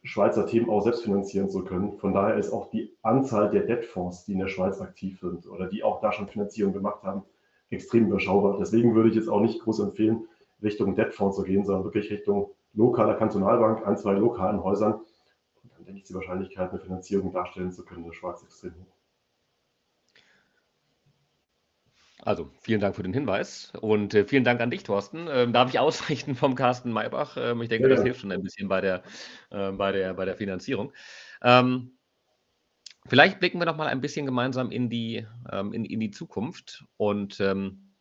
Schweizer 0.03 0.47
Themen 0.47 0.71
auch 0.71 0.81
selbst 0.81 1.03
finanzieren 1.03 1.51
zu 1.51 1.63
können. 1.63 1.99
Von 1.99 2.15
daher 2.15 2.37
ist 2.37 2.53
auch 2.53 2.71
die 2.71 2.97
Anzahl 3.03 3.51
der 3.51 3.63
Debtfonds, 3.63 4.25
die 4.25 4.33
in 4.33 4.39
der 4.39 4.49
Schweiz 4.49 4.81
aktiv 4.81 5.21
sind 5.21 5.47
oder 5.47 5.69
die 5.69 5.83
auch 5.83 6.01
da 6.01 6.13
schon 6.13 6.29
Finanzierung 6.29 6.73
gemacht 6.73 7.03
haben, 7.03 7.23
extrem 7.69 8.07
überschaubar. 8.07 8.57
Deswegen 8.59 8.95
würde 8.95 9.11
ich 9.11 9.15
jetzt 9.15 9.29
auch 9.29 9.41
nicht 9.41 9.61
groß 9.61 9.81
empfehlen, 9.81 10.27
Richtung 10.63 10.95
Debtfonds 10.95 11.37
zu 11.37 11.43
gehen, 11.43 11.65
sondern 11.65 11.85
wirklich 11.85 12.11
Richtung 12.11 12.51
lokaler 12.73 13.15
Kantonalbank, 13.15 13.87
ein, 13.87 13.97
zwei 13.97 14.13
lokalen 14.13 14.63
Häusern. 14.63 14.95
Und 14.95 15.73
dann 15.77 15.85
denke 15.85 16.01
ich, 16.01 16.05
die 16.05 16.15
Wahrscheinlichkeit, 16.15 16.71
eine 16.71 16.81
Finanzierung 16.81 17.33
darstellen 17.33 17.73
zu 17.73 17.85
können 17.85 18.05
in 18.05 18.11
der 18.11 18.17
Schweiz 18.17 18.43
extrem 18.43 18.73
hoch. 18.73 19.00
Also 22.23 22.51
vielen 22.61 22.81
Dank 22.81 22.97
für 22.97 23.03
den 23.03 23.15
Hinweis 23.15 23.73
und 23.81 24.13
äh, 24.15 24.27
vielen 24.27 24.45
Dank 24.45 24.61
an 24.61 24.71
dich, 24.71 24.83
Thorsten. 24.83 25.27
Ähm, 25.31 25.53
darf 25.53 25.71
ich 25.71 25.79
ausrichten 25.79 26.35
vom 26.35 26.55
Carsten 26.55 26.93
Maybach? 26.93 27.37
Ähm, 27.39 27.63
ich 27.63 27.69
denke, 27.69 27.89
ja. 27.89 27.95
das 27.95 28.05
hilft 28.05 28.21
schon 28.21 28.33
ein 28.33 28.43
bisschen 28.43 28.69
bei 28.69 28.81
der, 28.81 29.03
äh, 29.51 29.73
bei 29.73 29.93
der, 29.93 30.15
bei 30.15 30.27
der 30.27 30.37
Finanzierung. 30.37 30.93
Ähm, 31.43 31.93
vielleicht 33.07 33.41
blicken 33.41 33.59
wir 33.59 33.65
noch 33.65 33.77
mal 33.77 33.87
ein 33.87 34.03
bisschen 34.03 34.27
gemeinsam 34.27 34.71
in 34.71 34.91
die, 34.91 35.27
ähm, 35.51 35.73
in, 35.73 35.85
in 35.87 36.01
die 36.01 36.11
Zukunft. 36.11 36.85
Und 36.99 37.41
ähm, 37.41 37.95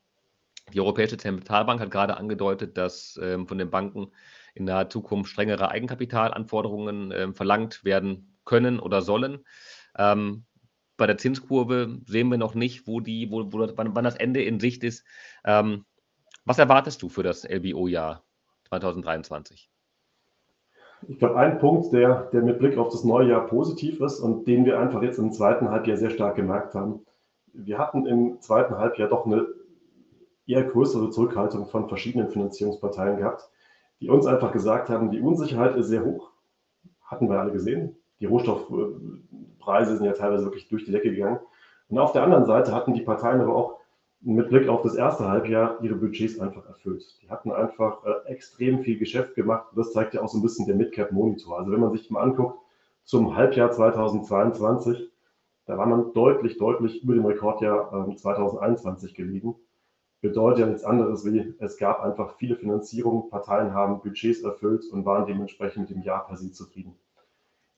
die 0.73 0.81
Europäische 0.81 1.17
Zentralbank 1.17 1.79
hat 1.79 1.91
gerade 1.91 2.17
angedeutet, 2.17 2.77
dass 2.77 3.17
ähm, 3.23 3.47
von 3.47 3.57
den 3.57 3.69
Banken 3.69 4.11
in 4.53 4.65
naher 4.65 4.89
Zukunft 4.89 5.31
strengere 5.31 5.69
Eigenkapitalanforderungen 5.69 7.33
verlangt 7.33 7.85
werden 7.85 8.35
können 8.43 8.79
oder 8.79 9.01
sollen. 9.01 9.45
Ähm, 9.97 10.45
bei 10.99 11.07
der 11.07 11.17
Zinskurve 11.17 11.97
sehen 12.05 12.29
wir 12.29 12.37
noch 12.37 12.53
nicht, 12.53 12.87
wo 12.87 12.99
die, 12.99 13.31
wo, 13.31 13.51
wo 13.51 13.67
wann, 13.75 13.95
wann, 13.95 14.03
das 14.03 14.15
Ende 14.15 14.43
in 14.43 14.59
Sicht 14.59 14.83
ist. 14.83 15.03
Ähm, 15.43 15.85
was 16.45 16.59
erwartest 16.59 17.01
du 17.01 17.09
für 17.09 17.23
das 17.23 17.43
LBO-Jahr 17.43 18.23
2023? 18.67 19.71
Ich 21.07 21.17
glaube, 21.17 21.37
ein 21.37 21.59
Punkt, 21.59 21.93
der, 21.93 22.29
der 22.33 22.41
mit 22.41 22.59
Blick 22.59 22.77
auf 22.77 22.89
das 22.89 23.03
neue 23.03 23.29
Jahr 23.29 23.47
positiv 23.47 24.01
ist 24.01 24.19
und 24.19 24.45
den 24.47 24.65
wir 24.65 24.79
einfach 24.79 25.01
jetzt 25.01 25.17
im 25.17 25.31
zweiten 25.31 25.69
Halbjahr 25.69 25.97
sehr 25.97 26.09
stark 26.09 26.35
gemerkt 26.35 26.75
haben. 26.75 27.05
Wir 27.53 27.77
hatten 27.77 28.05
im 28.05 28.41
zweiten 28.41 28.77
Halbjahr 28.77 29.09
doch 29.09 29.25
eine 29.25 29.47
eher 30.45 30.63
größere 30.63 31.09
Zurückhaltung 31.09 31.67
von 31.67 31.87
verschiedenen 31.87 32.29
Finanzierungsparteien 32.29 33.17
gehabt, 33.17 33.49
die 34.01 34.09
uns 34.09 34.25
einfach 34.25 34.51
gesagt 34.51 34.89
haben, 34.89 35.11
die 35.11 35.21
Unsicherheit 35.21 35.75
ist 35.75 35.87
sehr 35.87 36.03
hoch. 36.03 36.31
Hatten 37.03 37.29
wir 37.29 37.39
alle 37.39 37.51
gesehen. 37.51 37.98
Die 38.19 38.25
Rohstoffpreise 38.25 39.97
sind 39.97 40.05
ja 40.05 40.13
teilweise 40.13 40.45
wirklich 40.45 40.67
durch 40.67 40.85
die 40.85 40.91
Decke 40.91 41.11
gegangen. 41.11 41.39
Und 41.87 41.97
auf 41.97 42.11
der 42.11 42.23
anderen 42.23 42.45
Seite 42.45 42.73
hatten 42.73 42.93
die 42.93 43.01
Parteien 43.01 43.41
aber 43.41 43.55
auch 43.55 43.79
mit 44.21 44.49
Blick 44.49 44.67
auf 44.67 44.81
das 44.81 44.95
erste 44.95 45.29
Halbjahr 45.29 45.81
ihre 45.81 45.95
Budgets 45.95 46.39
einfach 46.39 46.65
erfüllt. 46.67 47.03
Die 47.21 47.29
hatten 47.29 47.51
einfach 47.51 48.03
äh, 48.05 48.29
extrem 48.29 48.81
viel 48.81 48.99
Geschäft 48.99 49.35
gemacht. 49.35 49.67
Das 49.75 49.93
zeigt 49.93 50.13
ja 50.13 50.21
auch 50.21 50.27
so 50.27 50.37
ein 50.37 50.41
bisschen 50.41 50.65
der 50.65 50.75
Midcap 50.75 51.11
Monitor. 51.11 51.57
Also 51.57 51.71
wenn 51.71 51.79
man 51.79 51.91
sich 51.91 52.09
mal 52.09 52.21
anguckt 52.21 52.59
zum 53.05 53.35
Halbjahr 53.35 53.71
2022, 53.71 55.09
da 55.65 55.77
war 55.77 55.85
man 55.85 56.13
deutlich, 56.13 56.57
deutlich 56.57 57.01
über 57.01 57.13
dem 57.13 57.25
Rekordjahr 57.25 58.09
äh, 58.09 58.15
2021 58.15 59.13
gelegen. 59.13 59.55
Bedeutet 60.21 60.59
ja 60.59 60.65
nichts 60.65 60.83
anderes 60.83 61.23
wie, 61.23 61.53
es 61.59 61.77
gab 61.77 62.01
einfach 62.01 62.35
viele 62.35 62.57
Finanzierungen, 62.57 63.29
Parteien 63.29 63.73
haben 63.73 64.01
Budgets 64.01 64.41
erfüllt 64.41 64.83
und 64.91 65.05
waren 65.05 65.25
dementsprechend 65.27 65.89
mit 65.89 65.97
dem 65.97 66.03
Jahr 66.03 66.27
per 66.27 66.35
se 66.35 66.51
zufrieden. 66.51 66.95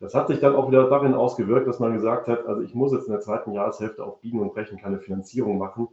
Das 0.01 0.15
hat 0.15 0.29
sich 0.29 0.39
dann 0.39 0.55
auch 0.55 0.67
wieder 0.67 0.89
darin 0.89 1.13
ausgewirkt, 1.13 1.67
dass 1.67 1.79
man 1.79 1.93
gesagt 1.93 2.27
hat, 2.27 2.47
also 2.47 2.63
ich 2.63 2.73
muss 2.73 2.91
jetzt 2.91 3.05
in 3.05 3.11
der 3.11 3.21
zweiten 3.21 3.53
Jahreshälfte 3.53 4.03
auf 4.03 4.19
Biegen 4.19 4.39
und 4.39 4.51
Brechen 4.51 4.79
keine 4.79 4.99
Finanzierung 4.99 5.59
machen 5.59 5.87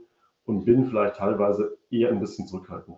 und 0.47 0.65
bin 0.65 0.87
vielleicht 0.87 1.17
teilweise 1.17 1.77
eher 1.91 2.09
ein 2.09 2.19
bisschen 2.19 2.47
zurückhaltend. 2.47 2.97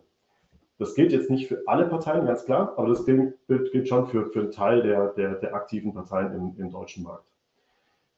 Das 0.79 0.95
gilt 0.95 1.11
jetzt 1.11 1.29
nicht 1.29 1.49
für 1.49 1.65
alle 1.67 1.87
Parteien, 1.87 2.27
ganz 2.27 2.45
klar, 2.45 2.75
aber 2.77 2.89
das 2.89 3.05
gilt, 3.05 3.35
gilt 3.49 3.89
schon 3.89 4.07
für, 4.07 4.27
für 4.27 4.39
einen 4.39 4.53
Teil 4.53 4.83
der, 4.83 5.09
der, 5.09 5.35
der 5.35 5.53
aktiven 5.53 5.93
Parteien 5.93 6.33
im, 6.33 6.55
im 6.57 6.71
deutschen 6.71 7.03
Markt. 7.03 7.27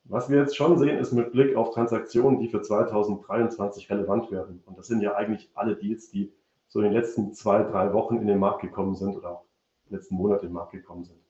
Was 0.04 0.28
wir 0.28 0.38
jetzt 0.38 0.54
schon 0.54 0.76
sehen, 0.76 0.98
ist 0.98 1.12
mit 1.12 1.32
Blick 1.32 1.56
auf 1.56 1.70
Transaktionen, 1.70 2.40
die 2.40 2.48
für 2.48 2.60
2023 2.60 3.88
relevant 3.88 4.30
werden. 4.30 4.62
Und 4.66 4.76
das 4.76 4.86
sind 4.86 5.00
ja 5.00 5.14
eigentlich 5.14 5.50
alle 5.54 5.76
Deals, 5.76 6.10
die 6.10 6.30
so 6.68 6.80
in 6.80 6.84
den 6.84 6.92
letzten 6.92 7.32
zwei, 7.32 7.62
drei 7.62 7.94
Wochen 7.94 8.16
in 8.18 8.26
den 8.26 8.38
Markt 8.38 8.60
gekommen 8.60 8.96
sind 8.96 9.16
oder 9.16 9.30
auch 9.30 9.44
letzten 9.88 10.16
Monat 10.16 10.42
in 10.42 10.48
den 10.48 10.54
Markt 10.54 10.72
gekommen 10.72 11.04
sind. 11.04 11.21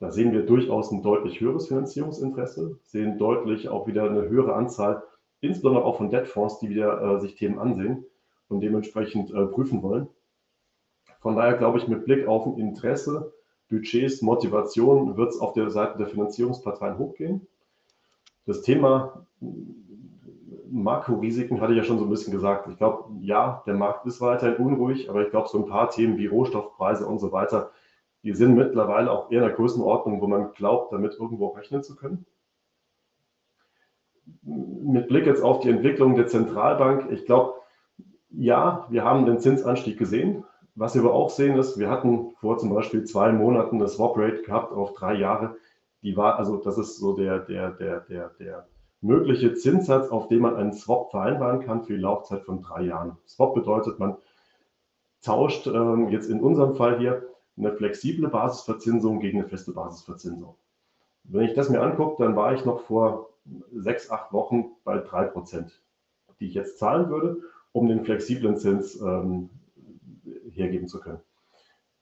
Da 0.00 0.12
sehen 0.12 0.32
wir 0.32 0.46
durchaus 0.46 0.92
ein 0.92 1.02
deutlich 1.02 1.40
höheres 1.40 1.68
Finanzierungsinteresse, 1.68 2.78
sehen 2.84 3.18
deutlich 3.18 3.68
auch 3.68 3.86
wieder 3.86 4.04
eine 4.04 4.28
höhere 4.28 4.54
Anzahl, 4.54 5.02
insbesondere 5.40 5.84
auch 5.84 5.96
von 5.96 6.10
Debtfonds, 6.10 6.60
die 6.60 6.70
wieder 6.70 7.02
äh, 7.02 7.20
sich 7.20 7.34
Themen 7.34 7.58
ansehen 7.58 8.04
und 8.48 8.60
dementsprechend 8.60 9.32
äh, 9.32 9.46
prüfen 9.46 9.82
wollen. 9.82 10.08
Von 11.20 11.34
daher 11.34 11.54
glaube 11.54 11.78
ich, 11.78 11.88
mit 11.88 12.04
Blick 12.04 12.28
auf 12.28 12.58
Interesse, 12.58 13.32
Budgets, 13.68 14.22
Motivation 14.22 15.16
wird 15.16 15.30
es 15.30 15.40
auf 15.40 15.52
der 15.52 15.70
Seite 15.70 15.98
der 15.98 16.06
Finanzierungsparteien 16.06 16.96
hochgehen. 16.96 17.46
Das 18.46 18.62
Thema 18.62 19.26
Makrorisiken 20.70 21.60
hatte 21.60 21.72
ich 21.72 21.78
ja 21.78 21.84
schon 21.84 21.98
so 21.98 22.04
ein 22.04 22.10
bisschen 22.10 22.32
gesagt. 22.32 22.68
Ich 22.68 22.78
glaube, 22.78 23.10
ja, 23.20 23.62
der 23.66 23.74
Markt 23.74 24.06
ist 24.06 24.20
weiterhin 24.20 24.64
unruhig, 24.64 25.10
aber 25.10 25.22
ich 25.22 25.30
glaube, 25.30 25.48
so 25.48 25.58
ein 25.58 25.66
paar 25.66 25.90
Themen 25.90 26.16
wie 26.18 26.26
Rohstoffpreise 26.26 27.06
und 27.06 27.18
so 27.18 27.32
weiter, 27.32 27.72
die 28.28 28.34
sind 28.34 28.56
mittlerweile 28.56 29.10
auch 29.10 29.30
eher 29.30 29.40
in 29.40 29.48
der 29.48 29.56
Größenordnung, 29.56 30.20
wo 30.20 30.26
man 30.26 30.52
glaubt, 30.52 30.92
damit 30.92 31.14
irgendwo 31.14 31.46
rechnen 31.48 31.82
zu 31.82 31.96
können. 31.96 32.26
Mit 34.42 35.08
Blick 35.08 35.24
jetzt 35.24 35.42
auf 35.42 35.60
die 35.60 35.70
Entwicklung 35.70 36.14
der 36.14 36.26
Zentralbank, 36.26 37.10
ich 37.10 37.24
glaube, 37.24 37.54
ja, 38.28 38.86
wir 38.90 39.02
haben 39.02 39.24
den 39.24 39.40
Zinsanstieg 39.40 39.98
gesehen. 39.98 40.44
Was 40.74 40.94
wir 40.94 41.00
aber 41.00 41.14
auch 41.14 41.30
sehen 41.30 41.56
ist, 41.56 41.78
wir 41.78 41.88
hatten 41.88 42.34
vor 42.38 42.58
zum 42.58 42.74
Beispiel 42.74 43.04
zwei 43.04 43.32
Monaten 43.32 43.76
eine 43.76 43.88
Swap 43.88 44.18
Rate 44.18 44.42
gehabt 44.42 44.74
auf 44.74 44.92
drei 44.92 45.14
Jahre. 45.14 45.56
Die 46.02 46.14
war, 46.14 46.38
also 46.38 46.58
das 46.58 46.76
ist 46.76 46.98
so 46.98 47.16
der, 47.16 47.38
der, 47.38 47.70
der, 47.70 48.00
der, 48.00 48.28
der 48.38 48.68
mögliche 49.00 49.54
Zinssatz, 49.54 50.10
auf 50.10 50.28
den 50.28 50.40
man 50.40 50.54
einen 50.54 50.74
Swap 50.74 51.12
vereinbaren 51.12 51.60
kann 51.60 51.82
für 51.82 51.94
die 51.94 52.02
Laufzeit 52.02 52.42
von 52.42 52.60
drei 52.60 52.82
Jahren. 52.82 53.16
Swap 53.26 53.54
bedeutet, 53.54 53.98
man 53.98 54.18
tauscht 55.22 55.66
ähm, 55.66 56.10
jetzt 56.10 56.28
in 56.28 56.42
unserem 56.42 56.74
Fall 56.74 56.98
hier 56.98 57.27
eine 57.58 57.72
flexible 57.72 58.28
Basisverzinsung 58.28 59.20
gegen 59.20 59.38
eine 59.38 59.48
feste 59.48 59.72
Basisverzinsung. 59.72 60.54
Wenn 61.24 61.44
ich 61.44 61.54
das 61.54 61.68
mir 61.68 61.80
angucke, 61.80 62.22
dann 62.22 62.36
war 62.36 62.54
ich 62.54 62.64
noch 62.64 62.80
vor 62.80 63.30
sechs, 63.72 64.10
acht 64.10 64.32
Wochen 64.32 64.72
bei 64.84 64.98
drei 64.98 65.24
Prozent, 65.24 65.82
die 66.40 66.46
ich 66.46 66.54
jetzt 66.54 66.78
zahlen 66.78 67.10
würde, 67.10 67.38
um 67.72 67.88
den 67.88 68.04
flexiblen 68.04 68.56
Zins 68.56 69.00
ähm, 69.00 69.50
hergeben 70.50 70.88
zu 70.88 71.00
können. 71.00 71.20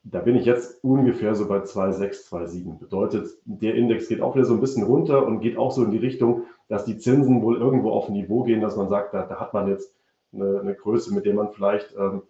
Da 0.09 0.20
bin 0.20 0.36
ich 0.36 0.44
jetzt 0.44 0.84
ungefähr 0.84 1.34
so 1.34 1.48
bei 1.48 1.59
2,6, 1.59 2.28
2,7. 2.28 2.78
Bedeutet, 2.78 3.28
der 3.44 3.74
Index 3.74 4.09
geht 4.09 4.20
auch 4.20 4.36
wieder 4.36 4.44
so 4.44 4.54
ein 4.54 4.61
bisschen 4.61 4.84
runter 4.84 5.26
und 5.26 5.40
geht 5.40 5.57
auch 5.57 5.72
so 5.72 5.82
in 5.82 5.90
die 5.90 5.98
Richtung, 5.98 6.44
dass 6.68 6.84
die 6.84 6.96
Zinsen 6.96 7.42
wohl 7.42 7.57
irgendwo 7.57 7.90
auf 7.90 8.09
ein 8.09 8.12
Niveau 8.12 8.44
gehen, 8.44 8.61
dass 8.61 8.76
man 8.76 8.88
sagt, 8.88 9.14
da, 9.14 9.24
da 9.24 9.40
hat 9.40 9.52
man 9.52 9.68
jetzt 9.68 9.92
eine, 10.32 10.61
eine, 10.61 10.74
Größe, 10.76 11.12
mit 11.12 11.26
der 11.26 11.34
man 11.34 11.50
vielleicht 11.50 11.92
ähm, 11.98 12.22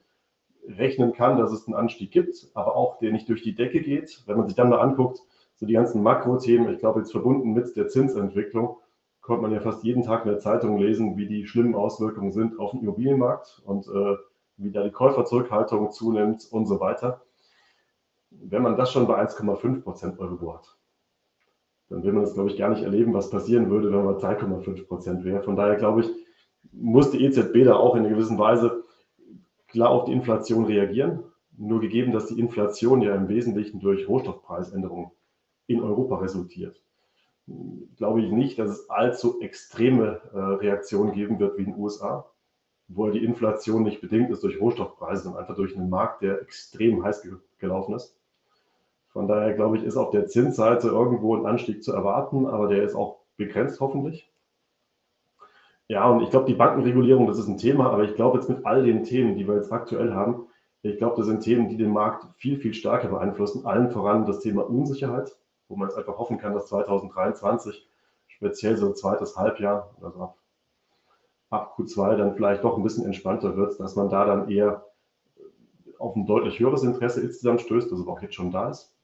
rechnen 0.69 1.12
kann, 1.12 1.39
dass 1.39 1.53
es 1.53 1.67
einen 1.67 1.77
Anstieg 1.77 2.11
gibt, 2.11 2.49
aber 2.55 2.77
auch 2.77 2.99
der 2.99 3.12
nicht 3.12 3.29
durch 3.29 3.43
die 3.43 3.55
Decke 3.55 3.81
geht. 3.81 4.23
Wenn 4.27 4.37
man 4.37 4.47
sich 4.47 4.57
dann 4.57 4.69
mal 4.69 4.81
anguckt, 4.81 5.21
so 5.57 5.67
die 5.67 5.73
ganzen 5.73 6.03
Makrothemen, 6.03 6.73
ich 6.73 6.79
glaube 6.79 7.01
jetzt 7.01 7.12
verbunden 7.12 7.53
mit 7.53 7.77
der 7.77 7.89
Zinsentwicklung, 7.89 8.79
konnte 9.21 9.43
man 9.43 9.53
ja 9.53 9.61
fast 9.61 9.83
jeden 9.85 10.03
Tag 10.03 10.25
in 10.25 10.31
der 10.31 10.39
Zeitung 10.39 10.79
lesen, 10.79 11.17
wie 11.17 11.27
die 11.27 11.47
schlimmen 11.47 11.75
Auswirkungen 11.75 12.33
sind 12.33 12.59
auf 12.59 12.71
den 12.71 12.81
Immobilienmarkt 12.81 13.61
und 13.64 13.89
äh, 13.89 14.17
wie 14.57 14.71
da 14.71 14.85
die 14.85 14.93
Käuferzurückhaltung 14.93 15.91
zunimmt 15.91 16.47
und 16.51 16.67
so 16.67 16.81
weiter. 16.81 17.23
Wenn 18.31 18.62
man 18.62 18.77
das 18.77 18.93
schon 18.93 19.07
bei 19.07 19.21
1,5 19.21 19.83
Prozent 19.83 20.19
Euro 20.19 20.55
hat, 20.55 20.77
dann 21.89 22.03
will 22.03 22.12
man 22.12 22.23
das, 22.23 22.35
glaube 22.35 22.51
ich, 22.51 22.57
gar 22.57 22.71
nicht 22.71 22.83
erleben, 22.83 23.14
was 23.14 23.31
passieren 23.31 23.71
würde, 23.71 23.93
wenn 23.93 24.05
man 24.05 24.17
3,5 24.17 24.87
Prozent 24.87 25.25
wäre. 25.25 25.43
Von 25.43 25.57
daher, 25.57 25.77
glaube 25.77 26.03
ich, 26.03 26.11
muss 26.73 27.11
die 27.11 27.25
EZB 27.25 27.64
da 27.64 27.77
auch 27.77 27.95
in 27.95 28.01
einer 28.05 28.14
gewissen 28.14 28.39
Weise 28.39 28.85
klar 29.69 29.91
auf 29.91 30.05
die 30.05 30.12
Inflation 30.12 30.64
reagieren. 30.64 31.25
Nur 31.59 31.81
gegeben, 31.81 32.12
dass 32.12 32.27
die 32.27 32.39
Inflation 32.39 33.01
ja 33.01 33.14
im 33.14 33.29
Wesentlichen 33.29 33.81
durch 33.81 34.09
Rohstoffpreisänderungen 34.09 35.11
in 35.67 35.83
Europa 35.83 36.19
resultiert, 36.19 36.81
glaube 37.97 38.23
ich 38.23 38.31
nicht, 38.31 38.59
dass 38.59 38.71
es 38.71 38.91
allzu 38.91 39.41
extreme 39.41 40.21
äh, 40.33 40.39
Reaktionen 40.39 41.12
geben 41.12 41.39
wird 41.39 41.57
wie 41.57 41.62
in 41.62 41.73
den 41.73 41.81
USA, 41.81 42.27
wo 42.89 43.09
die 43.09 43.25
Inflation 43.25 43.83
nicht 43.85 44.01
bedingt 44.01 44.31
ist 44.31 44.43
durch 44.43 44.61
Rohstoffpreise, 44.61 45.25
sondern 45.25 45.41
einfach 45.41 45.57
durch 45.57 45.77
einen 45.77 45.89
Markt, 45.89 46.23
der 46.23 46.43
extrem 46.43 47.03
heiß 47.05 47.27
gelaufen 47.59 47.95
ist. 47.95 48.17
Von 49.09 49.29
daher 49.29 49.55
glaube 49.55 49.79
ich, 49.79 49.85
ist 49.85 49.97
auf 49.97 50.11
der 50.11 50.27
Zinsseite 50.27 50.89
irgendwo 50.89 51.37
ein 51.37 51.47
Anstieg 51.47 51.83
zu 51.83 51.93
erwarten, 51.93 52.47
aber 52.47 52.69
der 52.69 52.83
ist 52.83 52.95
auch 52.95 53.21
begrenzt 53.37 53.81
hoffentlich. 53.81 54.31
Ja, 55.89 56.09
und 56.09 56.20
ich 56.22 56.30
glaube, 56.30 56.47
die 56.47 56.55
Bankenregulierung, 56.55 57.26
das 57.26 57.39
ist 57.39 57.49
ein 57.49 57.59
Thema, 57.59 57.91
aber 57.91 58.05
ich 58.05 58.14
glaube 58.16 58.39
jetzt 58.39 58.49
mit 58.49 58.66
all 58.66 58.82
den 58.82 59.05
Themen, 59.05 59.37
die 59.37 59.47
wir 59.47 59.55
jetzt 59.55 59.72
aktuell 59.72 60.12
haben, 60.14 60.47
ich 60.82 60.99
glaube, 60.99 61.16
das 61.16 61.26
sind 61.26 61.41
Themen, 61.41 61.68
die 61.68 61.76
den 61.76 61.91
Markt 61.91 62.26
viel, 62.37 62.59
viel 62.59 62.74
stärker 62.74 63.09
beeinflussen. 63.09 63.66
Allen 63.66 63.91
voran 63.91 64.26
das 64.26 64.41
Thema 64.41 64.68
Unsicherheit, 64.68 65.37
wo 65.68 65.76
man 65.76 65.89
jetzt 65.89 65.99
einfach 65.99 66.18
hoffen 66.18 66.39
kann, 66.39 66.55
dass 66.55 66.68
2023, 66.68 67.89
speziell 68.28 68.76
so 68.76 68.87
ein 68.87 68.95
zweites 68.95 69.37
Halbjahr, 69.37 69.95
also 70.01 70.34
ab 71.51 71.76
Q2 71.76 72.16
dann 72.16 72.34
vielleicht 72.34 72.64
doch 72.64 72.76
ein 72.76 72.82
bisschen 72.82 73.05
entspannter 73.05 73.57
wird, 73.57 73.78
dass 73.80 73.97
man 73.97 74.11
da 74.11 74.24
dann 74.24 74.51
eher 74.51 74.84
auf 75.99 76.14
ein 76.14 76.26
deutlich 76.26 76.59
höheres 76.59 76.82
Interesse 76.82 77.20
insgesamt 77.20 77.62
stößt, 77.62 77.91
das 77.91 78.01
aber 78.01 78.12
auch 78.12 78.22
jetzt 78.22 78.34
schon 78.34 78.51
da 78.51 78.68
ist. 78.68 78.95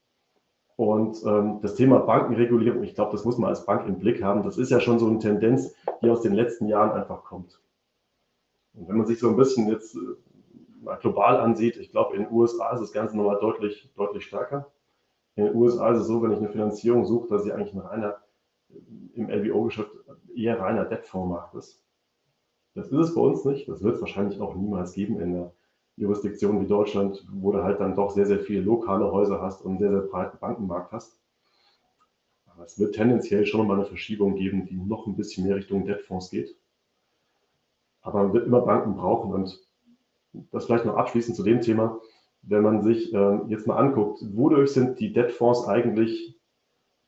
Und 0.75 1.23
ähm, 1.25 1.59
das 1.61 1.75
Thema 1.75 1.99
Bankenregulierung, 1.99 2.83
ich 2.83 2.95
glaube, 2.95 3.11
das 3.11 3.25
muss 3.25 3.37
man 3.37 3.49
als 3.49 3.65
Bank 3.65 3.87
im 3.87 3.99
Blick 3.99 4.23
haben. 4.23 4.43
Das 4.43 4.57
ist 4.57 4.71
ja 4.71 4.79
schon 4.79 4.99
so 4.99 5.07
eine 5.07 5.19
Tendenz, 5.19 5.75
die 6.01 6.09
aus 6.09 6.21
den 6.21 6.33
letzten 6.33 6.67
Jahren 6.67 6.91
einfach 6.91 7.23
kommt. 7.23 7.59
Und 8.73 8.87
wenn 8.87 8.97
man 8.97 9.05
sich 9.05 9.19
so 9.19 9.29
ein 9.29 9.35
bisschen 9.35 9.67
jetzt 9.69 9.95
äh, 9.95 9.99
mal 10.81 10.97
global 10.97 11.37
ansieht, 11.37 11.77
ich 11.77 11.91
glaube, 11.91 12.15
in 12.15 12.23
den 12.23 12.31
USA 12.31 12.73
ist 12.73 12.81
das 12.81 12.91
Ganze 12.91 13.15
nochmal 13.15 13.39
deutlich, 13.39 13.91
deutlich 13.95 14.25
stärker. 14.25 14.71
In 15.35 15.45
den 15.45 15.55
USA 15.55 15.91
ist 15.91 16.01
es 16.01 16.07
so, 16.07 16.21
wenn 16.21 16.31
ich 16.31 16.39
eine 16.39 16.49
Finanzierung 16.49 17.05
suche, 17.05 17.29
dass 17.29 17.43
sie 17.43 17.51
eigentlich 17.51 17.73
ein 17.73 17.79
reiner, 17.79 18.17
im 19.13 19.29
LBO-Geschäft 19.29 19.91
eher 20.35 20.59
reiner 20.59 20.85
Debtfondsmarkt 20.85 21.53
ist. 21.55 21.83
Das 22.73 22.87
ist 22.87 22.97
es 22.97 23.13
bei 23.13 23.21
uns 23.21 23.45
nicht. 23.45 23.67
Das 23.67 23.83
wird 23.83 23.95
es 23.95 24.01
wahrscheinlich 24.01 24.41
auch 24.41 24.55
niemals 24.55 24.93
geben 24.93 25.19
in 25.19 25.33
der 25.33 25.53
Jurisdiktion 25.97 26.61
wie 26.61 26.67
Deutschland, 26.67 27.23
wo 27.31 27.51
du 27.51 27.63
halt 27.63 27.79
dann 27.79 27.95
doch 27.95 28.11
sehr, 28.11 28.25
sehr 28.25 28.39
viele 28.39 28.61
lokale 28.61 29.11
Häuser 29.11 29.41
hast 29.41 29.61
und 29.61 29.71
einen 29.71 29.79
sehr, 29.79 29.91
sehr 29.91 30.09
breiten 30.09 30.37
Bankenmarkt 30.39 30.91
hast. 30.91 31.19
Aber 32.47 32.65
es 32.65 32.79
wird 32.79 32.95
tendenziell 32.95 33.45
schon 33.45 33.67
mal 33.67 33.75
eine 33.75 33.85
Verschiebung 33.85 34.35
geben, 34.35 34.65
die 34.65 34.75
noch 34.75 35.07
ein 35.07 35.15
bisschen 35.15 35.45
mehr 35.45 35.55
Richtung 35.55 35.85
Debtfonds 35.85 36.29
geht. 36.29 36.55
Aber 38.01 38.23
man 38.23 38.33
wird 38.33 38.47
immer 38.47 38.61
Banken 38.61 38.95
brauchen 38.95 39.33
und 39.33 39.59
das 40.51 40.65
vielleicht 40.65 40.85
noch 40.85 40.95
abschließend 40.95 41.35
zu 41.35 41.43
dem 41.43 41.61
Thema. 41.61 41.99
Wenn 42.41 42.63
man 42.63 42.81
sich 42.81 43.13
äh, 43.13 43.39
jetzt 43.47 43.67
mal 43.67 43.77
anguckt, 43.77 44.19
wodurch 44.33 44.71
sind 44.71 44.99
die 44.99 45.13
Debtfonds 45.13 45.67
eigentlich 45.67 46.37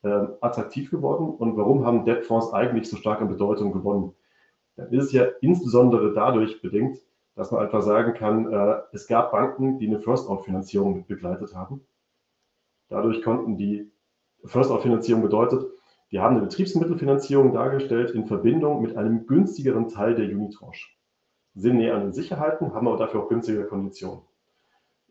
äh, 0.03 0.27
attraktiv 0.41 0.91
geworden 0.91 1.29
und 1.36 1.57
warum 1.57 1.86
haben 1.86 2.05
Debtfonds 2.05 2.53
eigentlich 2.53 2.88
so 2.88 2.95
stark 2.95 3.21
an 3.21 3.27
Bedeutung 3.27 3.73
gewonnen? 3.73 4.13
Dann 4.77 4.91
ist 4.93 5.05
es 5.05 5.11
ja 5.11 5.25
insbesondere 5.41 6.13
dadurch 6.13 6.61
bedingt, 6.61 6.99
dass 7.36 7.51
man 7.51 7.61
einfach 7.61 7.81
sagen 7.81 8.13
kann, 8.13 8.51
äh, 8.51 8.81
es 8.93 9.07
gab 9.07 9.31
Banken, 9.31 9.77
die 9.77 9.88
eine 9.88 9.99
First-Out-Finanzierung 9.99 11.05
begleitet 11.05 11.53
haben. 11.53 11.86
Dadurch 12.89 13.21
konnten 13.21 13.57
die 13.57 13.91
First-Out-Finanzierung 14.45 15.21
bedeutet, 15.21 15.65
die 16.11 16.19
haben 16.19 16.38
eine 16.38 16.45
Betriebsmittelfinanzierung 16.45 17.51
dargestellt 17.51 18.11
in 18.11 18.25
Verbindung 18.25 18.81
mit 18.81 18.95
einem 18.95 19.25
günstigeren 19.25 19.89
Teil 19.89 20.15
der 20.15 20.27
Unitranche. 20.27 20.88
Sind 21.55 21.77
näher 21.77 21.95
an 21.95 22.03
den 22.03 22.13
Sicherheiten, 22.13 22.73
haben 22.73 22.88
aber 22.88 22.97
dafür 22.97 23.23
auch 23.23 23.29
günstigere 23.29 23.65
Konditionen. 23.65 24.21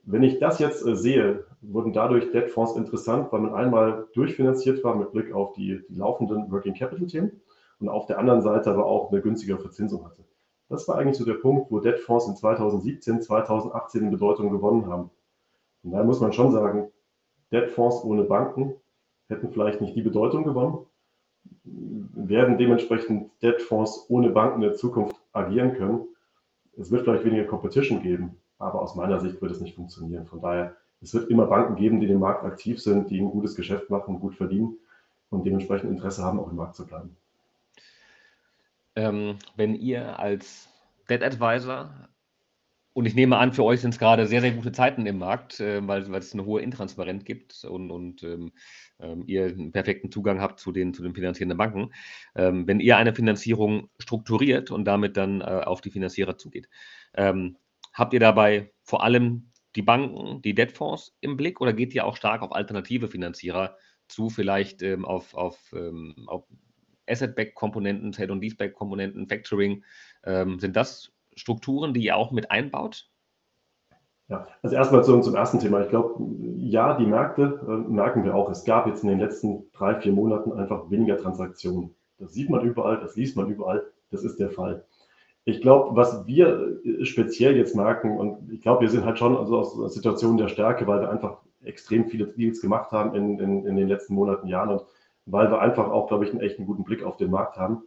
Wenn 0.04 0.22
ich 0.22 0.38
das 0.38 0.58
jetzt 0.58 0.86
äh, 0.86 0.96
sehe, 0.96 1.44
wurden 1.62 1.92
dadurch 1.92 2.30
Debtfonds 2.30 2.76
interessant, 2.76 3.32
weil 3.32 3.40
man 3.40 3.54
einmal 3.54 4.06
durchfinanziert 4.14 4.84
war 4.84 4.94
mit 4.94 5.12
Blick 5.12 5.32
auf 5.32 5.52
die, 5.54 5.82
die 5.88 5.94
laufenden 5.94 6.50
Working 6.52 6.74
Capital 6.74 7.06
Themen 7.06 7.40
und 7.80 7.88
auf 7.88 8.06
der 8.06 8.18
anderen 8.18 8.42
Seite 8.42 8.70
aber 8.70 8.86
auch 8.86 9.10
eine 9.10 9.22
günstigere 9.22 9.58
Verzinsung 9.58 10.04
hatte. 10.04 10.24
Das 10.68 10.88
war 10.88 10.96
eigentlich 10.96 11.18
so 11.18 11.24
der 11.24 11.34
Punkt, 11.34 11.70
wo 11.70 11.80
Debtfonds 11.80 12.26
in 12.26 12.36
2017, 12.36 13.22
2018 13.22 14.02
in 14.02 14.10
Bedeutung 14.10 14.50
gewonnen 14.50 14.86
haben. 14.86 15.10
Und 15.82 15.92
da 15.92 16.02
muss 16.02 16.20
man 16.20 16.32
schon 16.32 16.52
sagen, 16.52 16.90
Debtfonds 17.52 18.02
ohne 18.04 18.24
Banken 18.24 18.74
hätten 19.28 19.50
vielleicht 19.50 19.80
nicht 19.80 19.94
die 19.94 20.02
Bedeutung 20.02 20.44
gewonnen, 20.44 20.86
werden 21.64 22.56
dementsprechend 22.56 23.30
Debtfonds 23.42 24.06
ohne 24.08 24.30
Banken 24.30 24.62
in 24.62 24.68
der 24.68 24.74
Zukunft 24.74 25.16
agieren 25.32 25.74
können. 25.74 26.06
Es 26.76 26.90
wird 26.90 27.04
vielleicht 27.04 27.24
weniger 27.24 27.44
Competition 27.44 28.02
geben, 28.02 28.36
aber 28.58 28.80
aus 28.80 28.96
meiner 28.96 29.20
Sicht 29.20 29.40
wird 29.42 29.52
es 29.52 29.60
nicht 29.60 29.76
funktionieren. 29.76 30.26
Von 30.26 30.40
daher, 30.40 30.76
es 31.02 31.12
wird 31.12 31.28
immer 31.28 31.46
Banken 31.46 31.76
geben, 31.76 32.00
die 32.00 32.08
im 32.08 32.20
Markt 32.20 32.44
aktiv 32.44 32.80
sind, 32.80 33.10
die 33.10 33.20
ein 33.20 33.30
gutes 33.30 33.54
Geschäft 33.54 33.90
machen, 33.90 34.20
gut 34.20 34.34
verdienen 34.34 34.78
und 35.28 35.44
dementsprechend 35.44 35.90
Interesse 35.90 36.22
haben, 36.22 36.40
auch 36.40 36.50
im 36.50 36.56
Markt 36.56 36.76
zu 36.76 36.86
bleiben 36.86 37.16
ähm, 38.96 39.38
wenn 39.56 39.74
ihr 39.74 40.18
als 40.18 40.68
Debt 41.08 41.22
Advisor, 41.22 41.90
und 42.94 43.06
ich 43.06 43.16
nehme 43.16 43.38
an, 43.38 43.52
für 43.52 43.64
euch 43.64 43.80
sind 43.80 43.92
es 43.92 43.98
gerade 43.98 44.26
sehr, 44.28 44.40
sehr 44.40 44.52
gute 44.52 44.70
Zeiten 44.70 45.04
im 45.04 45.18
Markt, 45.18 45.58
äh, 45.58 45.86
weil, 45.86 46.02
es 46.14 46.32
eine 46.32 46.44
hohe 46.44 46.62
Intransparenz 46.62 47.24
gibt 47.24 47.64
und, 47.64 47.90
und 47.90 48.22
ähm, 48.22 48.52
ähm, 49.00 49.24
ihr 49.26 49.46
einen 49.46 49.72
perfekten 49.72 50.12
Zugang 50.12 50.40
habt 50.40 50.60
zu 50.60 50.70
den, 50.70 50.94
zu 50.94 51.02
den 51.02 51.12
finanzierenden 51.12 51.58
Banken. 51.58 51.92
Ähm, 52.36 52.68
wenn 52.68 52.78
ihr 52.78 52.96
eine 52.96 53.12
Finanzierung 53.12 53.90
strukturiert 53.98 54.70
und 54.70 54.84
damit 54.84 55.16
dann 55.16 55.40
äh, 55.40 55.44
auf 55.44 55.80
die 55.80 55.90
Finanzierer 55.90 56.38
zugeht, 56.38 56.68
ähm, 57.14 57.56
habt 57.92 58.12
ihr 58.12 58.20
dabei 58.20 58.72
vor 58.84 59.02
allem 59.02 59.50
die 59.74 59.82
Banken, 59.82 60.40
die 60.42 60.54
Debtfonds 60.54 61.16
im 61.20 61.36
Blick 61.36 61.60
oder 61.60 61.72
geht 61.72 61.94
ihr 61.94 62.06
auch 62.06 62.16
stark 62.16 62.42
auf 62.42 62.52
alternative 62.52 63.08
Finanzierer 63.08 63.76
zu, 64.06 64.30
vielleicht 64.30 64.82
ähm, 64.82 65.04
auf, 65.04 65.34
auf, 65.34 65.74
auf 66.26 66.46
Asset-Back-Komponenten, 67.08 68.12
Sale- 68.12 68.32
und 68.32 68.40
Lease-Back-Komponenten, 68.40 69.28
Factoring, 69.28 69.84
ähm, 70.24 70.58
sind 70.58 70.76
das 70.76 71.12
Strukturen, 71.36 71.94
die 71.94 72.04
ihr 72.04 72.16
auch 72.16 72.32
mit 72.32 72.50
einbaut? 72.50 73.08
Ja, 74.28 74.46
also 74.62 74.74
erstmal 74.74 75.04
zum, 75.04 75.22
zum 75.22 75.34
ersten 75.34 75.58
Thema. 75.58 75.82
Ich 75.82 75.90
glaube, 75.90 76.24
ja, 76.56 76.96
die 76.96 77.06
Märkte 77.06 77.60
äh, 77.62 77.90
merken 77.90 78.24
wir 78.24 78.34
auch. 78.34 78.50
Es 78.50 78.64
gab 78.64 78.86
jetzt 78.86 79.02
in 79.02 79.10
den 79.10 79.18
letzten 79.18 79.70
drei, 79.72 80.00
vier 80.00 80.12
Monaten 80.12 80.52
einfach 80.52 80.90
weniger 80.90 81.18
Transaktionen. 81.18 81.94
Das 82.18 82.32
sieht 82.32 82.48
man 82.48 82.64
überall, 82.64 83.00
das 83.00 83.16
liest 83.16 83.36
man 83.36 83.50
überall, 83.50 83.84
das 84.10 84.24
ist 84.24 84.38
der 84.38 84.50
Fall. 84.50 84.86
Ich 85.44 85.60
glaube, 85.60 85.94
was 85.94 86.26
wir 86.26 86.80
äh, 86.84 87.04
speziell 87.04 87.56
jetzt 87.56 87.76
merken, 87.76 88.18
und 88.18 88.50
ich 88.50 88.62
glaube, 88.62 88.80
wir 88.80 88.88
sind 88.88 89.04
halt 89.04 89.18
schon 89.18 89.36
also 89.36 89.58
aus 89.58 89.78
einer 89.78 89.90
Situation 89.90 90.38
der 90.38 90.48
Stärke, 90.48 90.86
weil 90.86 91.02
wir 91.02 91.10
einfach 91.10 91.42
extrem 91.62 92.06
viele 92.06 92.26
Deals 92.26 92.62
gemacht 92.62 92.92
haben 92.92 93.14
in, 93.14 93.38
in, 93.38 93.66
in 93.66 93.76
den 93.76 93.88
letzten 93.88 94.14
Monaten, 94.14 94.46
Jahren 94.46 94.70
und 94.70 94.82
weil 95.26 95.50
wir 95.50 95.60
einfach 95.60 95.90
auch, 95.90 96.08
glaube 96.08 96.24
ich, 96.24 96.30
einen 96.30 96.40
echten 96.40 96.66
guten 96.66 96.84
Blick 96.84 97.02
auf 97.02 97.16
den 97.16 97.30
Markt 97.30 97.56
haben, 97.56 97.82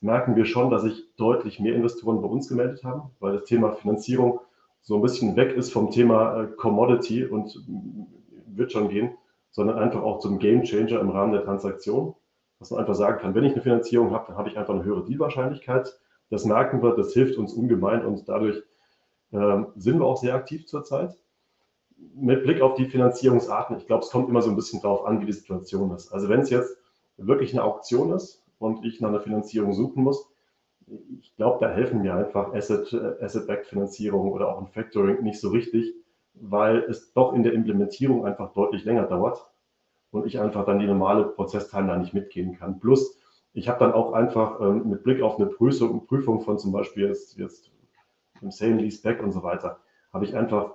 merken 0.00 0.36
wir 0.36 0.44
schon, 0.44 0.70
dass 0.70 0.82
sich 0.82 1.14
deutlich 1.16 1.60
mehr 1.60 1.74
Investoren 1.74 2.22
bei 2.22 2.28
uns 2.28 2.48
gemeldet 2.48 2.84
haben, 2.84 3.10
weil 3.20 3.32
das 3.32 3.44
Thema 3.44 3.72
Finanzierung 3.72 4.40
so 4.82 4.94
ein 4.96 5.02
bisschen 5.02 5.36
weg 5.36 5.54
ist 5.54 5.72
vom 5.72 5.90
Thema 5.90 6.42
äh, 6.42 6.46
Commodity 6.56 7.24
und 7.24 7.62
wird 8.46 8.72
schon 8.72 8.88
gehen, 8.88 9.12
sondern 9.50 9.78
einfach 9.78 10.02
auch 10.02 10.20
zum 10.20 10.38
Game 10.38 10.62
Changer 10.62 11.00
im 11.00 11.10
Rahmen 11.10 11.32
der 11.32 11.44
Transaktion. 11.44 12.14
Dass 12.58 12.70
man 12.70 12.80
einfach 12.80 12.94
sagen 12.94 13.20
kann, 13.20 13.34
wenn 13.34 13.44
ich 13.44 13.52
eine 13.52 13.62
Finanzierung 13.62 14.10
habe, 14.12 14.26
dann 14.28 14.36
habe 14.36 14.48
ich 14.48 14.58
einfach 14.58 14.74
eine 14.74 14.84
höhere 14.84 15.04
Dealwahrscheinlichkeit. 15.04 15.96
Das 16.30 16.44
merken 16.44 16.82
wir, 16.82 16.96
das 16.96 17.12
hilft 17.12 17.38
uns 17.38 17.52
ungemein 17.52 18.04
und 18.04 18.28
dadurch 18.28 18.62
äh, 19.32 19.62
sind 19.76 19.98
wir 19.98 20.06
auch 20.06 20.16
sehr 20.16 20.34
aktiv 20.34 20.66
zurzeit. 20.66 21.16
Mit 22.14 22.44
Blick 22.44 22.60
auf 22.60 22.74
die 22.74 22.86
Finanzierungsarten, 22.86 23.76
ich 23.76 23.86
glaube, 23.86 24.04
es 24.04 24.10
kommt 24.10 24.28
immer 24.28 24.42
so 24.42 24.50
ein 24.50 24.56
bisschen 24.56 24.80
darauf 24.80 25.04
an, 25.04 25.20
wie 25.20 25.26
die 25.26 25.32
Situation 25.32 25.90
ist. 25.92 26.12
Also 26.12 26.28
wenn 26.28 26.40
es 26.40 26.50
jetzt 26.50 26.77
wirklich 27.18 27.52
eine 27.52 27.64
Auktion 27.64 28.12
ist 28.12 28.44
und 28.58 28.84
ich 28.84 29.00
nach 29.00 29.10
einer 29.10 29.20
Finanzierung 29.20 29.72
suchen 29.72 30.02
muss, 30.02 30.30
ich 31.20 31.36
glaube, 31.36 31.58
da 31.60 31.70
helfen 31.70 32.00
mir 32.00 32.14
einfach 32.14 32.54
Asset-Backed 32.54 33.22
Asset 33.22 33.66
Finanzierung 33.66 34.32
oder 34.32 34.48
auch 34.48 34.58
ein 34.58 34.68
Factoring 34.68 35.22
nicht 35.22 35.40
so 35.40 35.50
richtig, 35.50 35.94
weil 36.34 36.78
es 36.84 37.12
doch 37.12 37.34
in 37.34 37.42
der 37.42 37.52
Implementierung 37.52 38.24
einfach 38.24 38.54
deutlich 38.54 38.84
länger 38.84 39.04
dauert 39.04 39.50
und 40.10 40.26
ich 40.26 40.40
einfach 40.40 40.64
dann 40.64 40.78
die 40.78 40.86
normale 40.86 41.24
Prozesstimeline 41.24 42.00
nicht 42.00 42.14
mitgehen 42.14 42.56
kann. 42.56 42.80
Plus, 42.80 43.18
ich 43.52 43.68
habe 43.68 43.80
dann 43.80 43.92
auch 43.92 44.12
einfach 44.12 44.60
ähm, 44.60 44.88
mit 44.88 45.02
Blick 45.02 45.20
auf 45.20 45.38
eine 45.38 45.46
Prüfung, 45.46 46.06
Prüfung 46.06 46.40
von 46.40 46.58
zum 46.58 46.72
Beispiel 46.72 47.08
jetzt, 47.08 47.36
jetzt 47.36 47.70
im 48.40 48.50
Sale 48.50 48.76
Lease 48.76 49.02
Back 49.02 49.22
und 49.22 49.32
so 49.32 49.42
weiter, 49.42 49.80
habe 50.12 50.24
ich 50.24 50.36
einfach 50.36 50.74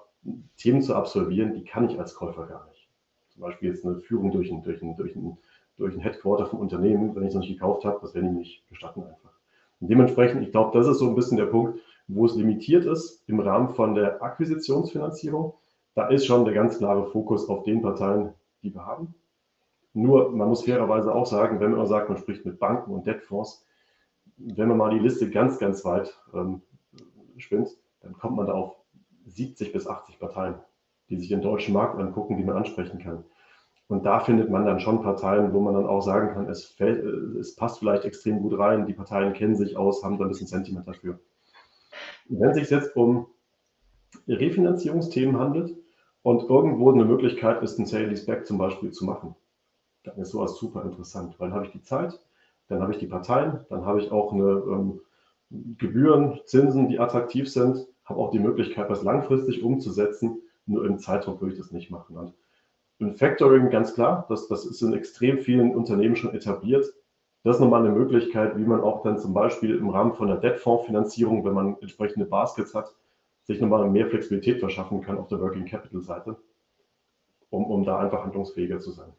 Themen 0.58 0.82
zu 0.82 0.96
absolvieren, 0.96 1.54
die 1.54 1.64
kann 1.64 1.89
ich 1.89 2.00
als 2.00 2.16
Käufer 2.16 2.46
gar 2.46 2.68
nicht. 2.68 2.89
Zum 3.30 3.41
Beispiel 3.41 3.70
jetzt 3.70 3.86
eine 3.86 4.00
Führung 4.00 4.32
durch 4.32 4.52
ein, 4.52 4.64
durch 4.64 4.82
ein, 4.82 4.96
durch 4.96 5.16
ein, 5.16 5.38
durch 5.78 5.96
ein 5.96 6.02
Headquarter 6.02 6.46
vom 6.46 6.60
Unternehmen, 6.60 7.16
wenn 7.16 7.24
ich 7.24 7.30
es 7.30 7.36
noch 7.36 7.42
nicht 7.42 7.54
gekauft 7.54 7.86
habe, 7.86 8.00
das 8.02 8.14
werden 8.14 8.34
die 8.34 8.40
nicht 8.40 8.70
gestatten 8.70 9.04
einfach. 9.04 9.32
Und 9.80 9.90
dementsprechend, 9.90 10.44
ich 10.44 10.52
glaube, 10.52 10.78
das 10.78 10.88
ist 10.88 11.00
so 11.00 11.08
ein 11.08 11.16
bisschen 11.16 11.38
der 11.38 11.48
Punkt, 11.48 11.80
wo 12.08 12.26
es 12.26 12.36
limitiert 12.36 12.86
ist 12.86 13.24
im 13.28 13.40
Rahmen 13.40 13.70
von 13.70 13.96
der 13.96 14.22
Akquisitionsfinanzierung. 14.22 15.54
Da 15.96 16.08
ist 16.08 16.26
schon 16.26 16.46
der 16.46 16.54
ganz 16.54 16.78
klare 16.78 17.06
Fokus 17.12 17.50
auf 17.50 17.64
den 17.64 17.82
Parteien, 17.82 18.34
die 18.62 18.74
wir 18.74 18.86
haben. 18.86 19.16
Nur, 19.94 20.32
man 20.32 20.50
muss 20.50 20.66
fairerweise 20.66 21.14
auch 21.14 21.26
sagen, 21.26 21.60
wenn 21.60 21.72
man 21.72 21.86
sagt, 21.86 22.10
man 22.10 22.18
spricht 22.18 22.46
mit 22.46 22.60
Banken 22.60 22.92
und 22.92 23.06
Debtfonds, 23.06 23.66
wenn 24.38 24.68
man 24.68 24.78
mal 24.78 24.90
die 24.90 25.00
Liste 25.00 25.30
ganz, 25.30 25.60
ganz 25.60 25.86
weit 25.86 26.18
ähm, 26.34 26.62
spinnt, 27.38 27.70
dann 28.02 28.14
kommt 28.14 28.36
man 28.36 28.48
da 28.48 28.54
auf 28.54 28.76
70 29.26 29.72
bis 29.72 29.88
80 29.88 30.20
Parteien, 30.20 30.56
die 31.10 31.18
sich 31.18 31.30
den 31.30 31.42
deutschen 31.42 31.74
Markt 31.74 32.00
angucken, 32.00 32.38
die 32.38 32.44
man 32.44 32.58
ansprechen 32.58 33.00
kann. 33.00 33.24
Und 33.94 34.08
da 34.08 34.20
findet 34.20 34.50
man 34.50 34.66
dann 34.66 34.80
schon 34.80 35.04
Parteien, 35.04 35.54
wo 35.54 35.60
man 35.60 35.76
dann 35.76 35.86
auch 35.86 36.02
sagen 36.02 36.34
kann, 36.34 36.50
es, 36.50 36.66
fällt, 36.66 37.06
es 37.06 37.56
passt 37.56 37.78
vielleicht 37.78 38.06
extrem 38.06 38.41
gut 38.41 38.58
rein, 38.58 38.88
die 38.88 38.94
Parteien 38.94 39.34
kennen 39.34 39.56
sich 39.56 39.78
aus, 39.78 40.04
haben 40.04 40.18
da 40.18 40.26
ein 40.26 40.30
bisschen 40.30 40.48
Sentiment 40.48 40.88
dafür. 40.88 41.20
Wenn 42.28 42.50
es 42.50 42.58
sich 42.58 42.72
jetzt 42.72 42.96
um 42.96 43.28
Refinanzierungsthemen 44.28 45.39
handelt 45.39 45.76
und 46.24 46.50
irgendwo 46.50 46.91
eine 46.91 47.06
Möglichkeit 47.06 47.62
ist, 47.62 47.78
ein 47.78 47.86
Sale 47.86 48.08
Back 48.26 48.48
zum 48.48 48.58
Beispiel 48.58 48.89
zu 48.89 49.06
machen, 49.06 49.36
dann 50.04 50.18
ist 50.18 50.32
sowas 50.32 50.58
super 50.58 50.84
interessant, 50.84 51.36
weil 51.38 51.50
dann 51.50 51.56
habe 51.56 51.68
ich 51.68 51.72
die 51.72 51.84
Zeit, 51.84 52.20
dann 52.70 52.82
habe 52.82 52.94
ich 52.94 52.98
die 52.98 53.06
Parteien, 53.06 53.60
dann 53.70 53.86
habe 53.86 54.02
ich 54.02 54.12
auch 54.12 54.34
eine 54.34 54.64
ähm, 54.72 55.02
Gebühren, 55.78 56.39
Zinsen, 56.46 56.88
die 56.88 56.98
attraktiv 56.98 57.48
sind, 57.48 57.86
habe 58.06 58.20
auch 58.20 58.32
die 58.32 58.39
Möglichkeit, 58.39 58.89
was 58.89 59.04
langfristig 59.04 59.62
umzusetzen. 59.62 60.41
Nur 60.66 60.84
im 60.84 60.98
Zeitdruck 60.98 61.41
würde 61.41 61.54
ich 61.54 61.60
das 61.60 61.72
nicht 61.72 61.91
machen. 61.91 62.18
Und 62.18 62.34
im 63.04 63.16
Factoring 63.16 63.70
ganz 63.70 63.93
klar, 63.93 64.26
das, 64.30 64.47
das 64.47 64.66
ist 64.66 64.82
in 64.82 64.93
extrem 64.93 65.39
vielen 65.39 65.76
Unternehmen 65.76 66.16
schon 66.16 66.34
etabliert. 66.34 66.86
Das 67.43 67.58
ist 67.58 67.62
nochmal 67.62 67.86
eine 67.86 67.93
Möglichkeit, 67.93 68.58
wie 68.58 68.64
man 68.64 68.82
auch 68.82 69.04
dann 69.04 69.20
zum 69.20 69.34
Beispiel 69.34 69.76
im 69.76 69.89
Rahmen 69.89 70.14
von 70.14 70.28
der 70.28 70.38
Debtfondsfinanzierung, 70.38 71.43
wenn 71.43 71.54
man 71.54 71.78
entsprechende 71.82 72.26
Baskets 72.26 72.74
hat, 72.74 72.93
sich 73.43 73.60
nochmal 73.60 73.89
mehr 73.89 74.08
Flexibilität 74.08 74.60
verschaffen 74.60 75.01
kann 75.01 75.18
auf 75.18 75.28
der 75.28 75.41
Working 75.41 75.66
Capital 75.66 76.01
Seite, 76.01 76.38
um, 77.49 77.66
um 77.66 77.84
da 77.84 77.99
einfach 77.99 78.24
handlungsfähiger 78.24 78.80
zu 78.80 78.91
sein. 78.91 79.12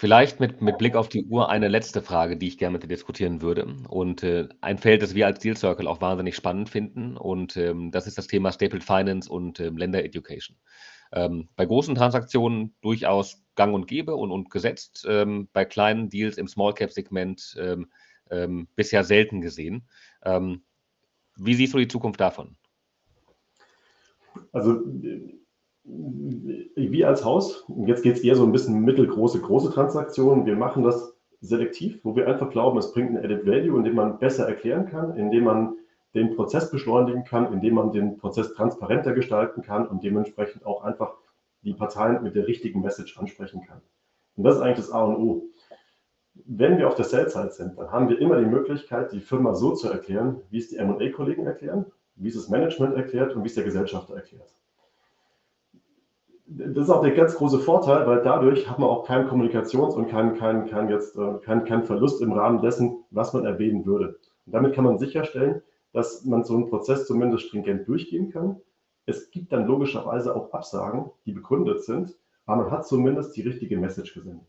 Vielleicht 0.00 0.40
mit, 0.40 0.62
mit 0.62 0.78
Blick 0.78 0.96
auf 0.96 1.10
die 1.10 1.26
Uhr 1.26 1.50
eine 1.50 1.68
letzte 1.68 2.00
Frage, 2.00 2.38
die 2.38 2.48
ich 2.48 2.56
gerne 2.56 2.72
mit 2.72 2.82
dir 2.82 2.88
diskutieren 2.88 3.42
würde. 3.42 3.66
Und 3.90 4.22
äh, 4.22 4.48
ein 4.62 4.78
Feld, 4.78 5.02
das 5.02 5.14
wir 5.14 5.26
als 5.26 5.40
Deal 5.40 5.58
Circle 5.58 5.86
auch 5.86 6.00
wahnsinnig 6.00 6.36
spannend 6.36 6.70
finden. 6.70 7.18
Und 7.18 7.58
ähm, 7.58 7.90
das 7.90 8.06
ist 8.06 8.16
das 8.16 8.26
Thema 8.26 8.50
Stapled 8.50 8.82
Finance 8.82 9.30
und 9.30 9.60
ähm, 9.60 9.76
Länder 9.76 10.02
Education. 10.02 10.56
Ähm, 11.12 11.48
bei 11.56 11.66
großen 11.66 11.94
Transaktionen 11.94 12.74
durchaus 12.82 13.42
gang 13.56 13.74
und 13.74 13.86
gäbe 13.86 14.14
und, 14.16 14.30
und 14.30 14.50
gesetzt. 14.50 15.06
Ähm, 15.08 15.48
bei 15.52 15.64
kleinen 15.64 16.08
Deals 16.08 16.38
im 16.38 16.48
Small 16.48 16.74
Cap 16.74 16.92
Segment 16.92 17.56
ähm, 17.58 17.88
ähm, 18.30 18.68
bisher 18.76 19.04
selten 19.04 19.40
gesehen. 19.40 19.82
wie 21.36 21.54
siehst 21.54 21.74
du 21.74 21.78
die 21.78 21.88
Zukunft 21.88 22.20
davon? 22.20 22.54
Also 24.52 24.82
wir 25.84 27.08
als 27.08 27.24
Haus, 27.24 27.64
jetzt 27.86 28.02
geht 28.02 28.16
es 28.16 28.22
eher 28.22 28.36
so 28.36 28.44
ein 28.44 28.52
bisschen 28.52 28.80
mittelgroße, 28.80 29.40
große 29.40 29.72
Transaktionen. 29.72 30.46
Wir 30.46 30.56
machen 30.56 30.84
das 30.84 31.16
selektiv, 31.40 32.00
wo 32.04 32.14
wir 32.16 32.28
einfach 32.28 32.50
glauben, 32.50 32.78
es 32.78 32.92
bringt 32.92 33.10
ein 33.10 33.24
Added 33.24 33.46
Value, 33.46 33.78
indem 33.78 33.94
man 33.94 34.18
besser 34.18 34.46
erklären 34.46 34.86
kann, 34.86 35.16
indem 35.16 35.44
man 35.44 35.76
den 36.14 36.34
Prozess 36.34 36.70
beschleunigen 36.70 37.24
kann, 37.24 37.52
indem 37.52 37.74
man 37.74 37.92
den 37.92 38.18
Prozess 38.18 38.52
transparenter 38.54 39.12
gestalten 39.12 39.62
kann 39.62 39.86
und 39.86 40.02
dementsprechend 40.02 40.66
auch 40.66 40.82
einfach 40.82 41.14
die 41.62 41.74
Parteien 41.74 42.22
mit 42.22 42.34
der 42.34 42.46
richtigen 42.46 42.80
Message 42.80 43.18
ansprechen 43.18 43.62
kann. 43.66 43.80
Und 44.36 44.44
das 44.44 44.56
ist 44.56 44.62
eigentlich 44.62 44.78
das 44.78 44.90
A 44.90 45.02
und 45.04 45.16
O. 45.16 45.42
Wenn 46.34 46.78
wir 46.78 46.88
auf 46.88 46.94
der 46.94 47.04
Sell-Side 47.04 47.52
sind, 47.52 47.78
dann 47.78 47.90
haben 47.92 48.08
wir 48.08 48.18
immer 48.18 48.38
die 48.38 48.46
Möglichkeit, 48.46 49.12
die 49.12 49.20
Firma 49.20 49.54
so 49.54 49.74
zu 49.74 49.88
erklären, 49.88 50.40
wie 50.50 50.58
es 50.58 50.68
die 50.68 50.76
M&A-Kollegen 50.76 51.46
erklären, 51.46 51.86
wie 52.16 52.28
es 52.28 52.34
das 52.34 52.48
Management 52.48 52.96
erklärt 52.96 53.34
und 53.34 53.42
wie 53.42 53.48
es 53.48 53.54
der 53.54 53.64
Gesellschafter 53.64 54.16
erklärt 54.16 54.50
das 56.52 56.84
ist 56.84 56.90
auch 56.90 57.02
der 57.02 57.12
ganz 57.12 57.36
große 57.36 57.60
Vorteil, 57.60 58.06
weil 58.06 58.22
dadurch 58.22 58.68
hat 58.68 58.78
man 58.78 58.88
auch 58.88 59.06
keinen 59.06 59.28
Kommunikations- 59.28 59.94
und 59.94 60.08
keinen, 60.08 60.36
keinen, 60.36 60.66
keinen, 60.66 60.88
jetzt, 60.90 61.16
äh, 61.16 61.38
keinen, 61.44 61.64
keinen 61.64 61.84
Verlust 61.84 62.20
im 62.22 62.32
Rahmen 62.32 62.60
dessen, 62.60 63.04
was 63.10 63.32
man 63.32 63.44
erwähnen 63.44 63.86
würde. 63.86 64.18
Und 64.46 64.52
damit 64.52 64.74
kann 64.74 64.84
man 64.84 64.98
sicherstellen, 64.98 65.62
dass 65.92 66.24
man 66.24 66.44
so 66.44 66.54
einen 66.54 66.68
Prozess 66.68 67.06
zumindest 67.06 67.44
stringent 67.44 67.88
durchgehen 67.88 68.30
kann. 68.30 68.60
Es 69.06 69.30
gibt 69.30 69.52
dann 69.52 69.66
logischerweise 69.66 70.34
auch 70.34 70.52
Absagen, 70.52 71.10
die 71.26 71.32
begründet 71.32 71.82
sind, 71.84 72.16
aber 72.46 72.62
man 72.62 72.70
hat 72.70 72.86
zumindest 72.86 73.36
die 73.36 73.42
richtige 73.42 73.78
Message 73.78 74.14
gesendet. 74.14 74.46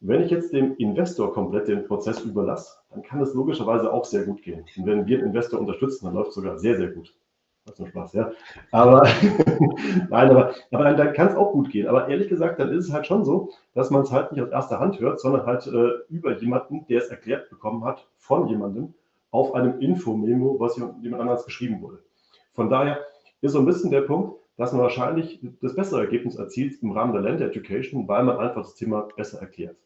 Wenn 0.00 0.22
ich 0.22 0.30
jetzt 0.30 0.52
dem 0.52 0.76
Investor 0.76 1.32
komplett 1.32 1.68
den 1.68 1.86
Prozess 1.86 2.20
überlasse, 2.20 2.76
dann 2.90 3.02
kann 3.02 3.20
es 3.20 3.34
logischerweise 3.34 3.92
auch 3.92 4.04
sehr 4.04 4.24
gut 4.24 4.42
gehen. 4.42 4.64
Und 4.76 4.86
wenn 4.86 5.06
wir 5.06 5.18
einen 5.18 5.28
Investor 5.28 5.58
unterstützen, 5.58 6.04
dann 6.04 6.14
läuft 6.14 6.30
es 6.30 6.34
sogar 6.34 6.58
sehr, 6.58 6.76
sehr 6.76 6.88
gut. 6.88 7.14
Das 7.64 7.80
ist 7.80 7.88
Spaß, 7.88 8.12
ja. 8.12 8.30
Aber 8.70 9.02
nein, 10.10 10.30
aber, 10.30 10.54
aber 10.70 10.84
dann, 10.84 10.96
dann 10.96 11.12
kann 11.14 11.28
es 11.28 11.34
auch 11.34 11.52
gut 11.52 11.70
gehen. 11.70 11.88
Aber 11.88 12.08
ehrlich 12.08 12.28
gesagt, 12.28 12.60
dann 12.60 12.70
ist 12.70 12.86
es 12.86 12.92
halt 12.92 13.06
schon 13.06 13.24
so, 13.24 13.50
dass 13.74 13.90
man 13.90 14.02
es 14.02 14.12
halt 14.12 14.32
nicht 14.32 14.42
aus 14.42 14.50
erster 14.50 14.78
Hand 14.78 15.00
hört, 15.00 15.18
sondern 15.18 15.46
halt 15.46 15.66
äh, 15.66 15.90
über 16.08 16.38
jemanden, 16.38 16.86
der 16.86 17.02
es 17.02 17.08
erklärt 17.08 17.50
bekommen 17.50 17.84
hat, 17.84 18.06
von 18.18 18.46
jemandem 18.46 18.94
auf 19.30 19.54
einem 19.54 19.80
Info-Memo, 19.80 20.58
was 20.58 20.76
jemand 20.76 21.20
anders 21.20 21.44
geschrieben 21.44 21.80
wurde. 21.82 22.02
Von 22.54 22.70
daher 22.70 23.04
ist 23.40 23.52
so 23.52 23.58
ein 23.58 23.66
bisschen 23.66 23.90
der 23.90 24.02
Punkt, 24.02 24.40
dass 24.56 24.72
man 24.72 24.82
wahrscheinlich 24.82 25.40
das 25.60 25.74
bessere 25.74 26.00
Ergebnis 26.00 26.36
erzielt 26.36 26.82
im 26.82 26.92
Rahmen 26.92 27.12
der 27.12 27.22
Land 27.22 27.40
Education, 27.40 28.08
weil 28.08 28.24
man 28.24 28.38
einfach 28.38 28.62
das 28.62 28.74
Thema 28.74 29.08
besser 29.16 29.40
erklärt. 29.40 29.76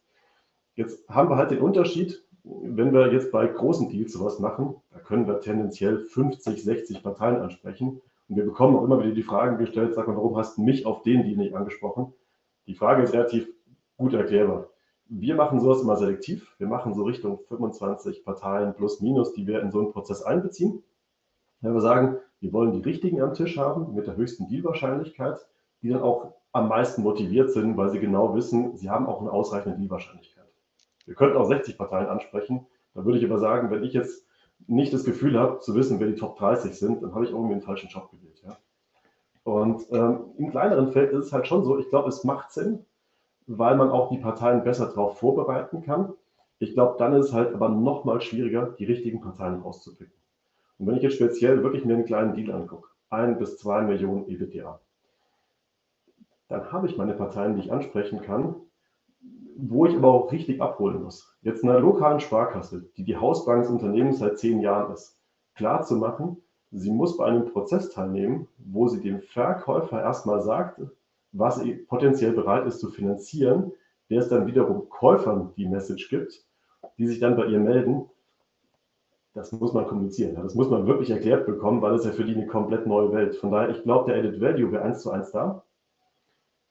Jetzt 0.76 1.08
haben 1.08 1.28
wir 1.28 1.36
halt 1.36 1.50
den 1.50 1.60
Unterschied, 1.60 2.24
wenn 2.44 2.92
wir 2.92 3.12
jetzt 3.12 3.32
bei 3.32 3.46
großen 3.46 3.88
Deals 3.88 4.12
sowas 4.12 4.38
machen, 4.38 4.76
da 4.92 4.98
können 4.98 5.26
wir 5.26 5.40
tendenziell 5.40 5.98
50, 5.98 6.62
60 6.62 7.02
Parteien 7.02 7.36
ansprechen. 7.36 8.00
Und 8.28 8.36
wir 8.36 8.44
bekommen 8.44 8.76
auch 8.76 8.84
immer 8.84 9.00
wieder 9.00 9.14
die 9.14 9.22
Fragen 9.22 9.58
gestellt, 9.58 9.94
sag 9.94 10.06
mal, 10.06 10.16
warum 10.16 10.36
hast 10.36 10.56
du 10.56 10.62
mich 10.62 10.86
auf 10.86 11.02
den 11.02 11.24
Deal 11.24 11.36
nicht 11.36 11.54
angesprochen? 11.54 12.14
Die 12.66 12.74
Frage 12.74 13.02
ist 13.02 13.12
relativ 13.12 13.48
gut 13.96 14.14
erklärbar. 14.14 14.68
Wir 15.12 15.34
machen 15.34 15.58
sowas 15.58 15.82
immer 15.82 15.96
selektiv. 15.96 16.54
Wir 16.58 16.68
machen 16.68 16.94
so 16.94 17.02
Richtung 17.02 17.40
25 17.48 18.24
Parteien 18.24 18.74
plus 18.74 19.00
minus, 19.00 19.32
die 19.32 19.44
wir 19.44 19.60
in 19.60 19.72
so 19.72 19.80
einen 19.80 19.90
Prozess 19.90 20.22
einbeziehen. 20.22 20.84
Wenn 21.60 21.74
wir 21.74 21.80
sagen, 21.80 22.18
wir 22.38 22.52
wollen 22.52 22.72
die 22.72 22.80
richtigen 22.80 23.20
am 23.20 23.34
Tisch 23.34 23.58
haben 23.58 23.92
mit 23.94 24.06
der 24.06 24.16
höchsten 24.16 24.46
Dealwahrscheinlichkeit, 24.46 25.46
die 25.82 25.88
dann 25.88 26.02
auch 26.02 26.34
am 26.52 26.68
meisten 26.68 27.02
motiviert 27.02 27.50
sind, 27.50 27.76
weil 27.76 27.90
sie 27.90 27.98
genau 27.98 28.36
wissen, 28.36 28.76
sie 28.76 28.88
haben 28.88 29.06
auch 29.06 29.20
eine 29.20 29.32
ausreichende 29.32 29.76
Dealwahrscheinlichkeit. 29.76 30.46
Wir 31.06 31.16
könnten 31.16 31.36
auch 31.36 31.46
60 31.46 31.76
Parteien 31.76 32.06
ansprechen. 32.06 32.68
Da 32.94 33.04
würde 33.04 33.18
ich 33.18 33.24
aber 33.24 33.38
sagen, 33.38 33.70
wenn 33.72 33.82
ich 33.82 33.92
jetzt 33.92 34.24
nicht 34.68 34.94
das 34.94 35.04
Gefühl 35.04 35.36
habe, 35.36 35.58
zu 35.58 35.74
wissen, 35.74 35.98
wer 35.98 36.06
die 36.06 36.14
Top 36.14 36.38
30 36.38 36.78
sind, 36.78 37.02
dann 37.02 37.14
habe 37.16 37.24
ich 37.24 37.32
irgendwie 37.32 37.54
einen 37.54 37.62
falschen 37.62 37.88
Job 37.88 38.12
gewählt. 38.12 38.40
Ja? 38.44 38.56
Und 39.42 39.86
ähm, 39.90 40.26
im 40.38 40.50
kleineren 40.50 40.92
Feld 40.92 41.12
ist 41.12 41.26
es 41.26 41.32
halt 41.32 41.48
schon 41.48 41.64
so, 41.64 41.78
ich 41.78 41.88
glaube, 41.88 42.08
es 42.08 42.22
macht 42.22 42.52
Sinn, 42.52 42.84
weil 43.58 43.76
man 43.76 43.90
auch 43.90 44.10
die 44.10 44.18
Parteien 44.18 44.62
besser 44.62 44.86
darauf 44.86 45.18
vorbereiten 45.18 45.82
kann. 45.82 46.12
Ich 46.60 46.74
glaube, 46.74 46.96
dann 46.98 47.14
ist 47.14 47.26
es 47.26 47.32
halt 47.32 47.52
aber 47.52 47.68
noch 47.68 48.04
mal 48.04 48.20
schwieriger, 48.20 48.76
die 48.78 48.84
richtigen 48.84 49.20
Parteien 49.20 49.60
rauszupicken. 49.60 50.14
Und 50.78 50.86
wenn 50.86 50.96
ich 50.96 51.02
jetzt 51.02 51.16
speziell 51.16 51.64
wirklich 51.64 51.84
mir 51.84 51.94
einen 51.94 52.04
kleinen 52.04 52.34
Deal 52.34 52.52
angucke, 52.52 52.88
ein 53.08 53.38
bis 53.38 53.58
zwei 53.58 53.82
Millionen 53.82 54.28
EBITDA, 54.28 54.78
dann 56.48 56.72
habe 56.72 56.86
ich 56.86 56.96
meine 56.96 57.14
Parteien, 57.14 57.56
die 57.56 57.62
ich 57.62 57.72
ansprechen 57.72 58.22
kann, 58.22 58.54
wo 59.56 59.84
ich 59.84 59.96
aber 59.96 60.12
auch 60.12 60.30
richtig 60.30 60.62
abholen 60.62 61.02
muss. 61.02 61.36
Jetzt 61.42 61.64
einer 61.64 61.80
lokalen 61.80 62.20
Sparkasse, 62.20 62.88
die 62.96 63.04
die 63.04 63.16
Hausbank 63.16 63.62
des 63.62 63.72
Unternehmens 63.72 64.20
seit 64.20 64.38
zehn 64.38 64.60
Jahren 64.60 64.92
ist, 64.92 65.20
klar 65.56 65.82
zu 65.82 65.96
machen, 65.96 66.36
sie 66.70 66.92
muss 66.92 67.16
bei 67.16 67.24
einem 67.24 67.46
Prozess 67.46 67.90
teilnehmen, 67.90 68.46
wo 68.58 68.86
sie 68.86 69.00
dem 69.00 69.20
Verkäufer 69.20 70.00
erstmal 70.00 70.40
sagt, 70.40 70.80
was 71.32 71.58
er 71.58 71.76
potenziell 71.86 72.32
bereit 72.32 72.66
ist 72.66 72.80
zu 72.80 72.90
finanzieren, 72.90 73.72
der 74.08 74.20
es 74.20 74.28
dann 74.28 74.46
wiederum 74.46 74.88
Käufern 74.88 75.52
die 75.56 75.68
Message 75.68 76.08
gibt, 76.08 76.44
die 76.98 77.06
sich 77.06 77.20
dann 77.20 77.36
bei 77.36 77.46
ihr 77.46 77.60
melden. 77.60 78.10
Das 79.32 79.52
muss 79.52 79.72
man 79.72 79.86
kommunizieren. 79.86 80.34
Das 80.34 80.56
muss 80.56 80.68
man 80.68 80.86
wirklich 80.86 81.10
erklärt 81.10 81.46
bekommen, 81.46 81.80
weil 81.82 81.94
es 81.94 82.04
ja 82.04 82.10
für 82.10 82.24
die 82.24 82.34
eine 82.34 82.46
komplett 82.46 82.86
neue 82.86 83.12
Welt. 83.12 83.36
Von 83.36 83.52
daher, 83.52 83.70
ich 83.70 83.82
glaube, 83.84 84.10
der 84.10 84.18
Added 84.18 84.40
Value 84.40 84.72
wäre 84.72 84.82
eins 84.82 85.02
zu 85.02 85.10
eins 85.10 85.30
da, 85.30 85.64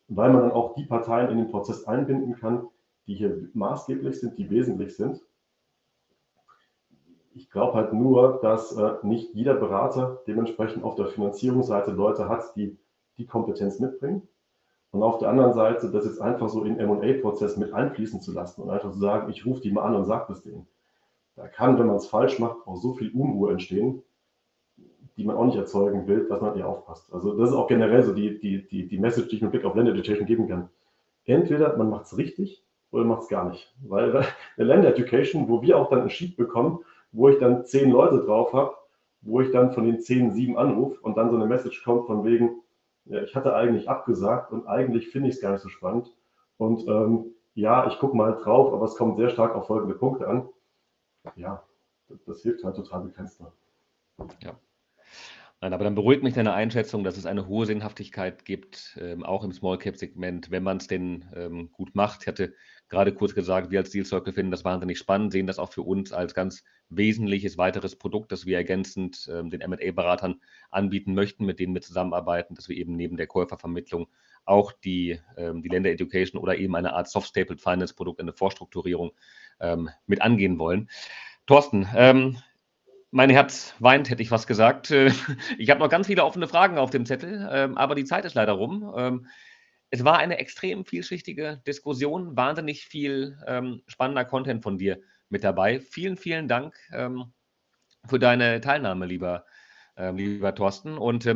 weil 0.10 0.34
man 0.34 0.42
dann 0.42 0.52
auch 0.52 0.76
die 0.76 0.84
Parteien 0.84 1.30
in 1.30 1.38
den 1.38 1.52
Prozess 1.52 1.86
einbinden 1.86 2.36
kann, 2.36 2.68
die 3.08 3.16
hier 3.16 3.50
maßgeblich 3.54 4.20
sind, 4.20 4.38
die 4.38 4.50
wesentlich 4.50 4.98
sind. 4.98 5.22
Ich 7.34 7.50
glaube 7.50 7.76
halt 7.76 7.94
nur, 7.94 8.40
dass 8.42 8.76
äh, 8.76 8.96
nicht 9.04 9.34
jeder 9.34 9.54
Berater 9.54 10.22
dementsprechend 10.28 10.84
auf 10.84 10.96
der 10.96 11.08
Finanzierungsseite 11.08 11.92
Leute 11.92 12.28
hat, 12.28 12.56
die 12.58 12.78
die 13.18 13.26
Kompetenz 13.26 13.80
mitbringen. 13.80 14.28
Und 14.92 15.04
auf 15.04 15.20
der 15.20 15.30
anderen 15.30 15.54
Seite, 15.54 15.92
das 15.92 16.06
jetzt 16.06 16.20
einfach 16.20 16.50
so 16.50 16.64
in 16.64 16.78
MA-Prozess 16.78 17.58
mit 17.58 17.74
einfließen 17.74 18.22
zu 18.22 18.32
lassen 18.32 18.62
und 18.62 18.70
einfach 18.70 18.92
zu 18.92 19.00
sagen, 19.00 19.30
ich 19.30 19.46
rufe 19.46 19.62
die 19.62 19.72
mal 19.72 19.84
an 19.84 19.96
und 19.96 20.06
sage 20.06 20.26
das 20.30 20.42
denen. 20.42 20.68
Da 21.36 21.48
kann, 21.48 21.78
wenn 21.78 21.88
man 21.88 21.98
es 21.98 22.08
falsch 22.08 22.40
macht, 22.40 22.66
auch 22.66 22.76
so 22.76 22.94
viel 22.94 23.12
Unruhe 23.12 23.52
entstehen, 23.52 24.02
die 25.16 25.24
man 25.26 25.36
auch 25.36 25.46
nicht 25.46 25.58
erzeugen 25.58 26.08
will, 26.08 26.28
dass 26.28 26.42
man 26.42 26.58
eher 26.58 26.68
aufpasst. 26.68 27.14
Also 27.14 27.38
das 27.38 27.50
ist 27.50 27.56
auch 27.56 27.68
generell 27.68 28.04
so 28.04 28.14
die, 28.14 28.40
die, 28.40 28.68
die, 28.68 28.88
die 28.88 28.98
Message, 28.98 29.28
die 29.28 29.36
ich 29.36 29.42
mit 29.42 29.52
Blick 29.52 29.66
auf 29.66 29.76
Land 29.76 29.90
Education 29.90 30.26
geben 30.26 30.48
kann. 30.48 30.70
Entweder 31.26 31.78
man 31.78 31.90
macht 31.90 32.06
es 32.06 32.18
richtig 32.18 32.64
oder 32.92 33.06
macht 33.06 33.24
es 33.24 33.30
gar 33.30 33.50
nicht. 33.50 33.74
Weil 33.88 34.16
eine 34.58 34.66
Land 34.66 34.86
Education, 34.86 35.48
wo 35.48 35.62
wir 35.62 35.78
auch 35.78 35.90
dann 35.90 36.02
ein 36.02 36.10
Sheet 36.10 36.36
bekommen, 36.36 36.80
wo 37.12 37.30
ich 37.30 37.38
dann 37.38 37.66
zehn 37.66 37.92
Leute 37.92 38.24
drauf 38.26 38.54
habe, 38.54 38.74
wo 39.22 39.42
ich 39.42 39.52
dann 39.52 39.72
von 39.72 39.86
den 39.86 40.00
zehn 40.00 40.32
sieben 40.32 40.58
anrufe 40.58 41.00
und 41.02 41.18
dann 41.18 41.30
so 41.30 41.36
eine 41.36 41.46
Message 41.46 41.84
kommt 41.84 42.08
von 42.08 42.24
wegen, 42.24 42.62
ja, 43.10 43.24
ich 43.24 43.36
hatte 43.36 43.56
eigentlich 43.56 43.90
abgesagt 43.90 44.52
und 44.52 44.68
eigentlich 44.68 45.10
finde 45.10 45.30
ich 45.30 45.36
es 45.36 45.42
gar 45.42 45.52
nicht 45.52 45.62
so 45.62 45.70
spannend. 45.70 46.16
Und 46.58 46.88
ähm, 46.88 47.34
ja, 47.56 47.88
ich 47.88 47.98
gucke 48.00 48.16
mal 48.16 48.36
drauf, 48.36 48.72
aber 48.72 48.86
es 48.86 48.96
kommt 48.96 49.18
sehr 49.18 49.30
stark 49.30 49.56
auf 49.56 49.68
folgende 49.68 49.96
Punkte 49.96 50.28
an. 50.28 50.48
Ja, 51.36 51.64
das, 52.26 52.42
hilft 52.42 52.64
halt 52.64 52.76
total 52.76 53.02
begrenzt. 53.02 53.42
Ja. 54.42 54.60
Nein, 55.62 55.74
aber 55.74 55.84
dann 55.84 55.96
beruhigt 55.96 56.24
mich 56.24 56.36
deine 56.36 56.54
Einschätzung, 56.54 57.04
dass 57.04 57.18
es 57.18 57.26
eine 57.26 57.48
hohe 57.48 57.66
Sinnhaftigkeit 57.66 58.46
gibt, 58.46 58.98
ähm, 59.02 59.24
auch 59.26 59.44
im 59.44 59.52
Small 59.52 59.78
Cap 59.78 59.98
Segment, 59.98 60.52
wenn 60.52 60.64
man 60.64 60.78
es 60.78 60.88
denn 60.88 61.26
ähm, 61.36 61.70
gut 61.74 61.96
macht. 61.96 62.22
Ich 62.22 62.28
hatte 62.30 62.54
gerade 62.88 63.14
kurz 63.14 63.36
gesagt, 63.36 63.70
wir 63.70 63.80
als 63.80 63.90
Deal 63.90 64.06
Circle 64.06 64.32
finden 64.32 64.52
das 64.52 64.64
wahnsinnig 64.64 64.98
spannend, 64.98 65.34
sehen 65.34 65.48
das 65.48 65.60
auch 65.60 65.74
für 65.74 65.82
uns 65.82 66.14
als 66.14 66.34
ganz 66.34 66.64
wesentliches 66.88 67.58
weiteres 67.58 67.98
Produkt, 67.98 68.32
das 68.32 68.46
wir 68.46 68.56
ergänzend 68.56 69.30
ähm, 69.30 69.50
den 69.50 69.60
M&A-Beratern 69.60 70.40
anbieten 70.72 71.14
möchten, 71.14 71.46
mit 71.46 71.60
denen 71.60 71.74
wir 71.74 71.82
zusammenarbeiten, 71.82 72.56
dass 72.56 72.70
wir 72.70 72.78
eben 72.78 72.96
neben 72.96 73.18
der 73.18 73.28
Käufervermittlung 73.28 74.08
auch 74.46 74.72
die, 74.72 75.20
ähm, 75.36 75.62
die 75.62 75.70
Länder 75.70 75.92
Education 75.92 76.42
oder 76.42 76.58
eben 76.58 76.74
eine 76.78 76.94
Art 76.94 77.10
Soft-Stapled 77.10 77.60
Finance-Produkt, 77.60 78.22
eine 78.22 78.32
Vorstrukturierung 78.32 79.12
ähm, 79.60 79.90
mit 80.08 80.22
angehen 80.22 80.58
wollen. 80.58 80.90
Thorsten, 81.48 81.86
ähm, 81.96 82.38
mein 83.12 83.30
Herz 83.30 83.74
weint, 83.80 84.10
hätte 84.10 84.22
ich 84.22 84.32
was 84.32 84.48
gesagt. 84.48 84.92
Ich 85.58 85.70
habe 85.70 85.80
noch 85.80 85.90
ganz 85.90 86.08
viele 86.08 86.24
offene 86.24 86.48
Fragen 86.48 86.78
auf 86.78 86.92
dem 86.92 87.06
Zettel, 87.06 87.48
ähm, 87.52 87.78
aber 87.78 87.96
die 87.96 88.06
Zeit 88.06 88.26
ist 88.26 88.36
leider 88.36 88.54
rum. 88.54 88.94
Ähm, 88.96 89.28
es 89.90 90.04
war 90.04 90.20
eine 90.20 90.38
extrem 90.38 90.86
vielschichtige 90.86 91.62
Diskussion, 91.66 92.38
wahnsinnig 92.38 92.86
viel 92.86 93.38
ähm, 93.48 93.82
spannender 93.88 94.26
Content 94.26 94.62
von 94.62 94.78
dir 94.78 95.02
mit 95.30 95.44
dabei. 95.44 95.80
Vielen, 95.80 96.18
vielen 96.18 96.48
Dank 96.48 96.76
für 98.08 98.18
deine 98.18 98.62
Teilnahme, 98.62 99.06
lieber, 99.06 99.46
lieber 99.96 100.56
Thorsten. 100.56 100.98
Und 100.98 101.30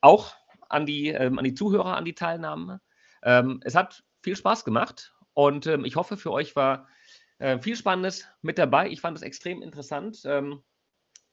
auch 0.00 0.36
an 0.68 0.86
die, 0.86 1.16
an 1.16 1.42
die 1.42 1.54
Zuhörer, 1.54 1.96
an 1.96 2.04
die 2.04 2.14
Teilnahme. 2.14 2.80
Es 3.20 3.74
hat 3.74 4.04
viel 4.22 4.36
Spaß 4.36 4.64
gemacht 4.64 5.16
und 5.32 5.66
ich 5.66 5.96
hoffe, 5.96 6.16
für 6.16 6.30
euch 6.30 6.54
war 6.54 6.86
äh, 7.38 7.58
viel 7.58 7.74
Spannendes 7.74 8.28
mit 8.40 8.58
dabei. 8.58 8.88
Ich 8.88 9.00
fand 9.00 9.16
es 9.16 9.24
extrem 9.24 9.62
interessant. 9.62 10.22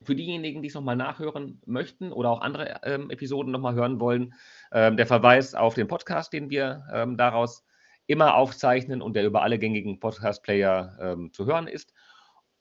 Für 0.03 0.15
diejenigen, 0.15 0.61
die 0.61 0.67
es 0.67 0.73
nochmal 0.73 0.95
nachhören 0.95 1.61
möchten 1.65 2.11
oder 2.11 2.29
auch 2.31 2.41
andere 2.41 2.83
Episoden 2.83 3.51
nochmal 3.51 3.75
hören 3.75 3.99
wollen, 3.99 4.33
der 4.73 5.05
Verweis 5.05 5.53
auf 5.53 5.75
den 5.75 5.87
Podcast, 5.87 6.33
den 6.33 6.49
wir 6.49 6.83
daraus 7.17 7.63
immer 8.07 8.35
aufzeichnen 8.35 9.01
und 9.01 9.15
der 9.15 9.25
über 9.25 9.41
alle 9.41 9.57
gängigen 9.57 9.99
Podcast-Player 9.99 10.97
ähm, 10.99 11.31
zu 11.33 11.45
hören 11.45 11.67
ist. 11.67 11.93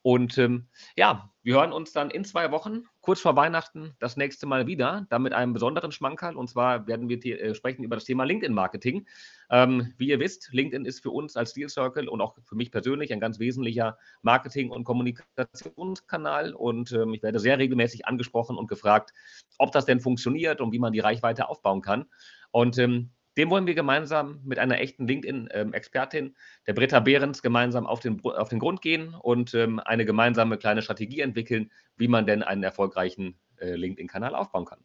Und 0.03 0.39
ähm, 0.39 0.69
ja, 0.97 1.31
wir 1.43 1.55
hören 1.55 1.73
uns 1.73 1.93
dann 1.93 2.11
in 2.11 2.25
zwei 2.25 2.51
Wochen, 2.51 2.85
kurz 3.01 3.21
vor 3.21 3.37
Weihnachten, 3.37 3.95
das 3.99 4.17
nächste 4.17 4.47
Mal 4.47 4.67
wieder, 4.67 5.07
dann 5.11 5.23
mit 5.23 5.33
einem 5.33 5.53
besonderen 5.53 5.93
Schmankerl. 5.93 6.37
Und 6.37 6.49
zwar 6.49 6.87
werden 6.87 7.09
wir 7.09 7.25
äh, 7.25 7.55
sprechen 7.55 7.85
über 7.85 7.97
das 7.97 8.05
Thema 8.05 8.25
LinkedIn-Marketing. 8.25 9.07
Ähm, 9.51 9.93
wie 9.99 10.09
ihr 10.09 10.21
wisst, 10.21 10.51
LinkedIn 10.53 10.87
ist 10.87 11.03
für 11.03 11.11
uns 11.11 11.37
als 11.37 11.53
Deal 11.53 11.69
Circle 11.69 12.09
und 12.09 12.21
auch 12.21 12.37
für 12.45 12.57
mich 12.57 12.71
persönlich 12.71 13.13
ein 13.13 13.21
ganz 13.21 13.39
wesentlicher 13.39 13.99
Marketing- 14.23 14.71
und 14.71 14.85
Kommunikationskanal. 14.85 16.55
Und 16.55 16.93
ähm, 16.93 17.13
ich 17.13 17.23
werde 17.23 17.39
sehr 17.39 17.59
regelmäßig 17.59 18.07
angesprochen 18.07 18.57
und 18.57 18.69
gefragt, 18.69 19.13
ob 19.59 19.73
das 19.73 19.85
denn 19.85 20.01
funktioniert 20.01 20.61
und 20.61 20.73
wie 20.73 20.79
man 20.79 20.93
die 20.93 21.01
Reichweite 21.01 21.49
aufbauen 21.49 21.83
kann. 21.83 22.07
Und 22.53 22.79
ähm, 22.79 23.11
dem 23.37 23.51
wollen 23.51 23.67
wir 23.67 23.75
gemeinsam 23.75 24.41
mit 24.45 24.59
einer 24.59 24.81
echten 24.81 25.07
LinkedIn-Expertin, 25.07 26.35
der 26.67 26.73
Britta 26.73 27.01
Behrens, 27.01 27.43
gemeinsam 27.43 27.87
auf 27.87 28.01
den, 28.01 28.21
auf 28.25 28.49
den 28.49 28.59
Grund 28.59 28.83
gehen 28.83 29.15
und 29.15 29.55
ähm, 29.55 29.81
eine 29.81 30.05
gemeinsame 30.05 30.59
kleine 30.59 30.83
Strategie 30.83 31.21
entwickeln, 31.21 31.71
wie 31.97 32.09
man 32.09 32.27
denn 32.27 32.43
einen 32.43 32.63
erfolgreichen 32.63 33.39
äh, 33.59 33.75
LinkedIn-Kanal 33.75 34.35
aufbauen 34.35 34.65
kann. 34.65 34.85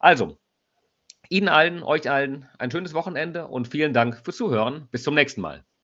Also, 0.00 0.38
Ihnen 1.30 1.48
allen, 1.48 1.82
euch 1.82 2.10
allen 2.10 2.48
ein 2.58 2.70
schönes 2.70 2.94
Wochenende 2.94 3.48
und 3.48 3.68
vielen 3.68 3.92
Dank 3.92 4.20
fürs 4.24 4.36
Zuhören. 4.36 4.88
Bis 4.90 5.02
zum 5.02 5.14
nächsten 5.14 5.42
Mal. 5.42 5.64